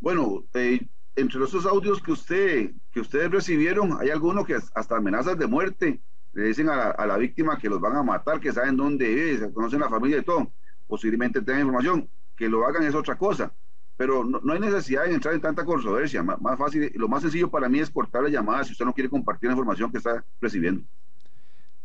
Bueno, 0.00 0.44
eh, 0.54 0.80
entre 1.16 1.42
esos 1.44 1.66
audios 1.66 2.02
que 2.02 2.12
usted, 2.12 2.70
que 2.92 3.00
ustedes 3.00 3.30
recibieron, 3.30 3.96
hay 4.00 4.10
algunos 4.10 4.46
que 4.46 4.54
hasta 4.54 4.96
amenazas 4.96 5.38
de 5.38 5.46
muerte, 5.46 6.00
le 6.36 6.48
dicen 6.48 6.68
a 6.68 6.76
la, 6.76 6.90
a 6.90 7.06
la, 7.06 7.16
víctima 7.16 7.58
que 7.58 7.70
los 7.70 7.80
van 7.80 7.96
a 7.96 8.02
matar, 8.02 8.38
que 8.38 8.52
saben 8.52 8.76
dónde 8.76 9.08
vive, 9.08 9.52
conocen 9.54 9.80
la 9.80 9.88
familia 9.88 10.18
y 10.18 10.22
todo, 10.22 10.52
posiblemente 10.86 11.40
tengan 11.40 11.62
información, 11.62 12.10
que 12.36 12.46
lo 12.46 12.66
hagan 12.66 12.82
es 12.82 12.94
otra 12.94 13.16
cosa, 13.16 13.50
pero 13.96 14.22
no, 14.22 14.38
no 14.44 14.52
hay 14.52 14.60
necesidad 14.60 15.04
de 15.06 15.14
entrar 15.14 15.32
en 15.32 15.40
tanta 15.40 15.64
controversia, 15.64 16.22
más, 16.22 16.38
más, 16.42 16.58
fácil, 16.58 16.92
lo 16.94 17.08
más 17.08 17.22
sencillo 17.22 17.50
para 17.50 17.70
mí 17.70 17.78
es 17.78 17.88
cortar 17.88 18.22
la 18.22 18.28
llamada 18.28 18.64
si 18.64 18.72
usted 18.72 18.84
no 18.84 18.92
quiere 18.92 19.08
compartir 19.08 19.48
la 19.48 19.54
información 19.54 19.90
que 19.90 19.96
está 19.96 20.22
recibiendo. 20.38 20.84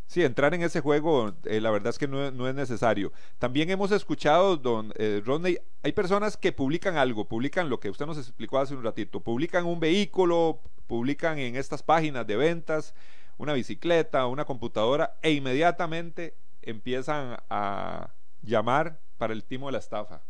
Sí, 0.05 0.21
entrar 0.21 0.53
en 0.53 0.63
ese 0.63 0.81
juego, 0.81 1.33
eh, 1.45 1.61
la 1.61 1.71
verdad 1.71 1.91
es 1.91 1.97
que 1.97 2.09
no, 2.09 2.45
es 2.45 2.53
necesario. 2.53 3.13
También 3.39 3.69
hemos 3.69 3.93
escuchado, 3.93 4.57
don 4.57 4.91
eh, 4.97 5.21
Rodney, 5.25 5.59
hay 5.81 5.93
personas 5.93 6.35
que 6.35 6.51
publican 6.51 6.97
algo, 6.97 7.29
publican 7.29 7.69
lo 7.69 7.79
que 7.79 7.89
usted 7.89 8.05
nos 8.05 8.17
explicó 8.17 8.59
hace 8.59 8.75
un 8.75 8.83
ratito, 8.83 9.21
publican 9.21 9.65
un 9.65 9.79
vehículo, 9.79 10.59
publican 10.87 11.39
en 11.39 11.55
estas 11.55 11.81
páginas 11.81 12.27
de 12.27 12.35
ventas 12.35 12.93
una 13.41 13.53
bicicleta, 13.53 14.27
una 14.27 14.45
computadora, 14.45 15.17
e 15.23 15.31
inmediatamente 15.31 16.35
empiezan 16.61 17.37
a 17.49 18.13
llamar 18.43 18.99
para 19.17 19.33
el 19.33 19.43
timo 19.43 19.65
de 19.65 19.71
la 19.71 19.79
estafa. 19.79 20.21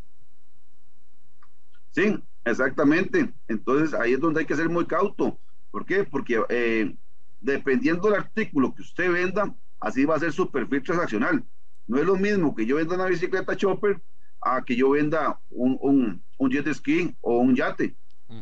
Sí, 1.92 2.18
exactamente. 2.46 3.34
Entonces 3.50 3.94
ahí 4.00 4.14
es 4.14 4.20
donde 4.22 4.40
hay 4.40 4.46
que 4.46 4.56
ser 4.56 4.70
muy 4.70 4.86
cauto. 4.86 5.38
¿Por 5.72 5.86
qué? 5.86 6.06
Porque 6.06 6.42
eh, 6.48 6.96
dependiendo 7.42 8.10
del 8.10 8.22
artículo 8.22 8.74
que 8.74 8.82
usted 8.82 9.12
venda, 9.12 9.54
así 9.82 10.06
va 10.06 10.16
a 10.16 10.20
ser 10.20 10.32
su 10.32 10.50
perfil 10.50 10.82
transaccional. 10.82 11.44
No 11.88 11.98
es 11.98 12.06
lo 12.06 12.16
mismo 12.16 12.56
que 12.56 12.66
yo 12.66 12.78
venda 12.78 12.96
una 12.96 13.08
bicicleta 13.08 13.58
chopper 13.58 14.02
a 14.42 14.62
que 14.62 14.78
yo 14.78 14.92
venda 14.92 15.38
un, 15.50 16.24
jet 16.50 16.74
ski 16.74 17.14
o 17.20 17.40
un 17.40 17.58
yate. 17.58 17.94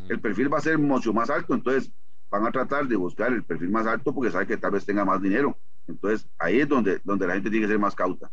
El 0.07 0.21
perfil 0.21 0.53
va 0.53 0.59
a 0.59 0.61
ser 0.61 0.77
mucho 0.77 1.11
más 1.11 1.31
alto, 1.31 1.55
entonces 1.55 1.91
van 2.29 2.45
a 2.45 2.51
tratar 2.51 2.87
de 2.87 2.95
buscar 2.95 3.31
el 3.31 3.43
perfil 3.43 3.69
más 3.69 3.87
alto 3.87 4.13
porque 4.13 4.31
sabe 4.31 4.47
que 4.47 4.57
tal 4.57 4.71
vez 4.71 4.85
tenga 4.85 5.05
más 5.05 5.21
dinero. 5.21 5.57
Entonces 5.87 6.27
ahí 6.37 6.59
es 6.59 6.67
donde, 6.67 6.99
donde 7.03 7.27
la 7.27 7.33
gente 7.33 7.49
tiene 7.49 7.65
que 7.65 7.71
ser 7.71 7.79
más 7.79 7.95
cauta. 7.95 8.29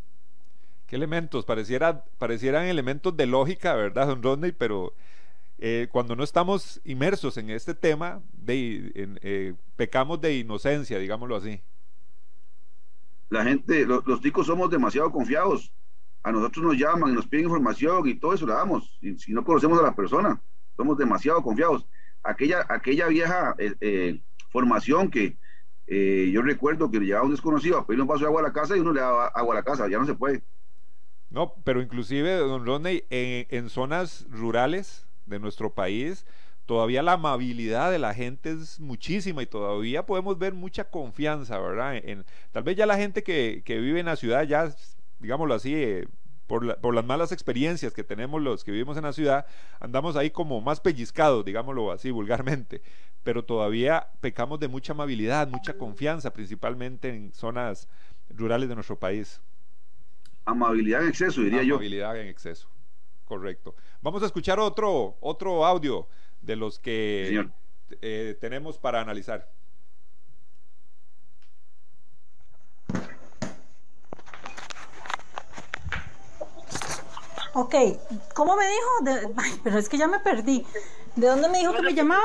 ¿Qué 0.87 0.97
elementos? 0.97 1.45
Pareciera, 1.45 2.05
parecieran 2.19 2.67
elementos 2.67 3.17
de 3.17 3.27
lógica, 3.27 3.75
¿verdad, 3.75 4.07
don 4.07 4.23
Rodney? 4.23 4.53
Pero 4.53 4.93
eh, 5.59 5.89
cuando 5.91 6.15
no 6.15 6.23
estamos 6.23 6.81
inmersos 6.85 7.37
en 7.39 7.51
este 7.51 7.75
tema, 7.75 8.21
de, 8.33 8.93
eh, 8.95 9.55
pecamos 9.75 10.21
de 10.21 10.37
inocencia, 10.37 10.99
digámoslo 10.99 11.37
así 11.37 11.61
la 13.29 13.45
gente, 13.45 13.87
los, 13.87 14.21
ticos 14.21 14.47
somos 14.47 14.71
demasiado 14.71 15.11
confiados. 15.11 15.73
A 16.23 16.33
nosotros 16.33 16.65
nos 16.65 16.77
llaman 16.77 17.13
y 17.13 17.15
nos 17.15 17.27
piden 17.27 17.47
información 17.47 18.09
y 18.09 18.15
todo 18.15 18.35
eso 18.35 18.47
la 18.47 18.57
damos. 18.57 18.99
Y, 19.01 19.17
si 19.19 19.33
no 19.33 19.45
conocemos 19.45 19.79
a 19.79 19.83
la 19.83 19.95
persona, 19.95 20.41
somos 20.77 20.99
demasiado 20.99 21.43
confiados. 21.43 21.87
Aquella, 22.27 22.67
aquella 22.69 23.09
vieja 23.09 23.55
eh, 23.59 23.75
eh, 23.81 24.21
formación 24.51 25.11
que 25.11 25.39
eh, 25.87 26.31
yo 26.33 26.43
recuerdo 26.43 26.91
que 26.91 26.99
le 26.99 27.07
llevaba 27.07 27.27
un 27.27 27.33
desconocido 27.33 27.79
a 27.79 27.87
pedir 27.87 28.01
un 28.01 28.09
vaso 28.09 28.21
de 28.21 28.27
agua 28.27 28.41
a 28.41 28.45
la 28.45 28.53
casa 28.53 28.77
y 28.77 28.81
uno 28.81 28.93
le 28.93 29.01
daba 29.01 29.29
agua 29.29 29.55
a 29.55 29.59
la 29.59 29.63
casa, 29.63 29.89
ya 29.89 29.99
no 29.99 30.07
se 30.07 30.15
puede. 30.15 30.43
No, 31.31 31.55
pero 31.65 31.83
inclusive, 31.83 32.37
don 32.37 32.65
Rodney, 32.65 33.05
en 33.11 33.69
zonas 33.69 34.27
rurales 34.31 35.07
de 35.27 35.39
nuestro 35.39 35.75
país, 35.75 36.25
todavía 36.67 37.03
la 37.03 37.13
amabilidad 37.13 37.91
de 37.91 37.99
la 37.99 38.13
gente 38.13 38.51
es 38.51 38.81
muchísima 38.81 39.43
y 39.43 39.47
todavía 39.47 40.05
podemos 40.05 40.39
ver 40.39 40.53
mucha 40.53 40.85
confianza, 40.85 41.59
¿verdad? 41.59 41.97
En, 41.97 42.25
tal 42.53 42.65
vez 42.65 42.77
ya 42.77 42.87
la 42.87 42.97
gente 42.97 43.23
que, 43.23 43.63
vive 43.67 44.01
en 44.01 44.07
la 44.07 44.17
ciudad, 44.17 44.43
ya, 44.43 44.75
digámoslo 45.21 45.55
así, 45.55 45.75
eh, 45.75 46.07
por, 46.47 46.79
por, 46.79 46.95
las 46.95 47.05
malas 47.05 47.33
experiencias 47.33 47.93
que 47.93 48.05
tenemos 48.05 48.41
los 48.41 48.65
que 48.65 48.73
vivimos 48.73 48.97
en 48.97 49.05
la 49.05 49.13
ciudad, 49.13 49.47
andamos 49.81 50.17
ahí 50.17 50.31
como 50.31 50.61
más 50.61 50.81
pellizcados, 50.81 51.45
digámoslo 51.45 51.93
así 51.93 52.11
vulgarmente, 52.11 52.83
pero 53.23 53.45
todavía 53.45 54.09
pecamos 54.21 54.61
de 54.61 54.69
mucha 54.69 54.93
amabilidad, 54.93 55.49
mucha 55.49 55.77
confianza, 55.77 56.33
principalmente 56.33 57.09
en 57.09 57.33
zonas 57.33 57.89
rurales 58.31 58.69
de 58.69 58.75
nuestro 58.75 58.99
país. 58.99 59.41
Amabilidad 60.45 61.03
en 61.03 61.09
exceso, 61.09 61.41
diría 61.41 61.63
yo. 61.63 61.75
Amabilidad 61.75 62.21
en 62.21 62.29
exceso, 62.29 62.69
correcto. 63.25 63.75
Vamos 64.01 64.23
a 64.23 64.27
escuchar 64.27 64.61
otro, 64.61 65.17
otro 65.21 65.67
audio 65.67 66.07
de 66.41 66.55
los 66.55 66.79
que 66.79 67.49
eh, 68.01 68.37
tenemos 68.41 68.79
para 68.79 69.01
analizar. 69.01 69.51
Ok, 77.59 77.75
¿cómo 78.35 78.55
me 78.55 78.67
dijo? 78.67 79.33
pero 79.65 79.79
es 79.79 79.89
que 79.89 79.97
ya 79.97 80.07
me 80.07 80.19
perdí. 80.19 80.67
¿De 81.15 81.27
dónde 81.27 81.49
me 81.49 81.61
dijo 81.61 81.73
que 81.73 81.81
me 81.81 81.95
llamaba? 81.95 82.21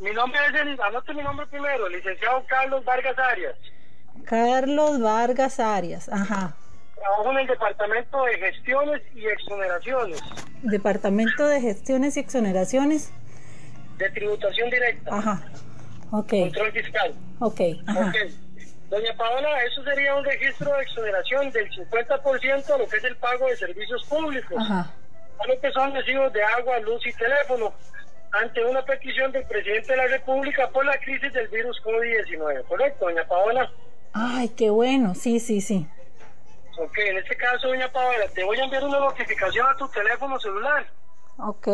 Mi 0.00 0.10
nombre 0.10 0.40
es, 0.48 0.60
el, 0.60 0.80
anote 0.80 1.14
mi 1.14 1.22
nombre 1.22 1.46
primero, 1.46 1.88
licenciado 1.88 2.42
Carlos 2.48 2.84
Vargas 2.84 3.16
Arias. 3.16 3.54
Carlos 4.24 5.00
Vargas 5.00 5.60
Arias, 5.60 6.08
ajá. 6.08 6.56
Trabajo 6.96 7.30
en 7.30 7.38
el 7.38 7.46
Departamento 7.46 8.24
de 8.24 8.38
Gestiones 8.38 9.02
y 9.14 9.24
Exoneraciones. 9.24 10.20
Departamento 10.62 11.46
de 11.46 11.60
Gestiones 11.60 12.16
y 12.16 12.20
Exoneraciones. 12.20 13.12
De 13.98 14.10
tributación 14.10 14.68
directa. 14.68 15.16
Ajá. 15.16 15.42
Ok. 16.10 16.30
Control 16.30 16.72
fiscal. 16.72 17.14
Ok. 17.38 17.60
Ajá. 17.86 18.12
Doña 18.88 19.16
Paola, 19.16 19.62
eso 19.64 19.82
sería 19.82 20.14
un 20.14 20.24
registro 20.24 20.72
de 20.76 20.82
exoneración 20.82 21.50
del 21.50 21.70
50% 21.70 22.70
a 22.70 22.78
lo 22.78 22.88
que 22.88 22.96
es 22.96 23.04
el 23.04 23.16
pago 23.16 23.46
de 23.46 23.56
servicios 23.56 24.04
públicos. 24.06 24.56
Ajá. 24.58 24.92
A 25.38 25.46
lo 25.46 25.60
que 25.60 25.70
son 25.72 25.94
recibos 25.94 26.32
de 26.32 26.42
agua, 26.42 26.78
luz 26.80 27.04
y 27.06 27.12
teléfono 27.12 27.72
ante 28.32 28.64
una 28.64 28.84
petición 28.84 29.30
del 29.32 29.46
presidente 29.46 29.92
de 29.92 29.96
la 29.96 30.06
República 30.08 30.68
por 30.70 30.84
la 30.84 30.98
crisis 30.98 31.32
del 31.32 31.48
virus 31.48 31.80
COVID-19. 31.84 32.64
¿Correcto, 32.66 33.04
doña 33.06 33.24
Paola? 33.26 33.70
Ay, 34.12 34.48
qué 34.50 34.70
bueno. 34.70 35.14
Sí, 35.14 35.40
sí, 35.40 35.60
sí. 35.60 35.86
Ok, 36.78 36.98
en 36.98 37.18
este 37.18 37.36
caso, 37.36 37.68
doña 37.68 37.90
Paola, 37.90 38.26
te 38.34 38.42
voy 38.42 38.58
a 38.58 38.64
enviar 38.64 38.84
una 38.84 38.98
notificación 38.98 39.68
a 39.68 39.76
tu 39.76 39.88
teléfono 39.88 40.38
celular. 40.40 40.86
Ok. 41.38 41.68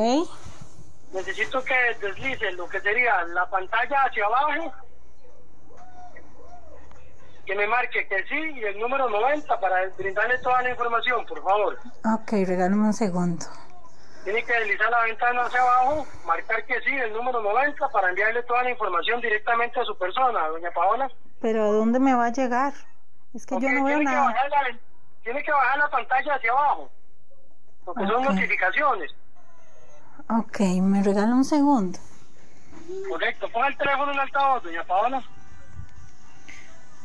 Necesito 1.13 1.65
que 1.65 1.75
deslices 2.01 2.55
lo 2.55 2.69
que 2.69 2.81
sería 2.81 3.25
la 3.25 3.49
pantalla 3.49 4.05
hacia 4.05 4.25
abajo, 4.27 4.73
que 7.47 7.55
me 7.55 7.67
marque 7.67 8.07
que 8.07 8.25
sí 8.25 8.39
y 8.55 8.65
el 8.65 8.79
número 8.79 9.09
90 9.09 9.61
para 9.61 9.89
brindarle 9.99 10.39
toda 10.39 10.63
la 10.63 10.71
información, 10.71 11.25
por 11.27 11.43
favor. 11.43 11.79
Ok, 12.05 12.33
regálame 12.47 12.87
un 12.87 12.93
segundo. 12.93 13.47
Tiene 14.25 14.45
que 14.45 14.53
deslizar 14.53 14.91
la 14.91 15.03
ventana 15.03 15.43
hacia 15.43 15.61
abajo, 15.61 16.07
marcar 16.27 16.65
que 16.67 16.81
sí, 16.83 16.91
el 16.91 17.13
número 17.13 17.41
90 17.41 17.89
para 17.89 18.11
enviarle 18.11 18.43
toda 18.43 18.63
la 18.65 18.71
información 18.71 19.21
directamente 19.21 19.81
a 19.81 19.85
su 19.85 19.97
persona, 19.97 20.47
doña 20.49 20.71
Paola. 20.73 21.11
Pero 21.41 21.65
¿a 21.65 21.73
dónde 21.73 21.99
me 21.99 22.15
va 22.15 22.27
a 22.27 22.33
llegar? 22.33 22.75
Es 23.33 23.47
que 23.47 23.59
yo 23.59 23.69
no 23.71 23.85
veo 23.85 24.03
nada 24.03 24.35
tiene 25.23 25.43
que 25.43 25.53
bajar 25.53 25.79
la 25.79 25.91
pantalla 25.91 26.35
hacia 26.35 26.51
abajo, 26.51 26.91
porque 27.85 28.07
son 28.07 28.25
notificaciones. 28.25 29.15
Ok, 30.29 30.61
me 30.83 31.03
regala 31.03 31.35
un 31.35 31.45
segundo. 31.45 31.99
Correcto, 33.09 33.49
pon 33.53 33.65
el 33.67 33.77
teléfono 33.77 34.13
en 34.13 34.19
altavoz, 34.19 34.63
doña 34.63 34.85
Paola. 34.85 35.23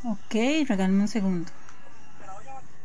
Ok, 0.07 0.67
regálame 0.67 1.01
un 1.01 1.07
segundo. 1.07 1.51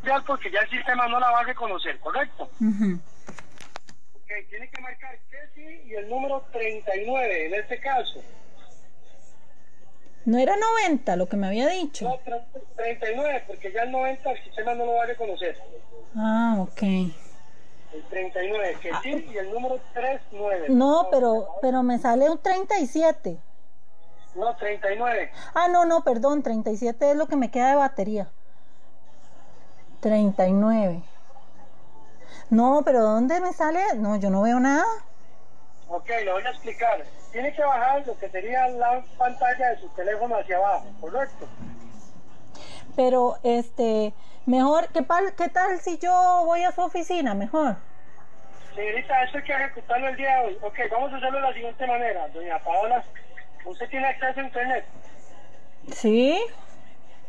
Ya, 0.05 0.21
porque 0.27 0.51
ya 0.51 0.61
el 0.61 0.71
sistema 0.71 1.07
no 1.09 1.21
la 1.21 1.31
va 1.31 1.41
a 1.41 1.45
reconocer, 1.45 1.99
¿correcto? 2.01 2.45
Ok, 2.45 4.31
tiene 4.49 4.71
que 4.71 4.81
marcar 4.81 5.19
que 5.31 5.37
sí 5.55 5.83
y 5.87 5.95
el 5.95 6.09
número 6.09 6.43
39 6.53 7.47
en 7.47 7.55
este 7.55 7.79
caso. 7.81 8.23
No 10.25 10.39
era 10.39 10.55
90 10.57 11.17
lo 11.17 11.29
que 11.29 11.37
me 11.37 11.47
había 11.47 11.69
dicho. 11.69 12.09
No, 12.09 12.19
39, 12.77 13.45
porque 13.47 13.73
ya 13.73 13.83
el 13.83 13.93
90 13.93 14.31
el 14.31 14.45
sistema 14.45 14.75
no 14.75 14.87
lo 14.87 14.95
va 14.95 15.05
a 15.05 15.07
reconocer. 15.07 15.59
Ah, 16.17 16.57
ok. 16.59 16.83
El 16.83 18.05
39, 18.09 18.79
que 18.81 18.91
sí, 19.03 19.29
y 19.33 19.37
el 19.37 19.51
número 19.51 19.81
39. 19.93 20.67
No, 20.69 21.09
pero, 21.11 21.49
pero 21.61 21.83
me 21.83 21.99
sale 21.99 22.31
un 22.31 22.39
37. 22.39 23.39
No, 24.35 24.55
39. 24.57 25.33
Ah, 25.55 25.69
no, 25.69 25.85
no, 25.85 26.03
perdón, 26.03 26.43
37 26.43 27.11
es 27.11 27.17
lo 27.17 27.27
que 27.27 27.37
me 27.37 27.51
queda 27.51 27.71
de 27.71 27.77
batería. 27.77 28.29
39. 30.01 31.03
No, 32.51 32.83
pero 32.85 33.03
¿dónde 33.03 33.41
me 33.41 33.53
sale? 33.53 33.81
No, 33.97 34.17
yo 34.17 34.31
no 34.31 34.43
veo 34.43 34.61
nada. 34.61 34.85
Ok, 35.89 36.09
lo 36.25 36.35
voy 36.35 36.45
a 36.45 36.51
explicar. 36.51 37.05
Tiene 37.33 37.53
que 37.53 37.63
bajar 37.63 38.07
lo 38.07 38.17
que 38.19 38.29
sería 38.31 38.69
la 38.69 39.05
pantalla 39.19 39.71
de 39.71 39.79
su 39.81 39.89
teléfono 39.91 40.37
hacia 40.37 40.57
abajo, 40.57 40.87
¿correcto? 41.01 41.47
Pero, 42.97 43.39
este, 43.43 44.13
mejor, 44.47 44.89
¿qué, 44.89 45.05
¿qué 45.37 45.49
tal 45.49 45.79
si 45.81 45.99
yo 45.99 46.43
voy 46.45 46.65
a 46.65 46.73
su 46.73 46.81
oficina? 46.81 47.35
Mejor. 47.35 47.77
Señorita, 48.75 49.25
esto 49.25 49.39
hay 49.39 49.45
que 49.45 49.53
ejecutarlo 49.53 50.09
el 50.09 50.17
día 50.17 50.37
de 50.37 50.47
hoy. 50.47 50.59
Ok, 50.63 50.79
vamos 50.91 51.13
a 51.13 51.17
hacerlo 51.17 51.39
de 51.39 51.43
la 51.43 51.53
siguiente 51.53 51.87
manera. 51.87 52.29
Doña 52.29 52.59
Paola, 52.61 53.05
¿usted 53.65 53.89
tiene 53.89 54.07
acceso 54.09 54.41
a 54.41 54.43
Internet? 54.43 54.85
Sí. 55.93 56.41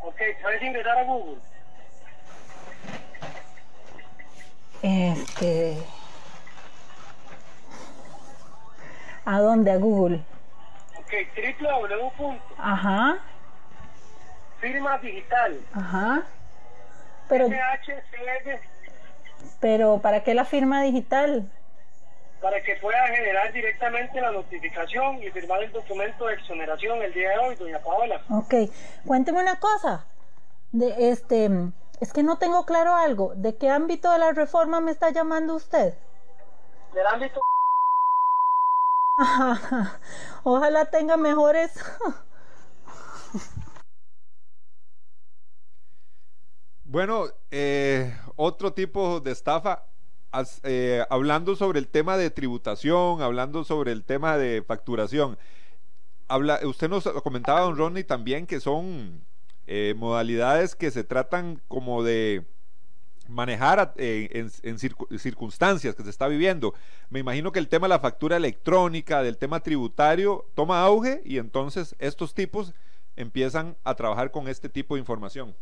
Ok, 0.04 0.20
¿sabes 0.42 0.62
ingresar 0.62 0.98
a 0.98 1.04
Google? 1.04 1.42
Este... 4.82 5.78
¿A 9.26 9.40
dónde? 9.40 9.72
¿A 9.72 9.78
Google? 9.78 10.22
Ok, 10.98 11.14
www. 11.60 12.40
Ajá. 12.58 13.20
Firma 14.60 14.98
digital. 14.98 15.60
Ajá. 15.74 16.24
Pero, 17.30 17.48
pero 19.60 20.00
¿para 20.02 20.24
qué 20.24 20.34
la 20.34 20.46
firma 20.46 20.82
digital? 20.82 21.50
Para 22.42 22.62
que 22.64 22.76
pueda 22.78 23.06
generar 23.08 23.54
directamente 23.54 24.20
la 24.20 24.32
notificación 24.32 25.22
y 25.22 25.30
firmar 25.30 25.62
el 25.62 25.72
documento 25.72 26.26
de 26.26 26.34
exoneración 26.34 27.02
el 27.04 27.14
día 27.14 27.30
de 27.30 27.38
hoy, 27.38 27.56
doña 27.56 27.80
Paola. 27.80 28.20
Ok, 28.32 28.54
cuénteme 29.06 29.40
una 29.40 29.60
cosa. 29.60 30.08
De 30.72 31.12
este, 31.12 31.50
es 32.00 32.14
que 32.14 32.24
no 32.24 32.40
tengo 32.40 32.66
claro 32.66 32.96
algo. 32.96 33.34
¿De 33.36 33.58
qué 33.58 33.70
ámbito 33.70 34.12
de 34.12 34.18
la 34.18 34.32
reforma 34.32 34.82
me 34.82 34.90
está 34.90 35.12
llamando 35.12 35.56
usted? 35.56 35.94
Del 36.94 37.06
ámbito. 37.06 37.42
Ojalá 40.44 40.86
tenga 40.86 41.18
mejores. 41.18 41.74
bueno, 46.84 47.26
eh, 47.52 48.18
otro 48.36 48.74
tipo 48.74 49.20
de 49.20 49.32
estafa. 49.32 49.91
Eh, 50.64 51.04
hablando 51.10 51.56
sobre 51.56 51.80
el 51.80 51.88
tema 51.88 52.18
de 52.18 52.30
tributación, 52.30 53.22
hablando 53.22 53.64
sobre 53.64 53.92
el 53.92 54.04
tema 54.04 54.38
de 54.38 54.64
facturación. 54.66 55.38
Habla, 56.28 56.60
usted 56.64 56.90
nos 56.90 57.04
comentaba, 57.24 57.62
don 57.62 57.78
Ronnie, 57.78 58.04
también 58.04 58.48
que 58.48 58.62
son 58.62 59.22
eh, 59.68 59.94
modalidades 59.98 60.76
que 60.76 60.92
se 60.92 61.04
tratan 61.04 61.62
como 61.68 62.04
de 62.04 62.46
manejar 63.28 63.94
en, 63.98 64.80
circunstancias 65.20 65.96
que 65.96 66.04
se 66.04 66.10
está 66.10 66.28
viviendo. 66.28 66.74
Me 67.10 67.20
imagino 67.20 67.52
que 67.52 67.60
el 67.60 67.68
tema 67.68 67.88
de 67.88 67.90
la 67.90 68.00
factura 68.00 68.38
electrónica, 68.38 69.24
del 69.24 69.38
tema 69.38 69.62
tributario, 69.62 70.46
toma 70.54 70.84
auge 70.84 71.22
y 71.26 71.38
entonces 71.38 71.96
estos 72.00 72.34
tipos 72.34 72.74
empiezan 73.16 73.78
a 73.84 73.96
trabajar 73.96 74.32
con 74.32 74.48
este 74.48 74.70
tipo 74.70 74.96
de 74.96 75.00
información. 75.00 75.56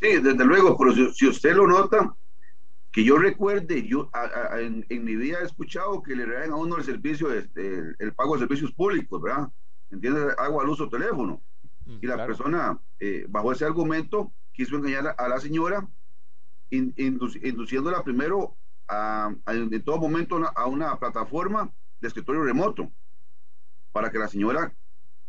Sí, 0.00 0.08
desde 0.22 0.44
luego, 0.44 0.76
pero 0.76 1.12
si, 1.12 1.26
usted 1.26 1.54
lo 1.54 1.66
nota, 1.66 2.14
que 2.92 3.04
yo 3.04 3.18
recuerde, 3.18 3.86
yo 3.86 4.10
en, 4.58 5.04
mi 5.04 5.16
vida 5.16 5.38
he 5.40 5.44
escuchado 5.44 6.02
que 6.02 6.16
le 6.16 6.24
regalan 6.24 6.52
a 6.52 6.56
uno 6.56 6.76
el 6.76 6.84
servicio, 6.84 7.32
este, 7.32 7.94
el, 7.98 8.14
pago 8.14 8.34
de 8.34 8.40
servicios 8.40 8.72
públicos, 8.72 9.20
¿verdad? 9.20 9.48
¿Entiendes? 9.90 10.34
Agua, 10.38 10.64
luz 10.64 10.80
o 10.80 10.88
teléfono. 10.88 11.42
Mm, 11.84 11.98
y 12.00 12.06
la 12.06 12.26
persona, 12.26 12.80
eh, 12.98 13.26
bajo 13.28 13.52
ese 13.52 13.64
argumento, 13.64 14.32
quiso 14.52 14.76
engañar 14.76 15.14
a, 15.16 15.28
la 15.28 15.38
señora, 15.38 15.88
induciéndola 16.70 18.02
primero 18.02 18.56
a, 18.88 19.34
en 19.46 19.84
todo 19.84 19.98
momento 19.98 20.40
a 20.54 20.66
una 20.66 20.98
plataforma 20.98 21.72
de 22.00 22.08
escritorio 22.08 22.42
remoto, 22.42 22.90
para 23.92 24.10
que 24.10 24.18
la 24.18 24.28
señora, 24.28 24.74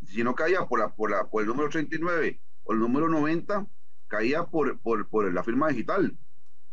si 0.06 0.24
no 0.24 0.34
caía 0.34 0.66
por, 0.66 0.80
la, 0.80 0.96
por, 0.96 1.12
la, 1.12 1.30
por 1.30 1.42
el 1.42 1.48
número 1.48 1.70
39 1.70 2.42
o 2.64 2.74
el 2.74 2.80
número 2.80 3.10
90, 3.10 3.68
caía 4.08 4.46
por, 4.46 4.80
por, 4.80 5.08
por 5.10 5.34
la 5.34 5.44
firma 5.44 5.70
digital. 5.70 6.18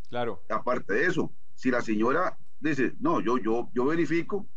Claro. 0.09 0.43
Aparte 0.49 0.95
de 0.95 1.07
eso, 1.07 1.33
si 1.55 1.71
la 1.71 1.81
señora 1.81 2.39
dice, 2.61 2.95
no, 3.01 3.21
yo, 3.21 3.39
yo, 3.39 3.71
yo 3.75 3.87
verifico 3.87 4.49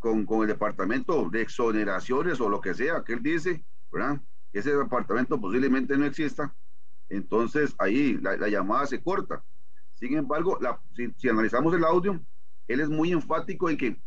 con, 0.00 0.26
con 0.26 0.42
el 0.42 0.48
departamento 0.48 1.28
de 1.30 1.42
exoneraciones 1.42 2.40
o 2.40 2.48
lo 2.48 2.60
que 2.60 2.74
sea 2.74 3.02
que 3.04 3.14
él 3.14 3.22
dice, 3.22 3.64
¿verdad? 3.90 4.20
ese 4.58 4.74
departamento 4.74 5.40
posiblemente 5.40 5.96
no 5.96 6.06
exista, 6.06 6.54
entonces 7.08 7.74
ahí 7.78 8.18
la, 8.18 8.48
llamada 8.48 8.86
se 8.86 9.02
corta. 9.02 9.44
Sin 9.94 10.16
embargo, 10.16 10.58
la, 10.60 10.80
si, 10.94 11.28
analizamos 11.28 11.74
el 11.74 11.84
audio, 11.84 12.20
él 12.68 12.80
es 12.80 12.88
muy 12.88 13.12
enfático 13.12 13.70
en 13.70 13.76
que 13.76 14.00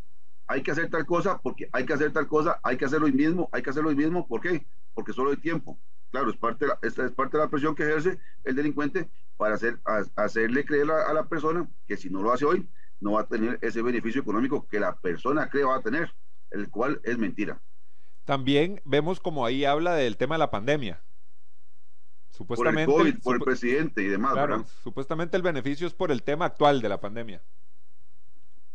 hay 0.48 0.64
que 0.64 0.72
hacer 0.72 0.90
tal 0.90 1.06
cosa 1.06 1.40
porque 1.40 1.70
hay 1.72 1.86
que 1.86 1.94
hacer 1.94 2.12
tal 2.12 2.28
cosa, 2.28 2.60
hay 2.64 2.78
que 2.78 2.86
hacerlo 2.86 3.06
hoy 3.06 3.14
mismo, 3.14 3.50
hay 3.52 3.62
que 3.62 3.70
hacerlo 3.70 3.90
hoy 3.90 3.96
mismo, 3.96 4.28
¿por 4.28 4.42
qué? 4.42 4.66
Porque 4.94 5.14
solo 5.14 5.32
hay 5.32 5.38
tiempo. 5.38 5.80
Claro, 6.12 6.30
es 6.32 6.38
parte 6.38 6.66
de 6.66 6.70
la, 6.70 6.80
esta 6.82 7.06
es 7.06 7.12
parte 7.12 7.38
de 7.38 7.44
la 7.44 7.50
presión 7.50 7.76
que 7.76 7.84
ejerce 7.84 8.20
el 8.44 8.56
delincuente 8.56 9.10
para 9.38 9.56
hacer, 9.56 9.80
hacerle 10.16 10.66
creer 10.66 10.90
a, 10.92 11.10
a, 11.10 11.14
la 11.14 11.28
persona 11.28 11.70
que 11.88 11.98
si 11.98 12.10
no 12.10 12.22
lo 12.22 12.32
hace 12.32 12.46
hoy, 12.46 12.68
no 13.00 13.14
va 13.14 13.22
a 13.22 13.28
tener 13.28 13.60
ese 13.62 13.82
beneficio 13.82 14.22
económico 14.22 14.68
que 14.68 14.80
la 14.80 14.96
persona 14.96 15.50
cree 15.50 15.64
va 15.64 15.78
a 15.78 15.82
tener, 15.82 16.14
el 16.52 16.70
cual 16.70 17.00
es 17.04 17.18
mentira. 17.18 17.62
También 18.26 18.82
vemos 18.86 19.20
como 19.20 19.46
ahí 19.46 19.66
habla 19.66 19.96
del 19.96 20.18
tema 20.18 20.36
de 20.36 20.40
la 20.40 20.52
pandemia. 20.52 21.02
Supuestamente, 22.30 22.92
por 22.92 23.08
el, 23.08 23.14
COVID, 23.14 23.24
por 23.24 23.36
el 23.36 23.42
presidente 23.42 24.04
y 24.04 24.08
demás. 24.08 24.34
Claro, 24.34 24.64
supuestamente 24.84 25.36
el 25.36 25.44
beneficio 25.44 25.88
es 25.88 25.94
por 25.94 26.12
el 26.12 26.24
tema 26.24 26.46
actual 26.46 26.82
de 26.82 26.90
la 26.90 27.00
pandemia. 27.00 27.42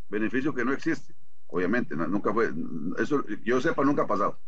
Beneficio 0.08 0.54
que 0.54 0.64
no 0.64 0.72
existe, 0.72 1.14
obviamente, 1.46 1.96
nunca 1.96 2.32
fue, 2.32 2.52
eso 2.98 3.24
yo 3.44 3.60
sepa, 3.60 3.84
nunca 3.84 4.02
ha 4.02 4.06
pasado. 4.06 4.38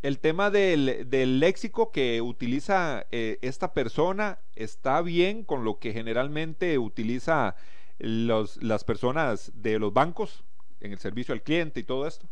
El 0.00 0.20
tema 0.20 0.50
del, 0.50 1.08
del 1.10 1.40
léxico 1.40 1.90
que 1.90 2.22
utiliza 2.22 3.06
eh, 3.10 3.38
esta 3.42 3.74
persona 3.74 4.38
está 4.54 5.02
bien 5.02 5.44
con 5.44 5.64
lo 5.64 5.78
que 5.78 5.92
generalmente 5.92 6.78
utiliza 6.78 7.56
los, 7.98 8.62
las 8.62 8.84
personas 8.84 9.50
de 9.54 9.78
los 9.78 9.92
bancos 9.92 10.44
en 10.80 10.92
el 10.92 10.98
servicio 10.98 11.34
al 11.34 11.42
cliente 11.42 11.80
y 11.80 11.84
todo 11.84 12.06
esto. 12.06 12.28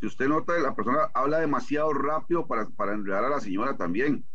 Si 0.00 0.06
usted 0.06 0.28
nota, 0.28 0.58
la 0.58 0.74
persona 0.74 1.10
habla 1.14 1.38
demasiado 1.38 1.92
rápido 1.94 2.46
para, 2.46 2.68
para 2.68 2.92
enredar 2.92 3.24
a 3.24 3.30
la 3.30 3.40
señora 3.40 3.76
también 3.76 4.26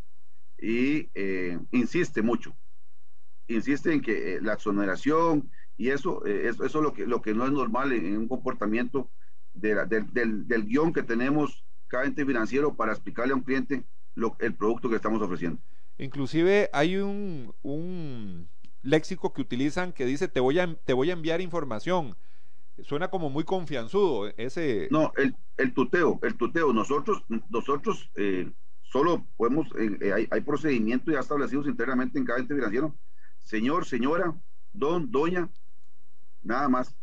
y 0.58 1.10
eh, 1.14 1.60
insiste 1.72 2.22
mucho. 2.22 2.56
Insiste 3.48 3.94
en 3.94 4.02
que 4.02 4.36
eh, 4.36 4.42
la 4.42 4.54
exoneración 4.54 5.52
y 5.78 5.90
eso, 5.90 6.26
eh, 6.26 6.50
eso, 6.50 6.66
es 6.66 6.74
lo 6.74 6.94
que, 6.94 7.06
lo 7.06 7.22
que 7.22 7.34
no 7.34 7.46
es 7.46 7.52
normal 7.52 7.94
en, 7.94 8.18
un 8.18 8.28
comportamiento 8.28 9.10
de 9.54 9.76
del, 9.86 10.48
del, 10.48 10.66
guion 10.66 10.94
que 10.94 11.04
tenemos 11.04 11.64
cada 11.90 12.06
ente 12.06 12.26
financiero 12.26 12.74
para 12.76 12.94
explicarle 12.94 13.34
a 13.34 13.36
un 13.36 13.44
cliente 13.44 13.84
lo, 14.16 14.38
el 14.40 14.54
producto 14.54 14.90
que 14.90 14.96
estamos 14.96 15.22
ofreciendo. 15.22 15.60
Inclusive 15.98 16.70
hay 16.72 16.96
un, 16.96 17.54
un 17.62 18.48
léxico 18.82 19.34
que 19.34 19.42
utilizan 19.42 19.92
que 19.92 20.06
dice 20.06 20.28
te 20.28 20.40
voy 20.40 20.60
a, 20.60 20.74
te 20.86 20.94
voy 20.94 21.10
a 21.10 21.14
enviar 21.14 21.42
información 21.42 22.16
suena 22.84 23.10
como 23.10 23.30
muy 23.30 23.44
confianzudo 23.44 24.32
ese 24.38 24.88
no 24.92 25.12
el, 25.18 25.36
el 25.58 25.74
tuteo 25.74 26.20
el 26.24 26.36
tuteo. 26.36 26.72
Nosotros 26.74 27.24
nosotros 27.50 28.10
eh, 28.16 28.50
solo 28.82 29.26
podemos 29.36 29.68
eh, 29.78 29.98
eh, 30.02 30.14
hay, 30.14 30.28
hay, 30.32 30.42
procedimientos 30.42 31.14
ya 31.14 31.20
establecidos 31.20 31.68
internamente 31.68 32.18
en 32.18 32.26
cada 32.26 32.40
ente 32.40 32.56
financiero. 32.56 32.96
Señor 33.40 33.86
señora 33.86 34.34
don 34.72 35.12
doña 35.12 35.50
nada 36.42 36.70
más. 36.70 36.96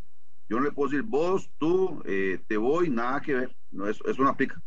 Yo 0.49 0.59
no 0.59 0.65
le 0.65 0.73
puedo 0.73 0.91
decir 0.91 1.03
vos 1.03 1.51
tú 1.59 2.03
te 2.05 2.57
voy 2.57 2.89
nada 2.89 3.21
que 3.21 3.35
ver. 3.35 3.57
No 3.71 3.89
es 3.89 3.99
eso 4.07 4.23
no 4.23 4.29
aplica 4.29 4.63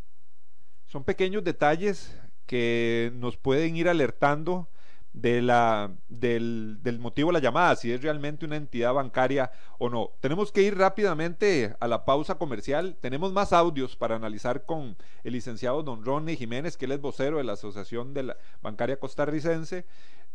son 0.90 1.04
pequeños 1.04 1.44
detalles 1.44 2.20
que 2.48 3.12
nos 3.14 3.38
pueden 3.38 3.78
ir 3.78 3.88
alertando 3.88 4.68
de 5.14 5.42
la, 5.42 5.92
del, 6.08 6.80
motivo 7.00 7.30
de 7.30 7.34
la 7.34 7.40
llamada, 7.40 7.76
si 7.76 7.92
es 7.92 8.02
realmente 8.02 8.46
una 8.46 8.56
entidad 8.56 8.94
bancaria 8.94 9.52
o 9.78 9.90
no. 9.90 10.12
Tenemos 10.20 10.52
que 10.52 10.64
ir 10.64 10.76
rápidamente 10.78 11.76
a 11.80 11.88
la 11.88 12.06
pausa 12.06 12.36
comercial. 12.36 12.98
Tenemos 13.02 13.32
más 13.34 13.54
audios 13.54 13.96
para 13.96 14.16
analizar 14.16 14.66
con 14.66 14.98
el 15.24 15.34
licenciado 15.34 15.84
don 15.84 16.04
Ronnie 16.04 16.36
Jiménez, 16.36 16.76
que 16.76 16.86
él 16.86 16.94
es 16.94 17.02
vocero 17.02 17.38
de 17.38 17.44
la 17.44 17.54
Asociación 17.54 18.16
de 18.16 18.24
la 18.24 18.38
Bancaria 18.64 19.00
Costarricense. 19.00 19.86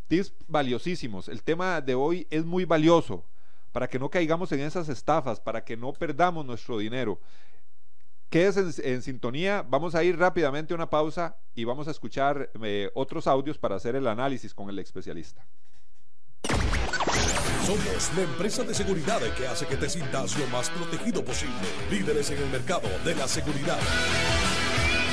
Tips 0.06 0.34
valiosísimos. 0.46 1.28
El 1.28 1.42
tema 1.42 1.80
de 1.80 1.96
hoy 1.96 2.28
es 2.30 2.44
muy 2.44 2.64
valioso 2.64 3.24
para 3.72 3.88
que 3.88 3.98
no 3.98 4.08
caigamos 4.08 4.52
en 4.52 4.60
esas 4.60 4.88
estafas, 4.88 5.40
para 5.40 5.64
que 5.64 5.76
no 5.76 5.92
perdamos 5.92 6.46
nuestro 6.46 6.78
dinero. 6.78 7.18
Quédese 8.30 8.92
en, 8.92 9.02
sintonía, 9.02 9.64
vamos 9.68 9.94
a 9.94 10.02
ir 10.02 10.18
rápidamente 10.18 10.74
a 10.74 10.76
una 10.76 10.90
pausa 10.90 11.36
y 11.54 11.64
vamos 11.64 11.86
a 11.88 11.92
escuchar 11.92 12.50
eh, 12.62 12.90
otros 12.94 13.26
audios 13.26 13.58
para 13.58 13.76
hacer 13.76 13.94
el 13.94 14.06
análisis 14.06 14.54
con 14.54 14.68
el 14.68 14.78
especialista. 14.78 15.46
Somos 17.64 18.16
la 18.16 18.22
empresa 18.22 18.62
de 18.62 18.74
seguridad 18.74 19.20
que 19.36 19.46
hace 19.46 19.66
que 19.66 19.76
te 19.76 19.88
sientas 19.88 20.38
lo 20.38 20.46
más 20.48 20.68
protegido 20.68 21.24
posible. 21.24 21.54
Líderes 21.90 22.30
en 22.30 22.38
el 22.38 22.50
mercado 22.50 22.88
de 23.04 23.14
la 23.14 23.26
seguridad. 23.26 23.78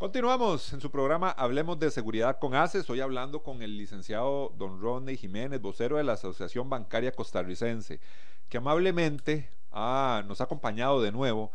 Continuamos 0.00 0.72
en 0.72 0.80
su 0.80 0.90
programa 0.90 1.30
Hablemos 1.30 1.78
de 1.78 1.90
Seguridad 1.90 2.38
con 2.38 2.54
ACES. 2.54 2.88
Hoy 2.88 3.02
hablando 3.02 3.42
con 3.42 3.60
el 3.60 3.76
licenciado 3.76 4.50
don 4.56 4.80
Ronnie 4.80 5.18
Jiménez, 5.18 5.60
vocero 5.60 5.98
de 5.98 6.04
la 6.04 6.14
Asociación 6.14 6.70
Bancaria 6.70 7.12
Costarricense, 7.12 8.00
que 8.48 8.56
amablemente 8.56 9.50
nos 9.70 10.40
ha 10.40 10.44
acompañado 10.44 11.02
de 11.02 11.12
nuevo 11.12 11.52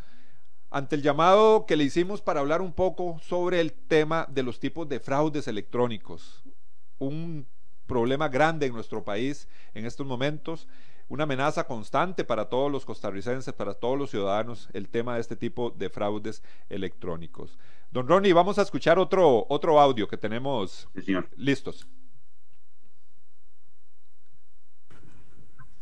ante 0.69 0.95
el 0.95 1.01
llamado 1.01 1.65
que 1.65 1.75
le 1.75 1.85
hicimos 1.85 2.21
para 2.21 2.39
hablar 2.39 2.61
un 2.61 2.71
poco 2.71 3.17
sobre 3.19 3.61
el 3.61 3.73
tema 3.73 4.27
de 4.29 4.43
los 4.43 4.59
tipos 4.59 4.87
de 4.87 4.99
fraudes 4.99 5.47
electrónicos. 5.47 6.43
Un 6.99 7.47
problema 7.87 8.29
grande 8.29 8.67
en 8.67 8.73
nuestro 8.73 9.03
país 9.03 9.47
en 9.73 9.87
estos 9.87 10.05
momentos 10.05 10.67
una 11.07 11.23
amenaza 11.23 11.65
constante 11.65 12.23
para 12.23 12.49
todos 12.49 12.71
los 12.71 12.85
costarricenses, 12.85 13.53
para 13.53 13.73
todos 13.73 13.97
los 13.97 14.09
ciudadanos, 14.09 14.69
el 14.73 14.89
tema 14.89 15.15
de 15.15 15.21
este 15.21 15.35
tipo 15.35 15.71
de 15.71 15.89
fraudes 15.89 16.43
electrónicos. 16.69 17.57
Don 17.91 18.07
Ronnie, 18.07 18.33
vamos 18.33 18.59
a 18.59 18.63
escuchar 18.63 18.99
otro, 18.99 19.45
otro 19.49 19.79
audio 19.79 20.07
que 20.07 20.17
tenemos 20.17 20.87
listos. 21.35 21.87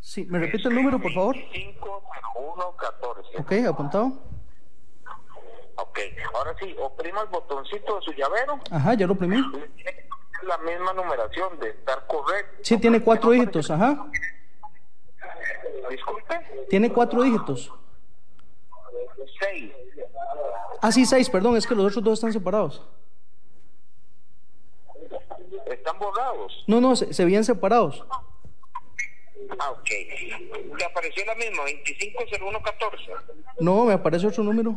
Sí, 0.00 0.26
¿me 0.26 0.38
repite 0.38 0.68
el 0.68 0.74
número, 0.74 1.00
por 1.00 1.12
favor? 1.12 1.34
250114. 1.34 3.38
Ok, 3.38 3.52
apuntado. 3.66 4.22
Ok, 5.76 5.98
ahora 6.34 6.54
sí, 6.60 6.74
oprima 6.80 7.22
el 7.22 7.28
botoncito 7.28 7.96
de 7.96 8.02
su 8.02 8.12
llavero. 8.12 8.60
Ajá, 8.70 8.94
ya 8.94 9.06
lo 9.06 9.14
oprimí. 9.14 9.42
La 10.42 10.58
misma 10.58 10.92
numeración 10.92 11.58
de 11.58 11.70
estar 11.70 12.06
correcto. 12.06 12.58
Sí, 12.62 12.78
tiene 12.78 13.02
cuatro 13.02 13.30
dígitos, 13.30 13.70
ajá. 13.70 14.06
Disculpe. 15.90 16.40
Tiene 16.70 16.92
cuatro 16.92 17.22
dígitos. 17.22 17.72
Seis. 19.40 19.72
Ah, 20.80 20.92
sí, 20.92 21.04
seis, 21.06 21.28
perdón, 21.30 21.56
es 21.56 21.66
que 21.66 21.74
los 21.74 21.86
otros 21.86 22.04
dos 22.04 22.14
están 22.18 22.32
separados. 22.32 22.82
¿Están 25.66 25.98
borrados? 25.98 26.64
No, 26.66 26.80
no, 26.80 26.96
se, 26.96 27.12
se 27.12 27.24
veían 27.24 27.44
separados. 27.44 28.04
Ah, 29.58 29.70
ok. 29.70 29.88
¿Le 30.78 30.84
apareció 30.84 31.24
la 31.26 31.34
misma, 31.34 31.62
250114? 31.62 33.12
No, 33.60 33.84
me 33.84 33.92
aparece 33.94 34.26
otro 34.26 34.42
número. 34.42 34.70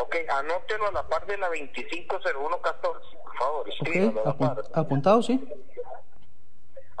Ok, 0.00 0.16
anótelo 0.28 0.88
a 0.88 0.92
la 0.92 1.08
par 1.08 1.26
de 1.26 1.36
la 1.36 1.48
250114, 1.48 3.16
por 3.22 3.36
favor. 3.36 3.60
Ok, 3.60 3.68
escríbalo 3.68 4.20
a 4.20 4.24
la 4.24 4.30
apun- 4.36 4.54
par. 4.54 4.64
apuntado, 4.74 5.22
sí. 5.22 5.40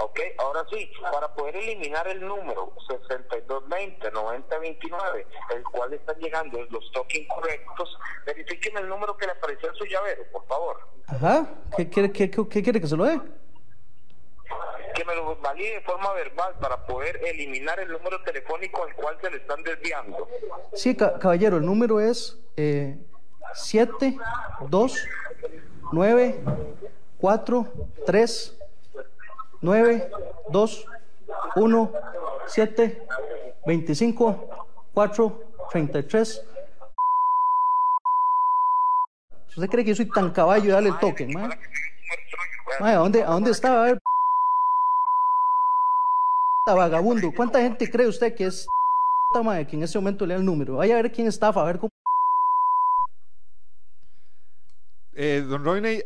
Ok, 0.00 0.20
ahora 0.38 0.64
sí, 0.70 0.90
para 1.12 1.26
poder 1.34 1.56
eliminar 1.56 2.06
el 2.06 2.20
número 2.26 2.72
6220-9029, 2.88 5.24
el 5.56 5.62
cual 5.64 5.92
están 5.92 6.16
llegando 6.18 6.62
los 6.70 6.90
tokens 6.92 7.26
correctos, 7.28 7.98
verifiquen 8.24 8.76
el 8.78 8.88
número 8.88 9.16
que 9.16 9.26
le 9.26 9.32
apareció 9.32 9.68
en 9.70 9.74
su 9.74 9.84
llavero, 9.86 10.22
por 10.32 10.46
favor. 10.46 10.76
Ajá. 11.08 11.46
¿Qué 11.76 11.88
quiere, 11.88 12.12
qué, 12.12 12.30
qué- 12.30 12.48
qué 12.48 12.62
quiere 12.62 12.80
que 12.80 12.86
se 12.86 12.96
lo 12.96 13.04
dé? 13.04 13.20
Que 14.94 15.04
me 15.04 15.14
lo 15.16 15.34
valide 15.36 15.74
de 15.74 15.80
forma 15.82 16.12
verbal 16.12 16.54
para 16.60 16.86
poder 16.86 17.16
eliminar 17.24 17.80
el 17.80 17.90
número 17.90 18.22
telefónico 18.22 18.84
al 18.84 18.94
cual 18.94 19.18
se 19.20 19.30
le 19.30 19.38
están 19.38 19.62
desviando. 19.64 20.28
Sí, 20.74 20.96
ca- 20.96 21.18
caballero, 21.18 21.56
el 21.56 21.66
número 21.66 21.98
es 22.00 22.38
eh, 22.56 22.96
7, 23.54 24.16
2, 24.68 25.08
9, 25.92 26.40
4, 27.20 27.66
3, 28.06 28.54
9, 29.60 30.10
2, 30.50 30.86
1, 31.56 31.92
7, 32.46 33.06
25, 33.66 34.48
4, 34.94 35.40
33. 35.70 36.44
¿Usted 39.48 39.68
cree 39.70 39.84
que 39.84 39.90
yo 39.90 39.96
soy 39.96 40.08
tan 40.08 40.30
caballo 40.30 40.64
de 40.64 40.72
darle 40.72 40.88
el 40.90 40.98
token, 40.98 41.32
man? 41.32 41.52
¿a 42.80 42.94
dónde, 42.94 43.24
¿A 43.24 43.30
dónde 43.30 43.50
estaba? 43.50 43.82
A 43.82 43.86
ver, 43.86 43.98
vagabundo. 46.74 47.32
¿Cuánta 47.34 47.60
gente 47.60 47.90
cree 47.90 48.06
usted 48.06 48.34
que 48.34 48.46
es 48.46 48.68
mae, 49.42 49.66
que 49.66 49.76
en 49.76 49.82
ese 49.82 49.98
momento 49.98 50.26
le 50.26 50.34
da 50.34 50.40
el 50.40 50.46
número? 50.46 50.76
Vaya 50.76 50.98
a 50.98 51.02
ver 51.02 51.12
quién 51.12 51.26
estafa, 51.26 51.62
a 51.62 51.64
ver 51.64 51.78
cómo. 51.78 51.90
Eh, 55.14 55.44
don 55.46 55.64
Royney, 55.64 56.02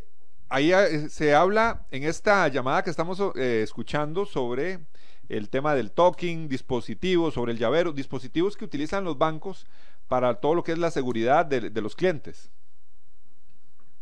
ahí 0.52 0.72
eh, 0.72 1.08
se 1.08 1.34
habla 1.34 1.86
en 1.90 2.04
esta 2.04 2.48
llamada 2.48 2.82
que 2.82 2.90
estamos 2.90 3.20
eh, 3.36 3.62
escuchando 3.62 4.26
sobre 4.26 4.86
el 5.28 5.48
tema 5.50 5.74
del 5.74 5.92
token, 5.92 6.48
dispositivos, 6.48 7.34
sobre 7.34 7.52
el 7.52 7.58
llavero, 7.58 7.92
dispositivos 7.92 8.56
que 8.56 8.64
utilizan 8.64 9.04
los 9.04 9.18
bancos 9.18 9.66
para 10.08 10.34
todo 10.40 10.54
lo 10.54 10.62
que 10.64 10.72
es 10.72 10.78
la 10.78 10.90
seguridad 10.90 11.46
de, 11.46 11.70
de 11.70 11.80
los 11.82 11.96
clientes. 11.96 12.50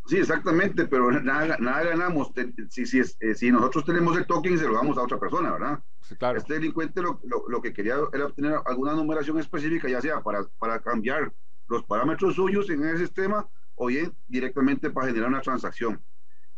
Sí, 0.07 0.17
exactamente, 0.19 0.87
pero 0.89 1.11
nada, 1.13 1.57
nada 1.61 1.85
ganamos 1.85 2.33
si, 2.71 2.85
si, 2.87 3.01
eh, 3.21 3.35
si 3.35 3.51
nosotros 3.53 3.85
tenemos 3.85 4.17
el 4.17 4.27
token 4.27 4.59
se 4.59 4.67
lo 4.67 4.75
damos 4.75 4.99
a 4.99 5.03
otra 5.03 5.21
persona, 5.21 5.53
¿verdad? 5.53 5.85
Sí, 6.03 6.17
claro. 6.17 6.39
Este 6.39 6.55
delincuente 6.55 7.01
lo, 7.03 7.21
lo- 7.25 7.45
lo 7.49 7.63
que 7.63 7.73
quería 7.73 7.97
era 8.13 8.27
obtener 8.27 8.55
alguna 8.67 8.95
numeración 8.95 9.39
específica, 9.39 9.89
ya 9.89 10.01
sea 10.01 10.21
para, 10.23 10.45
para 10.59 10.81
cambiar 10.81 11.33
los 11.69 11.85
parámetros 11.85 12.35
suyos 12.35 12.69
en 12.71 12.85
el 12.85 12.99
sistema 12.99 13.49
o 13.77 13.87
bien 13.87 14.13
directamente 14.27 14.91
para 14.91 15.09
generar 15.09 15.29
una 15.29 15.43
transacción. 15.43 16.05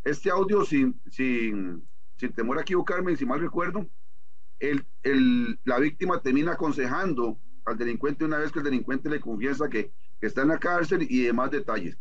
Este 0.05 0.31
audio, 0.31 0.65
sin, 0.65 1.01
sin, 1.11 1.89
sin 2.17 2.33
temor 2.33 2.59
a 2.59 2.63
equivocarme, 2.63 3.17
si 3.17 3.25
mal 3.25 3.41
recuerdo, 3.41 3.89
el, 4.61 4.87
el- 5.03 5.61
la 5.65 5.79
víctima 5.81 6.23
termina 6.23 6.53
aconsejando 6.53 7.41
al 7.65 7.79
delincuente 7.79 8.25
una 8.25 8.39
vez 8.39 8.53
que 8.53 8.61
el 8.61 8.67
delincuente 8.67 9.11
le 9.11 9.21
confiesa 9.21 9.69
que, 9.69 9.95
que 10.21 10.27
está 10.29 10.43
en 10.43 10.49
la 10.49 10.59
cárcel 10.61 11.07
y 11.09 11.25
demás 11.25 11.51
detalles. 11.51 11.99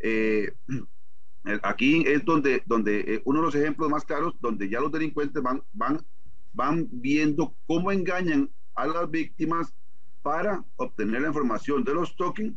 Eh, 0.00 0.52
aquí 1.62 2.04
es 2.06 2.24
donde, 2.24 2.62
donde 2.66 3.00
eh, 3.00 3.22
uno 3.24 3.40
de 3.40 3.46
los 3.46 3.54
ejemplos 3.54 3.90
más 3.90 4.04
claros, 4.04 4.34
donde 4.40 4.68
ya 4.68 4.80
los 4.80 4.92
delincuentes 4.92 5.42
van, 5.42 5.62
van, 5.72 6.00
van 6.52 6.88
viendo 6.90 7.56
cómo 7.66 7.92
engañan 7.92 8.52
a 8.74 8.86
las 8.86 9.10
víctimas 9.10 9.74
para 10.22 10.64
obtener 10.76 11.22
la 11.22 11.28
información 11.28 11.84
de 11.84 11.94
los 11.94 12.16
tokens 12.16 12.56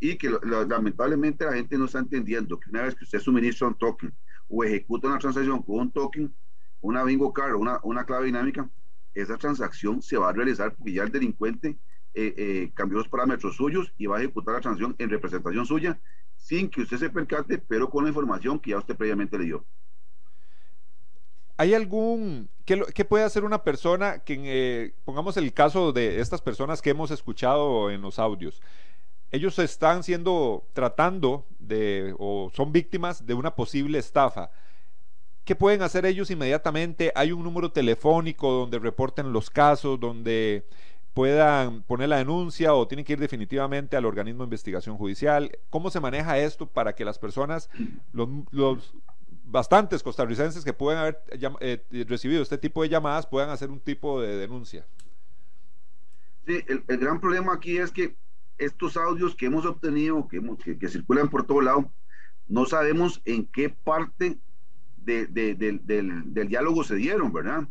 y 0.00 0.16
que 0.16 0.30
lamentablemente 0.42 1.44
la 1.44 1.54
gente 1.54 1.76
no 1.76 1.86
está 1.86 1.98
entendiendo 1.98 2.58
que 2.58 2.70
una 2.70 2.82
vez 2.82 2.94
que 2.94 3.04
usted 3.04 3.18
suministra 3.18 3.68
un 3.68 3.74
token 3.74 4.12
o 4.48 4.64
ejecuta 4.64 5.08
una 5.08 5.18
transacción 5.18 5.62
con 5.62 5.76
un 5.76 5.90
token, 5.90 6.32
una 6.80 7.02
bingo 7.04 7.32
card 7.32 7.54
una, 7.54 7.80
una 7.82 8.04
clave 8.04 8.26
dinámica, 8.26 8.68
esa 9.14 9.36
transacción 9.36 10.00
se 10.00 10.16
va 10.16 10.28
a 10.28 10.32
realizar 10.32 10.74
porque 10.74 10.92
ya 10.92 11.02
el 11.02 11.10
delincuente 11.10 11.78
eh, 12.14 12.34
eh, 12.36 12.70
cambió 12.74 12.98
los 12.98 13.08
parámetros 13.08 13.56
suyos 13.56 13.92
y 13.98 14.06
va 14.06 14.18
a 14.18 14.20
ejecutar 14.20 14.54
la 14.54 14.60
transacción 14.60 14.94
en 14.98 15.10
representación 15.10 15.66
suya 15.66 16.00
sin 16.36 16.70
que 16.70 16.82
usted 16.82 16.98
se 16.98 17.10
percate, 17.10 17.58
pero 17.58 17.90
con 17.90 18.04
la 18.04 18.10
información 18.10 18.58
que 18.60 18.70
ya 18.70 18.78
usted 18.78 18.96
previamente 18.96 19.36
le 19.38 19.44
dio. 19.44 19.64
¿Hay 21.56 21.74
algún, 21.74 22.48
qué, 22.64 22.80
qué 22.94 23.04
puede 23.04 23.24
hacer 23.24 23.44
una 23.44 23.64
persona 23.64 24.20
que, 24.20 24.36
eh, 24.44 24.94
pongamos 25.04 25.36
el 25.36 25.52
caso 25.52 25.92
de 25.92 26.20
estas 26.20 26.40
personas 26.40 26.80
que 26.80 26.90
hemos 26.90 27.10
escuchado 27.10 27.90
en 27.90 28.00
los 28.00 28.20
audios? 28.20 28.62
Ellos 29.30 29.58
están 29.58 30.02
siendo, 30.02 30.66
tratando 30.72 31.46
de, 31.58 32.14
o 32.18 32.50
son 32.54 32.72
víctimas 32.72 33.26
de 33.26 33.34
una 33.34 33.54
posible 33.54 33.98
estafa. 33.98 34.50
¿Qué 35.44 35.54
pueden 35.54 35.82
hacer 35.82 36.06
ellos 36.06 36.30
inmediatamente? 36.30 37.12
¿Hay 37.14 37.32
un 37.32 37.42
número 37.42 37.70
telefónico 37.70 38.50
donde 38.52 38.78
reporten 38.78 39.32
los 39.32 39.50
casos, 39.50 40.00
donde 40.00 40.66
puedan 41.12 41.82
poner 41.82 42.08
la 42.08 42.18
denuncia 42.18 42.74
o 42.74 42.86
tienen 42.86 43.04
que 43.04 43.14
ir 43.14 43.18
definitivamente 43.18 43.96
al 43.96 44.06
organismo 44.06 44.44
de 44.44 44.46
investigación 44.46 44.96
judicial? 44.96 45.58
¿Cómo 45.68 45.90
se 45.90 46.00
maneja 46.00 46.38
esto 46.38 46.66
para 46.66 46.94
que 46.94 47.04
las 47.04 47.18
personas, 47.18 47.68
los, 48.12 48.94
bastantes 49.44 50.02
costarricenses 50.02 50.64
que 50.64 50.74
pueden 50.74 51.00
haber 51.00 51.22
eh, 51.60 51.82
recibido 52.06 52.42
este 52.42 52.58
tipo 52.58 52.82
de 52.82 52.90
llamadas 52.90 53.26
puedan 53.26 53.48
hacer 53.48 53.70
un 53.70 53.80
tipo 53.80 54.20
de 54.20 54.36
denuncia? 54.36 54.86
Sí, 56.46 56.62
el 56.66 56.98
gran 56.98 57.20
problema 57.20 57.54
aquí 57.54 57.78
es 57.78 57.90
que 57.90 58.16
estos 58.58 58.96
audios 58.96 59.34
que 59.34 59.46
hemos 59.46 59.64
obtenido, 59.64 60.26
que, 60.28 60.38
hemos- 60.38 60.58
que, 60.58 60.78
que 60.78 60.88
circulan 60.88 61.28
por 61.28 61.46
todo 61.46 61.60
lado, 61.60 61.92
no 62.46 62.66
sabemos 62.66 63.20
en 63.24 63.46
qué 63.46 63.68
parte 63.70 64.38
de- 64.96 65.26
de- 65.26 65.54
del, 65.54 65.86
del- 65.86 66.32
del 66.34 66.48
diálogo 66.48 66.82
se 66.84 66.96
dieron, 66.96 67.32
¿verdad? 67.32 67.68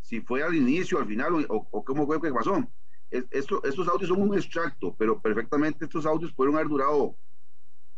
Si 0.00 0.20
fue 0.20 0.42
al 0.42 0.54
inicio, 0.54 0.98
al 0.98 1.06
final, 1.06 1.34
o, 1.48 1.68
o- 1.70 1.84
cómo 1.84 2.06
fue 2.06 2.20
que 2.20 2.32
pasó. 2.32 2.68
Es- 3.10 3.26
esto- 3.30 3.62
estos 3.64 3.88
audios 3.88 4.08
son 4.08 4.22
un 4.22 4.36
extracto, 4.36 4.94
pero 4.96 5.20
perfectamente 5.20 5.84
estos 5.84 6.06
audios 6.06 6.32
pueden 6.32 6.54
haber 6.54 6.68
durado 6.68 7.16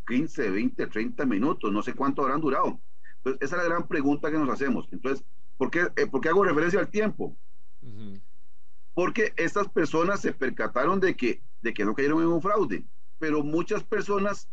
15, 0.06 0.48
20, 0.48 0.86
30 0.86 1.26
minutos, 1.26 1.70
no 1.72 1.82
sé 1.82 1.92
cuánto 1.94 2.22
habrán 2.22 2.40
durado. 2.40 2.80
Entonces, 3.16 3.42
esa 3.42 3.56
es 3.56 3.62
la 3.62 3.68
gran 3.68 3.88
pregunta 3.88 4.30
que 4.30 4.38
nos 4.38 4.48
hacemos. 4.48 4.88
Entonces, 4.92 5.24
¿por 5.56 5.70
qué, 5.70 5.88
eh, 5.96 6.06
¿por 6.06 6.20
qué 6.20 6.28
hago 6.30 6.44
referencia 6.44 6.80
al 6.80 6.88
tiempo? 6.90 7.36
Ujú. 7.82 8.20
porque 8.94 9.32
estas 9.36 9.68
personas 9.68 10.20
se 10.20 10.32
percataron 10.32 10.98
de 10.98 11.14
que, 11.16 11.40
de 11.60 11.74
que 11.74 11.84
no 11.84 11.94
cayeron 11.94 12.22
en 12.22 12.28
un 12.28 12.42
fraude, 12.42 12.86
pero 13.18 13.42
muchas 13.42 13.84
personas 13.84 14.50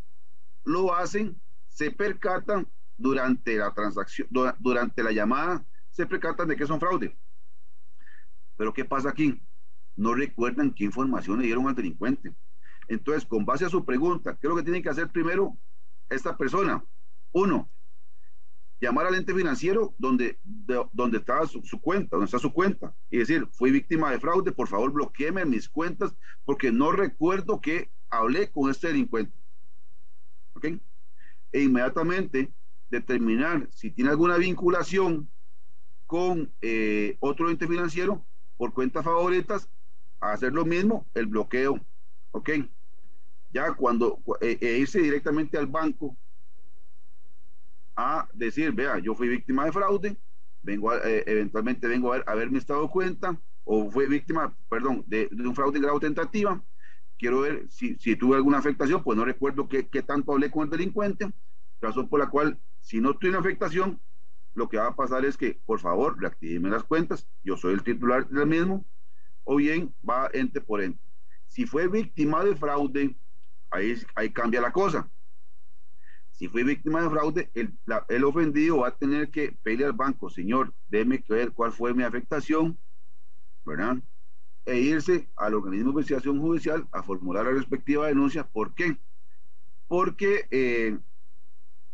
lo 0.64 0.94
hacen, 0.96 1.42
se 1.68 1.92
percatan 1.92 2.68
durante 2.98 3.56
la 3.58 3.74
transacción, 3.74 4.28
dura- 4.32 4.56
durante 4.60 5.04
la 5.04 5.12
llamada, 5.12 5.66
se 5.90 6.06
percatan 6.06 6.48
de 6.48 6.56
que 6.56 6.66
son 6.68 6.80
fraude. 6.80 7.18
Pero 8.58 8.74
¿qué 8.74 8.86
pasa 8.86 9.10
aquí? 9.10 9.42
No 9.96 10.14
recuerdan 10.14 10.74
qué 10.74 10.86
información 10.86 11.40
le 11.40 11.46
dieron 11.46 11.68
al 11.68 11.76
delincuente. 11.76 12.36
Entonces, 12.88 13.26
con 13.26 13.46
base 13.46 13.66
a 13.66 13.70
su 13.70 13.86
pregunta, 13.86 14.38
¿qué 14.40 14.48
es 14.48 14.50
lo 14.50 14.56
que 14.56 14.64
tiene 14.64 14.82
que 14.82 14.90
hacer 14.90 15.12
primero 15.12 15.58
esta 16.10 16.38
persona? 16.38 16.84
Uno, 17.32 17.72
llamar 18.80 19.06
al 19.08 19.16
ente 19.16 19.34
financiero 19.34 19.96
donde, 19.98 20.40
de- 20.44 20.86
donde 20.92 21.18
está 21.20 21.46
su, 21.48 21.62
su 21.64 21.80
cuenta, 21.80 22.10
donde 22.18 22.26
está 22.26 22.40
su 22.40 22.52
cuenta, 22.54 22.94
y 23.10 23.18
decir, 23.20 23.48
fui 23.52 23.72
víctima 23.72 24.12
de 24.12 24.20
fraude, 24.20 24.52
por 24.52 24.68
favor 24.68 24.92
bloqueeme 24.92 25.46
mis 25.46 25.70
cuentas 25.70 26.16
porque 26.44 26.72
no 26.72 26.92
recuerdo 26.92 27.62
que 27.62 27.92
hablé 28.10 28.52
con 28.52 28.70
este 28.70 28.88
delincuente. 28.88 29.38
¿Ok? 30.54 30.66
E 31.52 31.62
inmediatamente 31.64 32.54
determinar 32.90 33.68
si 33.72 33.92
tiene 33.92 34.12
alguna 34.12 34.38
vinculación 34.38 35.30
con 36.06 36.54
eh, 36.62 37.18
otro 37.20 37.50
ente 37.50 37.68
financiero 37.68 38.26
por 38.58 38.74
cuentas 38.74 39.04
favoritas, 39.04 39.70
hacer 40.20 40.54
lo 40.54 40.66
mismo, 40.66 41.10
el 41.14 41.28
bloqueo. 41.28 41.80
¿Ok? 42.32 42.50
Ya 43.52 43.74
cuando 43.74 44.22
eh, 44.42 44.58
e 44.62 44.78
irse 44.78 45.00
directamente 45.02 45.58
al 45.58 45.68
banco 45.68 46.18
a 47.96 48.28
decir, 48.34 48.72
vea, 48.72 49.00
yo 49.00 49.16
fui 49.16 49.28
víctima 49.28 49.66
de 49.66 49.72
fraude, 49.72 50.18
vengo 50.62 50.94
eh, 50.94 51.24
eventualmente 51.28 51.88
vengo 51.88 52.14
a 52.14 52.36
ver, 52.36 52.52
mi 52.52 52.58
estado 52.58 52.90
cuenta, 52.90 53.40
o 53.64 53.90
fue 53.90 54.08
víctima, 54.08 54.56
perdón, 54.70 55.04
de, 55.08 55.30
un 55.32 55.56
fraude 55.56 55.78
en 55.78 55.84
grado 55.84 56.00
tentativa. 56.00 56.62
Quiero 57.18 57.42
ver 57.42 57.66
si, 57.70 57.96
si 57.96 58.16
tuve 58.16 58.36
alguna 58.36 58.58
afectación, 58.58 59.02
pues 59.04 59.18
no 59.18 59.24
recuerdo 59.24 59.68
qué, 59.68 59.88
qué 59.88 60.04
tanto 60.04 60.34
hablé 60.34 60.52
con 60.52 60.64
el 60.66 60.70
delincuente, 60.70 61.32
razón 61.82 62.10
por 62.10 62.20
la 62.20 62.30
cual, 62.30 62.60
si 62.82 63.00
no 63.00 63.18
tuve 63.18 63.38
afectación, 63.38 64.00
lo 64.54 64.70
que 64.70 64.78
va 64.78 64.88
a 64.88 64.96
pasar 64.96 65.26
es 65.26 65.38
que, 65.38 65.60
por 65.66 65.80
favor, 65.80 66.20
reactívenme 66.20 66.70
las 66.70 66.84
cuentas, 66.84 67.28
yo 67.44 67.58
soy 67.58 67.74
el 67.74 67.84
titular 67.84 68.28
del 68.28 68.48
mismo, 68.48 68.86
o 69.44 69.58
bien 69.58 69.94
va 70.08 70.30
ente 70.34 70.62
por 70.62 70.82
ente. 70.82 71.00
Si 71.46 71.66
fue 71.66 71.88
víctima 71.88 72.44
de 72.44 72.56
fraude, 72.56 73.16
ahí, 73.72 73.96
ahí 74.16 74.32
cambia 74.32 74.62
la 74.62 74.72
cosa. 74.72 75.10
Si 76.36 76.50
fue 76.50 76.64
víctima 76.64 77.02
de 77.02 77.10
fraude, 77.10 77.50
el, 77.54 77.74
el 78.10 78.24
ofendido 78.26 78.80
va 78.80 78.90
a 78.90 78.98
tener 78.98 79.32
que 79.32 79.58
pedirle 79.64 79.86
al 79.86 79.94
banco, 79.94 80.30
señor, 80.30 80.74
déme 80.90 81.24
ver 81.30 81.54
cuál 81.54 81.72
fue 81.72 81.94
mi 81.94 82.04
afectación, 82.04 82.78
¿verdad? 83.66 83.98
E 84.66 84.80
irse 84.80 85.30
al 85.38 85.54
organismo 85.54 85.92
de 85.92 85.94
investigación 85.94 86.42
judicial 86.42 86.90
a 86.92 87.04
formular 87.04 87.46
la 87.46 87.52
respectiva 87.52 88.08
denuncia. 88.08 88.46
¿Por 88.46 88.74
qué? 88.74 88.98
Porque 89.88 90.46
eh, 90.52 90.98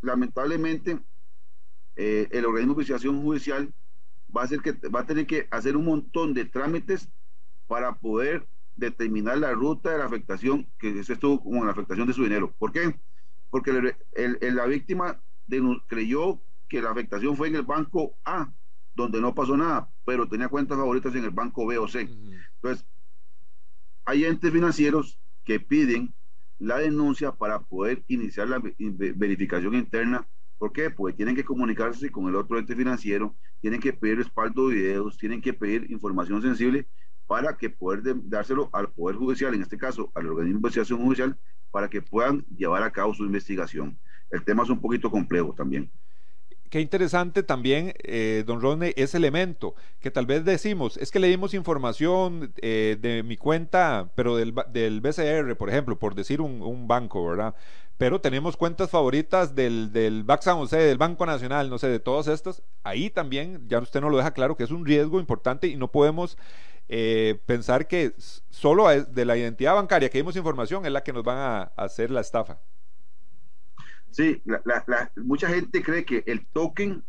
lamentablemente 0.02 1.00
eh, 1.96 2.28
el 2.32 2.46
organismo 2.46 2.74
de 2.74 2.82
investigación 2.82 3.22
judicial 3.22 3.72
va 4.36 4.42
a, 4.42 4.48
ser 4.48 4.62
que, 4.62 4.72
va 4.90 5.02
a 5.02 5.06
tener 5.06 5.28
que 5.28 5.48
hacer 5.52 5.78
un 5.78 5.86
montón 5.86 6.34
de 6.34 6.46
trámites 6.46 7.12
para 7.68 7.94
poder 7.94 8.48
determinar 8.76 9.38
la 9.38 9.52
ruta 9.52 9.92
de 9.92 10.00
la 10.00 10.06
afectación 10.06 10.68
que 10.80 10.98
es 11.00 11.12
esto 11.12 11.40
como 11.40 11.64
la 11.64 11.74
afectación 11.74 12.08
de 12.08 12.14
su 12.14 12.24
dinero. 12.24 12.52
¿Por 12.58 12.72
qué? 12.72 13.00
Porque 13.52 13.72
el, 14.14 14.56
la 14.56 14.66
víctima 14.66 15.22
creyó 15.88 16.42
que 16.68 16.82
la 16.82 16.90
afectación 16.90 17.36
fue 17.36 17.50
en 17.50 17.56
el 17.58 17.64
banco 17.64 18.18
A, 18.24 18.52
donde 18.96 19.22
no 19.22 19.36
pasó 19.36 19.56
nada, 19.56 19.92
pero 20.06 20.28
tenía 20.28 20.48
cuentas 20.48 20.78
favoritas 20.78 21.14
en 21.14 21.26
el 21.26 21.32
banco 21.32 21.68
B 21.68 21.78
o 21.78 21.88
C. 21.88 22.02
Entonces, 22.56 22.88
hay 24.06 24.26
entes 24.26 24.52
financieros 24.52 25.20
que 25.44 25.60
piden 25.60 26.16
la 26.60 26.78
denuncia 26.78 27.34
para 27.34 27.62
poder 27.62 28.04
iniciar 28.08 28.48
la 28.48 28.62
verificación 28.80 29.76
interna. 29.76 30.28
¿Por 30.58 30.72
qué? 30.72 30.90
Porque 30.90 31.18
tienen 31.18 31.36
que 31.36 31.44
comunicarse 31.44 32.10
con 32.12 32.28
el 32.28 32.36
otro 32.36 32.58
ente 32.58 32.76
financiero, 32.76 33.36
tienen 33.60 33.82
que 33.82 33.94
pedir 33.94 34.18
respaldo 34.20 34.70
de 34.70 34.76
videos, 34.76 35.18
tienen 35.18 35.42
que 35.42 35.54
pedir 35.54 35.92
información 35.92 36.42
sensible 36.42 36.88
para 37.32 37.56
que 37.56 37.70
poder 37.70 38.02
dárselo 38.26 38.70
al 38.74 38.90
Poder 38.90 39.16
Judicial, 39.16 39.54
en 39.54 39.62
este 39.62 39.78
caso 39.78 40.12
al 40.16 40.28
organismo 40.28 40.44
de 40.44 40.58
investigación 40.58 41.00
judicial, 41.02 41.38
para 41.72 41.90
que 41.90 42.02
puedan 42.02 42.44
llevar 42.58 42.84
a 42.84 42.92
cabo 42.92 43.14
su 43.14 43.24
investigación. 43.24 43.98
El 44.32 44.44
tema 44.44 44.64
es 44.64 44.70
un 44.70 44.82
poquito 44.82 45.10
complejo 45.10 45.54
también. 45.54 45.90
Qué 46.70 46.82
interesante 46.82 47.42
también, 47.42 47.94
eh, 48.04 48.44
don 48.46 48.60
Ronnie, 48.60 48.94
ese 48.98 49.16
elemento 49.16 49.76
que 50.02 50.12
tal 50.12 50.26
vez 50.26 50.44
decimos, 50.44 50.98
es 50.98 51.10
que 51.10 51.20
le 51.20 51.30
dimos 51.30 51.54
información 51.54 52.52
eh, 52.62 52.98
de 53.00 53.24
mi 53.24 53.38
cuenta, 53.38 54.12
pero 54.14 54.36
del, 54.36 54.54
del, 54.74 55.00
BCR, 55.00 55.56
por 55.56 55.70
ejemplo, 55.70 55.98
por 55.98 56.16
decir 56.16 56.42
un, 56.42 56.86
banco, 56.90 57.26
¿verdad? 57.26 57.56
Pero 57.98 58.20
tenemos 58.20 58.58
cuentas 58.58 58.90
favoritas 58.90 59.56
del, 59.56 59.94
del 59.94 60.26
o 60.28 60.68
sea, 60.68 60.80
del 60.80 60.98
Banco 60.98 61.26
Nacional, 61.26 61.70
no 61.70 61.78
sé, 61.78 61.88
de 61.88 62.00
todas 62.00 62.28
estas. 62.28 62.62
Ahí 62.84 63.10
también, 63.10 63.70
ya 63.70 63.80
usted 63.80 64.02
nos 64.02 64.12
lo 64.12 64.18
deja 64.18 64.34
claro, 64.34 64.58
que 64.58 64.66
es 64.66 64.72
un 64.72 64.86
riesgo 64.86 65.22
importante 65.22 65.68
y 65.68 65.78
no 65.78 65.90
podemos 65.90 66.38
eh, 66.94 67.42
pensar 67.46 67.88
que 67.88 68.14
solo 68.18 68.90
de 68.90 69.24
la 69.24 69.38
identidad 69.38 69.76
bancaria 69.76 70.10
que 70.10 70.18
dimos 70.18 70.36
información 70.36 70.86
es 70.86 70.92
la 70.92 71.02
que 71.02 71.14
nos 71.14 71.24
van 71.24 71.38
a, 71.38 71.62
hacer 71.78 72.12
la 72.12 72.20
estafa. 72.20 72.60
Sí, 74.10 74.44
mucha 75.16 75.48
gente 75.48 75.82
cree 75.82 76.04
que 76.04 76.22
el 76.28 76.46
token 76.48 77.02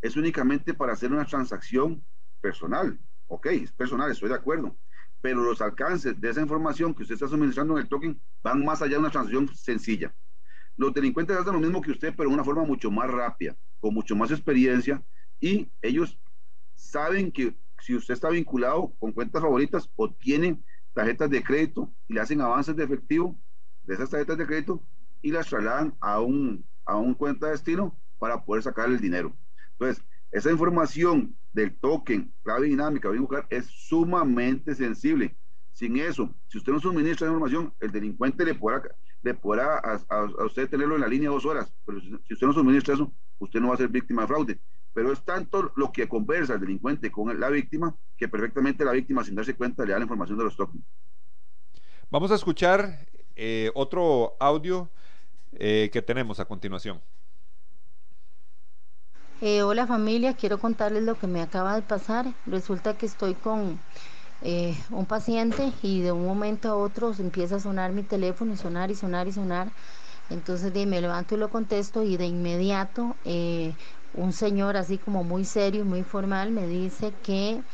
es 0.00 0.16
únicamente 0.16 0.72
para 0.72 0.94
hacer 0.94 1.12
una 1.12 1.26
transacción 1.26 2.02
personal. 2.40 2.98
Ok, 3.26 3.44
es 3.48 3.72
personal, 3.72 4.10
estoy 4.10 4.30
de 4.30 4.36
acuerdo. 4.36 4.74
Pero 5.20 5.42
los 5.42 5.60
alcances 5.60 6.18
de 6.18 6.30
esa 6.30 6.40
información 6.40 6.94
que 6.94 7.02
usted 7.02 7.16
está 7.16 7.28
suministrando 7.28 7.74
en 7.74 7.82
el 7.82 7.88
token 7.90 8.18
van 8.42 8.64
más 8.64 8.80
allá 8.80 8.92
de 8.92 9.00
una 9.00 9.10
transacción 9.10 9.54
sencilla. 9.54 10.14
Los 10.78 10.94
delincuentes 10.94 11.36
hacen 11.36 11.52
lo 11.52 11.60
mismo 11.60 11.82
que 11.82 11.90
usted, 11.90 12.14
pero 12.16 12.30
de 12.30 12.34
una 12.36 12.44
forma 12.44 12.64
mucho 12.64 12.90
más 12.90 13.10
rápida, 13.10 13.54
con 13.80 13.92
mucho 13.92 14.16
más 14.16 14.30
experiencia, 14.30 15.04
y 15.38 15.70
ellos 15.82 16.18
saben 16.74 17.30
que 17.30 17.54
si 17.80 17.94
usted 17.94 18.14
está 18.14 18.30
vinculado 18.30 18.92
con 18.98 19.12
cuentas 19.12 19.42
favoritas 19.42 19.90
o 19.96 20.10
tiene 20.12 20.62
tarjetas 20.92 21.30
de 21.30 21.42
crédito 21.42 21.92
y 22.08 22.14
le 22.14 22.20
hacen 22.20 22.40
avances 22.40 22.76
de 22.76 22.84
efectivo 22.84 23.36
de 23.84 23.94
esas 23.94 24.10
tarjetas 24.10 24.38
de 24.38 24.46
crédito 24.46 24.82
y 25.22 25.30
las 25.30 25.48
trasladan 25.48 25.94
a 26.00 26.20
un, 26.20 26.64
a 26.84 26.96
un 26.96 27.14
cuenta 27.14 27.46
de 27.46 27.52
destino 27.52 27.98
para 28.18 28.44
poder 28.44 28.62
sacar 28.62 28.88
el 28.88 29.00
dinero. 29.00 29.36
Entonces, 29.72 30.04
esa 30.30 30.50
información 30.50 31.34
del 31.52 31.76
token, 31.76 32.32
clave 32.42 32.68
dinámica, 32.68 33.08
buscar, 33.10 33.46
es 33.50 33.66
sumamente 33.66 34.74
sensible. 34.74 35.36
Sin 35.72 35.96
eso, 35.96 36.34
si 36.48 36.58
usted 36.58 36.72
no 36.72 36.80
suministra 36.80 37.26
información, 37.26 37.72
el 37.80 37.90
delincuente 37.90 38.44
le 38.44 38.54
podrá, 38.54 38.82
le 39.22 39.34
podrá 39.34 39.78
a, 39.78 40.44
usted 40.44 40.68
tenerlo 40.68 40.96
en 40.96 41.00
la 41.00 41.08
línea 41.08 41.30
dos 41.30 41.46
horas, 41.46 41.72
pero 41.86 42.00
si 42.00 42.34
usted 42.34 42.46
no 42.46 42.52
suministra 42.52 42.94
eso, 42.94 43.12
usted 43.38 43.60
no 43.60 43.68
va 43.68 43.74
a 43.74 43.78
ser 43.78 43.88
víctima 43.88 44.22
de 44.22 44.28
fraude 44.28 44.60
pero 44.92 45.12
es 45.12 45.22
tanto 45.22 45.72
lo 45.76 45.92
que 45.92 46.08
conversa 46.08 46.54
el 46.54 46.60
delincuente 46.60 47.10
con 47.10 47.38
la 47.38 47.48
víctima 47.48 47.94
que 48.16 48.28
perfectamente 48.28 48.84
la 48.84 48.92
víctima 48.92 49.24
sin 49.24 49.34
darse 49.34 49.54
cuenta 49.54 49.84
le 49.84 49.92
da 49.92 49.98
la 49.98 50.04
información 50.04 50.38
de 50.38 50.44
los 50.44 50.56
tokens. 50.56 50.84
Vamos 52.10 52.30
a 52.32 52.34
escuchar 52.34 53.06
eh, 53.36 53.70
otro 53.74 54.36
audio 54.40 54.90
eh, 55.52 55.90
que 55.92 56.02
tenemos 56.02 56.40
a 56.40 56.44
continuación. 56.44 57.00
Eh, 59.40 59.62
hola 59.62 59.86
familia, 59.86 60.34
quiero 60.34 60.58
contarles 60.58 61.04
lo 61.04 61.14
que 61.14 61.26
me 61.26 61.40
acaba 61.40 61.74
de 61.76 61.82
pasar. 61.82 62.26
Resulta 62.46 62.98
que 62.98 63.06
estoy 63.06 63.34
con 63.34 63.80
un 64.90 65.06
paciente 65.06 65.70
y 65.82 66.00
de 66.00 66.12
un 66.12 66.24
momento 66.24 66.68
a 66.70 66.74
otro 66.74 67.12
empieza 67.18 67.56
a 67.56 67.60
sonar 67.60 67.92
mi 67.92 68.02
teléfono 68.02 68.54
y 68.54 68.56
sonar 68.56 68.90
y 68.90 68.94
sonar 68.94 69.28
y 69.28 69.32
sonar. 69.32 69.70
Entonces 70.30 70.72
me 70.86 71.00
levanto 71.00 71.34
y 71.34 71.38
lo 71.38 71.50
contesto 71.50 72.02
y 72.02 72.16
de 72.16 72.26
inmediato 72.26 73.16
un 74.12 74.32
señor 74.32 74.76
así 74.76 74.98
como 74.98 75.24
muy 75.24 75.44
serio 75.44 75.82
y 75.82 75.84
muy 75.84 76.02
formal 76.04 76.50
me 76.52 76.66
dice 76.66 77.14
que 77.22 77.64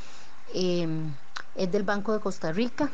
em, 0.46 1.16
es 1.54 1.70
del 1.70 1.82
Banco 1.84 2.12
de 2.12 2.20
Costa 2.20 2.52
Rica 2.52 2.90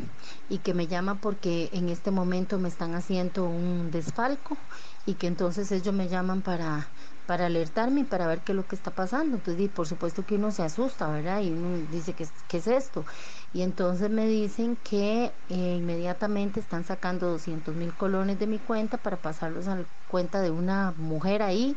y 0.49 0.61
que 0.61 0.74
me 0.74 0.86
llama 0.86 1.20
porque 1.20 1.70
en 1.72 1.88
este 1.88 2.11
momento 2.11 2.59
me 2.59 2.68
están 2.68 2.95
haciendo 2.95 3.47
un 3.47 3.90
desfalco 3.90 4.59
y 5.05 5.14
que 5.16 5.26
entonces 5.26 5.70
ellos 5.72 5.95
me 5.95 6.09
llaman 6.09 6.43
para, 6.43 6.93
para 7.26 7.47
alertarme 7.47 8.05
para 8.05 8.26
ver 8.26 8.43
qué 8.45 8.53
es 8.53 8.57
lo 8.57 8.66
que 8.66 8.76
está 8.76 8.95
pasando. 8.95 9.36
Entonces, 9.36 9.68
por 9.70 9.86
supuesto 9.88 10.24
que 10.24 10.36
uno 10.36 10.51
se 10.53 10.62
asusta, 10.62 11.09
¿verdad? 11.09 11.40
Y 11.43 11.53
uno 11.53 11.76
dice, 11.88 12.14
¿qué, 12.14 12.28
qué 12.47 12.59
es 12.59 12.66
esto? 12.68 13.05
Y 13.53 13.62
entonces 13.62 14.11
me 14.11 14.26
dicen 14.26 14.76
que 14.76 15.34
eh, 15.49 15.74
inmediatamente 15.76 16.61
están 16.61 16.84
sacando 16.84 17.28
200 17.30 17.74
mil 17.74 17.95
colones 17.97 18.38
de 18.38 18.47
mi 18.47 18.61
cuenta 18.61 18.99
para 18.99 19.20
pasarlos 19.20 19.66
a 19.68 19.76
la 19.76 19.86
cuenta 20.07 20.40
de 20.40 20.51
una 20.51 20.93
mujer 20.97 21.43
ahí 21.43 21.76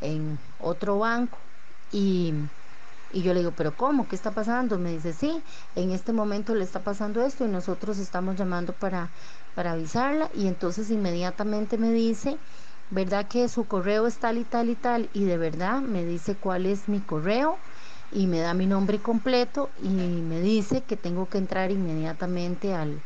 en 0.00 0.38
otro 0.58 0.98
banco 0.98 1.38
y, 1.90 2.34
yo 3.12 3.32
le 3.32 3.40
digo, 3.40 3.52
pero 3.52 3.76
¿cómo? 3.76 4.08
¿Qué 4.08 4.16
está 4.16 4.32
pasando? 4.32 4.76
Me 4.78 4.90
dice, 4.90 5.12
sí, 5.12 5.44
en 5.76 5.92
este 5.92 6.12
momento 6.12 6.54
le 6.54 6.64
está 6.64 6.82
pasando 6.82 7.22
esto 7.22 7.44
y 7.44 7.48
nosotros 7.48 7.98
estamos 7.98 8.34
llamando 8.34 8.72
para, 8.72 9.08
para 9.54 9.72
avisarla 9.72 10.30
y 10.34 10.48
entonces 10.48 10.90
inmediatamente 10.90 11.78
me 11.78 11.92
dice, 11.92 12.38
¿verdad 12.90 13.28
que 13.28 13.48
su 13.48 13.66
correo 13.66 14.08
es 14.08 14.18
tal 14.18 14.38
y 14.38 14.44
tal 14.44 14.68
y 14.68 14.74
tal? 14.74 15.10
Y 15.12 15.24
de 15.24 15.38
verdad 15.38 15.80
me 15.80 16.04
dice 16.04 16.34
cuál 16.34 16.66
es 16.66 16.88
mi 16.88 17.00
correo 17.00 17.60
y 18.10 18.26
me 18.26 18.40
da 18.40 18.52
mi 18.54 18.66
nombre 18.66 19.00
completo 19.00 19.70
y 19.80 19.88
me 19.88 20.40
dice 20.40 20.82
que 20.82 20.96
tengo 20.96 21.28
que 21.28 21.38
entrar 21.38 21.70
inmediatamente 21.70 22.74
al, 22.74 23.00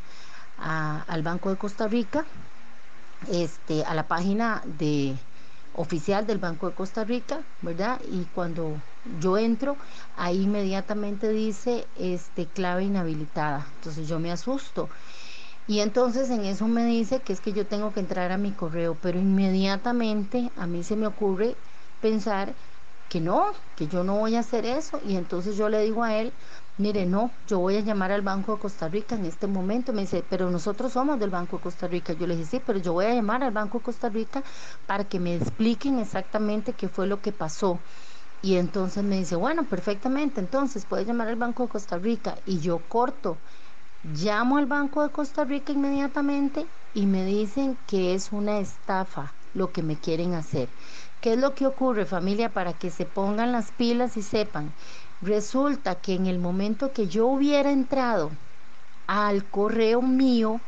al 0.57 1.23
Banco 1.23 1.51
de 1.51 1.57
Costa 1.57 1.87
Rica, 1.87 2.27
este, 3.29 3.85
a 3.85 3.95
la 3.95 4.07
página 4.09 4.63
de, 4.65 5.17
oficial 5.79 6.27
del 6.27 6.39
Banco 6.39 6.69
de 6.69 6.75
Costa 6.75 7.05
Rica, 7.05 7.47
¿verdad? 7.61 8.01
Y 8.05 8.27
cuando 8.27 8.83
yo 9.05 9.39
entro, 9.39 9.79
ahí 10.15 10.43
inmediatamente 10.43 11.31
dice 11.31 11.89
este 11.95 12.51
clave 12.51 12.85
inhabilitada. 12.85 13.71
Entonces 13.75 14.09
yo 14.09 14.19
me 14.19 14.33
asusto. 14.33 14.91
Y 15.67 15.81
entonces 15.81 16.31
en 16.31 16.45
eso 16.45 16.67
me 16.69 16.85
dice 16.87 17.23
que 17.23 17.33
es 17.33 17.41
que 17.41 17.53
yo 17.53 17.67
tengo 17.67 17.93
que 17.93 18.01
entrar 18.01 18.33
a 18.33 18.39
mi 18.39 18.55
correo, 18.55 18.99
pero 19.01 19.19
inmediatamente 19.19 20.53
a 20.57 20.67
mí 20.67 20.83
se 20.85 20.97
me 20.97 21.07
ocurre 21.07 21.59
pensar 22.01 22.57
que 23.09 23.21
no, 23.21 23.53
que 23.75 23.89
yo 23.89 24.05
no 24.05 24.19
voy 24.19 24.37
a 24.37 24.41
hacer 24.41 24.67
eso. 24.67 25.01
Y 25.03 25.17
entonces 25.17 25.57
yo 25.57 25.69
le 25.69 25.83
digo 25.83 26.03
a 26.05 26.17
él, 26.17 26.35
mire, 26.79 27.07
no, 27.07 27.39
yo 27.47 27.59
voy 27.61 27.77
a 27.77 27.81
llamar 27.81 28.11
al 28.13 28.23
Banco 28.23 28.53
de 28.55 28.59
Costa 28.61 28.89
Rica 28.89 29.15
en 29.17 29.27
este 29.27 29.47
momento. 29.47 29.93
Me 29.93 30.03
dice, 30.03 30.23
pero 30.29 30.51
nosotros 30.51 30.93
somos 30.93 31.19
del 31.19 31.31
Banco 31.31 31.59
de 31.59 31.63
Costa 31.63 31.89
Rica. 31.89 32.15
Yo 32.15 32.27
le 32.27 32.37
dije, 32.37 32.47
sí, 32.49 32.61
pero 32.61 32.79
yo 32.79 32.93
voy 32.95 33.07
a 33.07 33.15
llamar 33.15 33.43
al 33.45 33.53
Banco 33.53 33.79
de 33.79 33.85
Costa 33.85 34.09
Rica 34.09 34.43
para 34.87 35.09
que 35.09 35.21
me 35.21 35.37
expliquen 35.37 35.99
exactamente 35.99 36.75
qué 36.77 36.89
fue 36.89 37.07
lo 37.07 37.21
que 37.23 37.33
pasó. 37.33 37.83
Y 38.41 38.57
entonces 38.57 39.05
me 39.05 39.17
dice, 39.19 39.37
bueno, 39.37 39.69
perfectamente, 39.69 40.41
entonces 40.41 40.87
puede 40.87 41.05
llamar 41.07 41.29
al 41.29 41.37
Banco 41.37 41.65
de 41.65 41.69
Costa 41.71 41.99
Rica. 41.99 42.37
Y 42.45 42.61
yo 42.61 42.89
corto, 42.89 43.43
llamo 44.03 44.57
al 44.59 44.67
Banco 44.67 45.03
de 45.03 45.11
Costa 45.13 45.45
Rica 45.45 45.73
inmediatamente 45.73 46.71
y 46.93 47.07
me 47.07 47.25
dicen 47.25 47.77
que 47.87 48.15
es 48.15 48.33
una 48.33 48.59
estafa 48.61 49.37
lo 49.53 49.73
que 49.73 49.83
me 49.83 49.99
quieren 50.01 50.35
hacer. 50.35 50.75
¿Qué 51.21 51.33
es 51.35 51.39
lo 51.39 51.55
que 51.55 51.67
ocurre 51.67 52.07
familia 52.07 52.53
para 52.53 52.75
que 52.79 52.91
se 52.91 53.07
pongan 53.07 53.53
las 53.53 53.73
pilas 53.73 54.17
y 54.17 54.23
sepan? 54.23 54.75
Resulta 55.21 56.01
que 56.01 56.15
en 56.15 56.27
el 56.27 56.39
momento 56.39 56.93
que 56.93 57.09
yo 57.09 57.27
hubiera 57.27 57.73
entrado 57.73 58.31
al 59.07 59.45
correo 59.51 60.01
mío, 60.01 60.61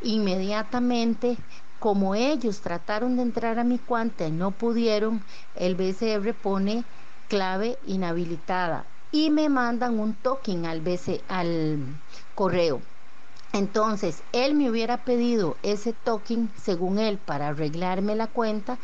inmediatamente, 0.00 1.36
como 1.78 2.14
ellos 2.14 2.60
trataron 2.60 3.16
de 3.16 3.22
entrar 3.22 3.58
a 3.58 3.64
mi 3.64 3.78
cuenta 3.78 4.26
y 4.26 4.32
no 4.32 4.52
pudieron, 4.52 5.24
el 5.54 5.74
BCR 5.74 6.32
pone 6.34 6.84
clave 7.28 7.78
inhabilitada 7.86 8.86
y 9.10 9.30
me 9.30 9.48
mandan 9.48 9.98
un 9.98 10.14
token 10.14 10.64
al, 10.64 10.80
BC, 10.80 11.22
al 11.28 12.00
correo. 12.34 12.80
Entonces, 13.52 14.22
él 14.32 14.54
me 14.54 14.70
hubiera 14.70 15.04
pedido 15.04 15.58
ese 15.62 15.92
token, 15.92 16.50
según 16.56 16.98
él, 16.98 17.18
para 17.18 17.48
arreglarme 17.48 18.16
la 18.16 18.28
cuenta 18.28 18.78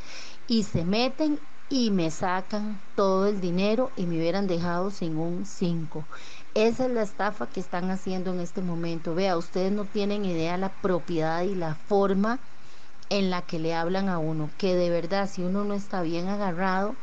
y 0.47 0.65
se 0.65 0.85
meten 0.85 1.41
y 1.71 1.91
me 1.91 2.11
sacan 2.11 2.81
todo 2.95 3.27
el 3.27 3.41
dinero 3.41 3.93
y 3.97 4.07
me 4.07 4.17
hubieran 4.17 4.47
dejado 4.47 4.91
sin 4.91 5.17
un 5.19 5.45
5. 5.47 6.09
Esa 6.55 6.87
es 6.87 6.91
la 6.93 7.03
estafa 7.03 7.49
que 7.49 7.61
están 7.61 7.91
haciendo 7.91 8.33
en 8.33 8.41
este 8.41 8.63
momento. 8.63 9.15
Vea, 9.15 9.37
ustedes 9.37 9.73
no 9.73 9.85
tienen 9.87 10.25
idea 10.25 10.57
la 10.57 10.81
propiedad 10.81 11.43
y 11.43 11.55
la 11.55 11.75
forma 11.75 12.41
en 13.11 13.31
la 13.31 13.43
que 13.43 13.59
le 13.59 13.75
hablan 13.75 14.09
a 14.09 14.19
uno, 14.19 14.55
que 14.57 14.75
de 14.75 14.91
verdad 14.91 15.29
si 15.31 15.43
uno 15.45 15.65
no 15.65 15.75
está 15.75 16.03
bien 16.03 16.29
agarrado, 16.29 16.99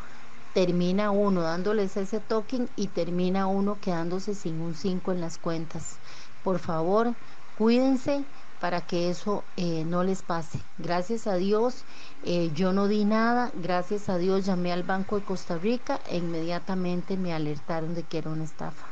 termina 0.53 1.11
uno 1.11 1.41
dándoles 1.41 1.97
ese 1.97 2.19
token 2.21 2.71
y 2.75 2.89
termina 2.89 3.47
uno 3.47 3.79
quedándose 3.79 4.35
sin 4.35 4.61
un 4.61 4.75
5 4.75 5.11
en 5.11 5.21
las 5.21 5.37
cuentas. 5.37 6.01
Por 6.41 6.59
favor, 6.59 7.15
cuídense 7.53 8.25
para 8.59 8.81
que 8.81 9.09
eso 9.09 9.43
eh, 9.57 9.83
no 9.85 10.03
les 10.03 10.21
pase. 10.21 10.59
Gracias 10.77 11.27
a 11.27 11.35
Dios, 11.35 11.83
eh, 12.23 12.51
yo 12.53 12.73
no 12.73 12.87
di 12.87 13.05
nada, 13.05 13.51
gracias 13.55 14.09
a 14.09 14.17
Dios 14.17 14.45
llamé 14.45 14.71
al 14.71 14.83
Banco 14.83 15.19
de 15.19 15.25
Costa 15.25 15.57
Rica 15.57 15.99
e 16.09 16.17
inmediatamente 16.17 17.17
me 17.17 17.33
alertaron 17.33 17.93
de 17.93 18.03
que 18.03 18.17
era 18.19 18.29
una 18.29 18.43
estafa. 18.43 18.87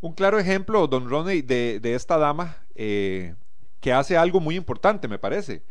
Un 0.00 0.12
claro 0.12 0.38
ejemplo, 0.38 0.86
don 0.86 1.10
Ronnie, 1.10 1.42
de, 1.42 1.80
esta 1.94 2.18
dama 2.18 2.56
eh, 2.76 3.34
que 3.80 3.92
hace 3.92 4.16
algo 4.16 4.38
muy 4.38 4.54
importante, 4.54 5.08
me 5.08 5.18
parece, 5.18 5.64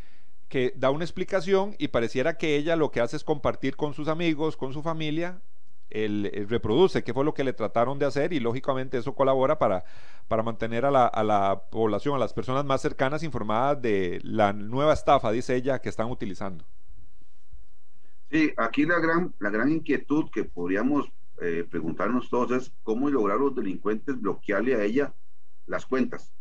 que 0.49 0.73
da 0.75 0.91
una 0.91 1.05
explicación 1.05 1.75
y 1.77 1.87
pareciera 1.87 2.37
que 2.37 2.57
ella 2.57 2.75
lo 2.75 2.91
que 2.91 2.99
hace 2.99 3.15
es 3.15 3.23
compartir 3.23 3.75
con 3.77 3.93
sus 3.93 4.09
amigos, 4.09 4.57
con 4.57 4.73
su 4.73 4.81
familia, 4.81 5.41
el, 5.89 6.47
reproduce, 6.49 7.03
que 7.03 7.13
fue 7.13 7.23
lo 7.23 7.33
que 7.33 7.43
le 7.43 7.53
trataron 7.53 7.99
de 7.99 8.05
hacer 8.05 8.33
y 8.33 8.39
lógicamente 8.39 8.97
eso 8.97 9.15
colabora 9.15 9.57
para, 9.57 9.83
para 10.27 10.43
mantener 10.43 10.85
a 10.85 10.91
la, 10.91 11.05
a 11.07 11.23
la, 11.23 11.63
población, 11.69 12.15
a 12.15 12.19
las 12.19 12.33
personas 12.33 12.65
más 12.65 12.81
cercanas 12.81 13.23
informadas 13.23 13.81
de 13.81 14.19
la 14.23 14.53
nueva 14.53 14.93
estafa, 14.93 15.31
dice 15.31 15.55
ella, 15.55 15.79
que 15.79 15.89
están 15.89 16.09
utilizando. 16.09 16.65
Sí, 18.29 18.51
aquí 18.57 18.85
la 18.85 18.99
gran, 18.99 19.33
la 19.39 19.49
gran 19.49 19.71
inquietud 19.71 20.29
que 20.31 20.43
podríamos 20.43 21.09
eh, 21.39 21.65
preguntarnos 21.69 22.29
todos 22.29 22.51
es 22.51 22.71
cómo 22.83 23.09
lograr 23.09 23.37
los 23.37 23.55
delincuentes 23.55 24.19
bloquearle 24.19 24.75
a 24.75 24.83
ella 24.83 25.13
las 25.67 25.85
cuentas. 25.85 26.33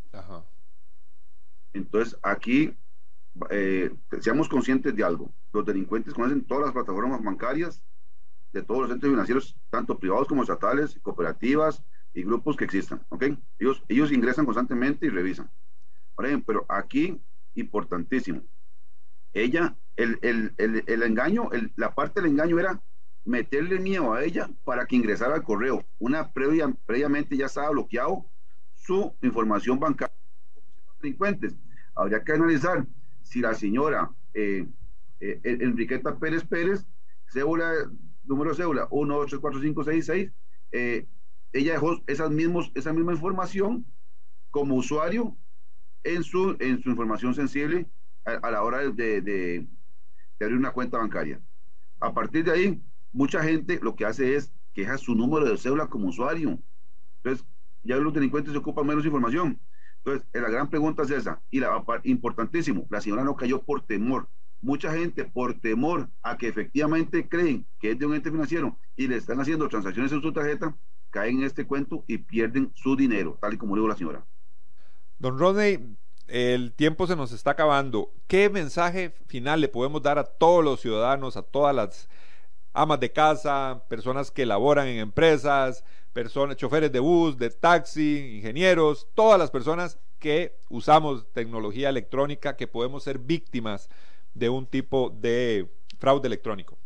Entonces, 1.74 2.18
aquí 2.22 2.74
eh, 3.50 3.94
seamos 4.20 4.48
conscientes 4.48 4.96
de 4.96 5.04
algo. 5.04 5.30
Los 5.52 5.66
delincuentes 5.66 6.14
conocen 6.14 6.44
todas 6.44 6.64
las 6.64 6.72
plataformas 6.72 7.22
bancarias, 7.22 7.82
de 8.52 8.62
todos 8.62 8.82
los 8.82 8.90
centros 8.90 9.10
financieros, 9.10 9.56
tanto 9.70 9.98
privados 9.98 10.28
como 10.28 10.42
estatales, 10.42 10.98
cooperativas 11.02 11.82
y 12.14 12.22
grupos 12.22 12.56
que 12.56 12.64
existan, 12.64 13.04
¿ok? 13.10 13.24
Ellos, 13.58 13.82
ellos 13.88 14.12
ingresan 14.12 14.44
constantemente 14.44 15.06
y 15.06 15.10
revisan. 15.10 15.50
pero 16.46 16.64
aquí, 16.68 17.20
importantísimo, 17.54 18.42
ella, 19.32 19.76
el, 19.96 20.18
el, 20.22 20.54
el, 20.56 20.84
el 20.86 21.02
engaño, 21.02 21.50
la 21.76 21.94
parte 21.94 22.20
del 22.20 22.30
engaño 22.30 22.58
era 22.58 22.80
meterle 23.26 23.80
miedo 23.80 24.14
a 24.14 24.24
ella 24.24 24.48
para 24.64 24.86
que 24.86 24.96
ingresara 24.96 25.34
al 25.34 25.42
correo. 25.42 25.84
Una 25.98 26.32
previa, 26.32 26.72
previamente 26.86 27.36
ya 27.36 27.46
estaba 27.46 27.70
bloqueado 27.70 28.24
su 28.74 29.14
información 29.20 29.78
bancaria. 29.78 30.14
Delincuentes. 31.02 31.54
Habría 31.94 32.22
que 32.24 32.32
analizar 32.32 32.86
si 33.22 33.40
la 33.40 33.54
señora 33.54 34.10
eh, 34.32 34.66
eh, 35.20 35.40
Enriqueta 35.42 36.18
Pérez 36.18 36.44
Pérez, 36.44 36.86
cédula 37.26 37.72
número 38.26 38.50
de 38.50 38.56
cédula 38.56 38.88
184566, 38.90 40.32
eh, 40.72 41.06
ella 41.52 41.72
dejó 41.72 42.02
esas 42.06 42.30
mismos, 42.30 42.70
esa 42.74 42.92
misma 42.92 43.12
información 43.12 43.86
como 44.50 44.76
usuario 44.76 45.36
en 46.04 46.22
su, 46.22 46.56
en 46.60 46.82
su 46.82 46.90
información 46.90 47.34
sensible 47.34 47.86
a, 48.24 48.50
la 48.50 48.62
hora 48.62 48.78
de, 48.78 49.20
de, 49.20 49.66
abrir 50.40 50.58
una 50.58 50.72
cuenta 50.72 50.98
bancaria. 50.98 51.40
A 52.00 52.12
partir 52.12 52.44
de 52.44 52.52
ahí, 52.52 52.82
mucha 53.12 53.42
gente 53.42 53.78
lo 53.82 53.94
que 53.96 54.04
hace 54.04 54.36
es 54.36 54.52
que 54.74 54.82
deja 54.82 54.98
su 54.98 55.14
número 55.14 55.48
de 55.48 55.56
cédula 55.56 55.86
como 55.86 56.08
usuario. 56.08 56.58
Entonces, 57.18 57.46
ya 57.82 57.96
los 57.96 58.12
delincuentes 58.12 58.52
se 58.52 58.58
ocupan 58.58 58.86
menos 58.86 59.04
información. 59.04 59.58
Entonces, 59.98 60.26
la 60.32 60.50
gran 60.50 60.68
pregunta 60.68 61.02
es 61.04 61.10
esa. 61.10 61.40
Y 61.50 61.60
la 61.60 61.84
importantísimo, 62.04 62.86
la 62.90 63.00
señora 63.00 63.24
no 63.24 63.36
cayó 63.36 63.62
por 63.62 63.82
temor 63.86 64.28
mucha 64.60 64.92
gente 64.92 65.24
por 65.24 65.60
temor 65.60 66.08
a 66.22 66.36
que 66.36 66.48
efectivamente 66.48 67.28
creen 67.28 67.66
que 67.78 67.92
es 67.92 67.98
de 67.98 68.06
un 68.06 68.14
ente 68.14 68.30
financiero 68.30 68.76
y 68.96 69.08
le 69.08 69.16
están 69.16 69.40
haciendo 69.40 69.68
transacciones 69.68 70.12
en 70.12 70.22
su 70.22 70.32
tarjeta, 70.32 70.76
caen 71.10 71.38
en 71.38 71.44
este 71.44 71.66
cuento 71.66 72.04
y 72.06 72.18
pierden 72.18 72.72
su 72.74 72.96
dinero, 72.96 73.38
tal 73.40 73.54
y 73.54 73.58
como 73.58 73.74
dijo 73.76 73.88
la 73.88 73.96
señora. 73.96 74.24
Don 75.18 75.38
Rodney, 75.38 75.96
el 76.26 76.72
tiempo 76.72 77.06
se 77.06 77.16
nos 77.16 77.32
está 77.32 77.52
acabando. 77.52 78.12
¿Qué 78.26 78.50
mensaje 78.50 79.14
final 79.26 79.60
le 79.60 79.68
podemos 79.68 80.02
dar 80.02 80.18
a 80.18 80.24
todos 80.24 80.64
los 80.64 80.80
ciudadanos, 80.80 81.36
a 81.36 81.42
todas 81.42 81.74
las 81.74 82.08
amas 82.72 83.00
de 83.00 83.12
casa, 83.12 83.84
personas 83.88 84.30
que 84.30 84.44
laboran 84.44 84.86
en 84.88 84.98
empresas, 84.98 85.84
personas, 86.12 86.56
choferes 86.56 86.92
de 86.92 87.00
bus, 87.00 87.38
de 87.38 87.50
taxi, 87.50 88.36
ingenieros, 88.36 89.08
todas 89.14 89.38
las 89.38 89.50
personas 89.50 89.98
que 90.18 90.58
usamos 90.68 91.30
tecnología 91.32 91.88
electrónica, 91.88 92.56
que 92.56 92.66
podemos 92.66 93.04
ser 93.04 93.18
víctimas 93.18 93.88
de 94.36 94.48
un 94.48 94.66
tipo 94.66 95.10
de 95.10 95.68
fraude 95.98 96.26
electrónico? 96.26 96.78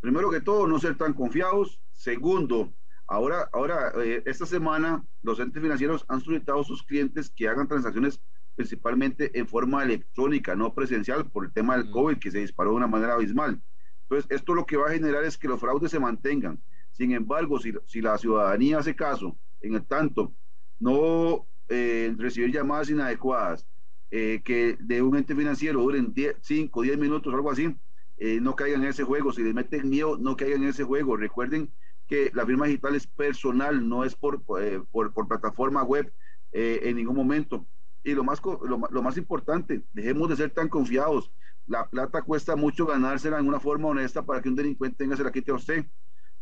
Primero 0.00 0.30
que 0.30 0.40
todo, 0.40 0.66
no 0.66 0.78
ser 0.78 0.96
tan 0.96 1.12
confiados. 1.12 1.80
Segundo, 1.92 2.72
ahora, 3.06 3.48
ahora 3.52 3.92
eh, 4.02 4.22
esta 4.26 4.46
semana 4.46 5.04
los 5.22 5.38
entes 5.38 5.62
financieros 5.62 6.04
han 6.08 6.20
solicitado 6.20 6.60
a 6.60 6.64
sus 6.64 6.82
clientes 6.82 7.30
que 7.30 7.48
hagan 7.48 7.68
transacciones 7.68 8.20
principalmente 8.56 9.38
en 9.38 9.46
forma 9.46 9.82
electrónica, 9.82 10.56
no 10.56 10.74
presencial, 10.74 11.30
por 11.30 11.44
el 11.44 11.52
tema 11.52 11.76
del 11.76 11.88
mm. 11.88 11.92
COVID 11.92 12.18
que 12.18 12.30
se 12.30 12.38
disparó 12.38 12.70
de 12.70 12.76
una 12.76 12.86
manera 12.86 13.14
abismal. 13.14 13.62
Entonces, 14.02 14.30
esto 14.30 14.54
lo 14.54 14.66
que 14.66 14.76
va 14.76 14.88
a 14.88 14.92
generar 14.92 15.24
es 15.24 15.38
que 15.38 15.48
los 15.48 15.60
fraudes 15.60 15.90
se 15.90 16.00
mantengan. 16.00 16.60
Sin 16.90 17.12
embargo, 17.12 17.58
si, 17.58 17.72
si 17.86 18.00
la 18.00 18.18
ciudadanía 18.18 18.78
hace 18.78 18.94
caso, 18.94 19.36
en 19.60 19.74
el 19.74 19.86
tanto, 19.86 20.32
no 20.80 21.46
eh, 21.68 22.14
recibir 22.18 22.52
llamadas 22.52 22.90
inadecuadas, 22.90 23.66
eh, 24.14 24.42
que 24.44 24.76
de 24.78 25.00
un 25.00 25.16
ente 25.16 25.34
financiero 25.34 25.80
duren 25.80 26.12
5, 26.42 26.82
10 26.82 26.98
minutos, 26.98 27.32
algo 27.32 27.50
así, 27.50 27.74
eh, 28.18 28.40
no 28.42 28.54
caigan 28.54 28.82
en 28.82 28.90
ese 28.90 29.04
juego. 29.04 29.32
Si 29.32 29.42
les 29.42 29.54
meten 29.54 29.88
miedo, 29.88 30.18
no 30.18 30.36
caigan 30.36 30.62
en 30.62 30.68
ese 30.68 30.84
juego. 30.84 31.16
Recuerden 31.16 31.72
que 32.06 32.30
la 32.34 32.44
firma 32.44 32.66
digital 32.66 32.94
es 32.94 33.06
personal, 33.06 33.88
no 33.88 34.04
es 34.04 34.14
por, 34.14 34.42
eh, 34.60 34.82
por, 34.90 35.14
por, 35.14 35.28
plataforma 35.28 35.82
web 35.82 36.12
en 36.52 36.96
ningún 36.96 37.16
momento. 37.16 37.66
Y 38.04 38.12
lo 38.12 38.22
más, 38.22 38.42
lo, 38.44 39.02
más 39.02 39.16
importante, 39.16 39.82
dejemos 39.94 40.28
de 40.28 40.36
ser 40.36 40.50
tan 40.50 40.68
confiados. 40.68 41.32
La 41.66 41.88
plata 41.88 42.20
cuesta 42.20 42.54
mucho 42.54 42.84
ganársela 42.84 43.38
en 43.38 43.48
una 43.48 43.60
forma 43.60 43.88
honesta 43.88 44.26
para 44.26 44.42
que 44.42 44.50
un 44.50 44.56
delincuente 44.56 44.98
tenga 44.98 45.16
se 45.16 45.24
la 45.24 45.32
quite 45.32 45.52
a 45.52 45.54
usted. 45.54 45.86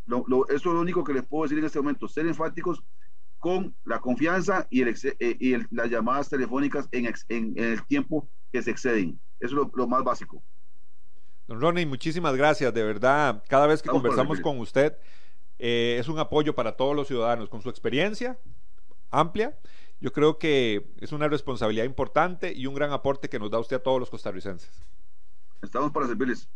Lo, 0.05 0.25
eso 0.49 0.55
es 0.55 0.65
lo 0.65 0.81
único 0.81 1.05
que 1.05 1.13
les 1.13 1.25
puedo 1.25 1.43
decir 1.43 1.57
en 1.59 1.63
este 1.63 1.79
momento. 1.79 2.09
Ser 2.09 2.27
enfáticos 2.27 2.83
con 3.41 3.75
la 3.85 3.99
confianza 3.99 4.67
y, 4.69 4.83
el, 4.83 4.95
eh, 5.19 5.35
y 5.39 5.55
las 5.75 5.89
llamadas 5.89 6.29
telefónicas 6.29 6.87
en, 6.91 7.11
en, 7.27 7.57
el 7.57 7.83
tiempo 7.87 8.29
que 8.51 8.61
se 8.61 8.69
exceden. 8.69 9.19
Eso 9.39 9.63
es 9.63 9.67
lo, 9.73 9.87
más 9.87 10.03
básico. 10.03 10.43
Don 11.47 11.59
Ronnie, 11.59 11.87
muchísimas 11.87 12.35
gracias. 12.35 12.71
De 12.71 12.83
verdad, 12.83 13.43
cada 13.49 13.65
vez 13.65 13.81
que 13.81 13.89
conversamos 13.89 14.39
con 14.41 14.59
usted, 14.59 14.95
eh, 15.57 15.97
es 15.99 16.07
un 16.07 16.19
apoyo 16.19 16.53
para 16.53 16.73
todos 16.73 16.95
los 16.95 17.07
ciudadanos. 17.07 17.49
Con 17.49 17.63
su 17.63 17.69
experiencia 17.69 18.37
amplia, 19.09 19.57
yo 19.99 20.13
creo 20.13 20.37
que 20.37 20.93
es 20.99 21.11
una 21.11 21.27
responsabilidad 21.27 21.85
importante 21.85 22.53
y 22.55 22.67
un 22.67 22.75
gran 22.75 22.91
aporte 22.91 23.27
que 23.27 23.39
nos 23.39 23.49
da 23.49 23.57
usted 23.57 23.77
a 23.77 23.83
todos 23.83 23.99
los 23.99 24.11
costarricenses. 24.11 24.83
Estamos 25.63 25.91
para 25.91 26.05
servirles. 26.05 26.47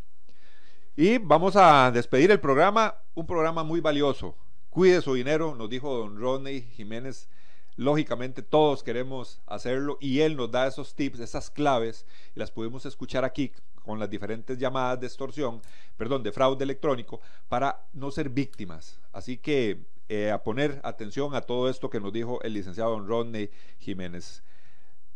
Y 0.95 1.17
vamos 1.17 1.55
a 1.55 1.89
despedir 1.91 2.29
el 2.29 2.39
programa, 2.39 2.93
un 3.15 3.25
programa 3.25 3.63
muy 3.63 3.81
valioso. 3.81 4.37
Cuide 4.75 5.01
su 5.01 5.13
dinero, 5.13 5.55
nos 5.55 5.69
dijo 5.69 5.95
don 5.95 6.19
Rodney 6.19 6.63
Jiménez. 6.75 7.29
Lógicamente 7.77 8.41
todos 8.41 8.83
queremos 8.83 9.39
hacerlo 9.45 9.97
y 10.01 10.19
él 10.19 10.35
nos 10.35 10.51
da 10.51 10.67
esos 10.67 10.95
tips, 10.95 11.21
esas 11.21 11.49
claves, 11.49 12.05
y 12.35 12.39
las 12.39 12.51
pudimos 12.51 12.85
escuchar 12.85 13.23
aquí 13.23 13.53
con 13.85 13.99
las 13.99 14.09
diferentes 14.09 14.57
llamadas 14.57 14.99
de 14.99 15.07
extorsión, 15.07 15.61
perdón, 15.95 16.23
de 16.23 16.33
fraude 16.33 16.61
electrónico, 16.65 17.21
para 17.47 17.85
no 17.93 18.11
ser 18.11 18.27
víctimas. 18.27 18.99
Así 19.13 19.37
que 19.37 19.85
eh, 20.09 20.29
a 20.29 20.43
poner 20.43 20.81
atención 20.83 21.35
a 21.35 21.41
todo 21.41 21.69
esto 21.69 21.89
que 21.89 22.01
nos 22.01 22.11
dijo 22.11 22.41
el 22.41 22.51
licenciado 22.51 22.91
don 22.91 23.07
Rodney 23.07 23.49
Jiménez. 23.79 24.43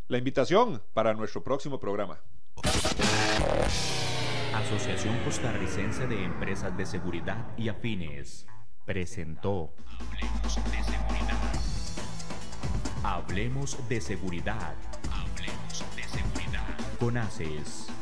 La 0.08 0.20
invitación 0.20 0.82
para 0.94 1.14
nuestro 1.14 1.44
próximo 1.44 1.82
programa. 1.82 2.18
Asociación 4.54 5.20
Costarricense 5.26 6.08
de 6.08 6.24
Empresas 6.24 6.78
de 6.78 6.86
Seguridad 6.86 7.46
y 7.58 7.68
Afines 7.68 8.48
presentó 8.90 9.72
Hablemos 9.88 10.58
de 10.72 10.84
Seguridad. 10.84 11.38
Hablemos 13.04 13.88
de 13.88 14.02
Seguridad. 14.02 14.74
Hablemos 15.12 15.86
de 15.96 16.04
Seguridad. 16.06 16.98
Con 17.00 17.18
ACES. 17.18 17.99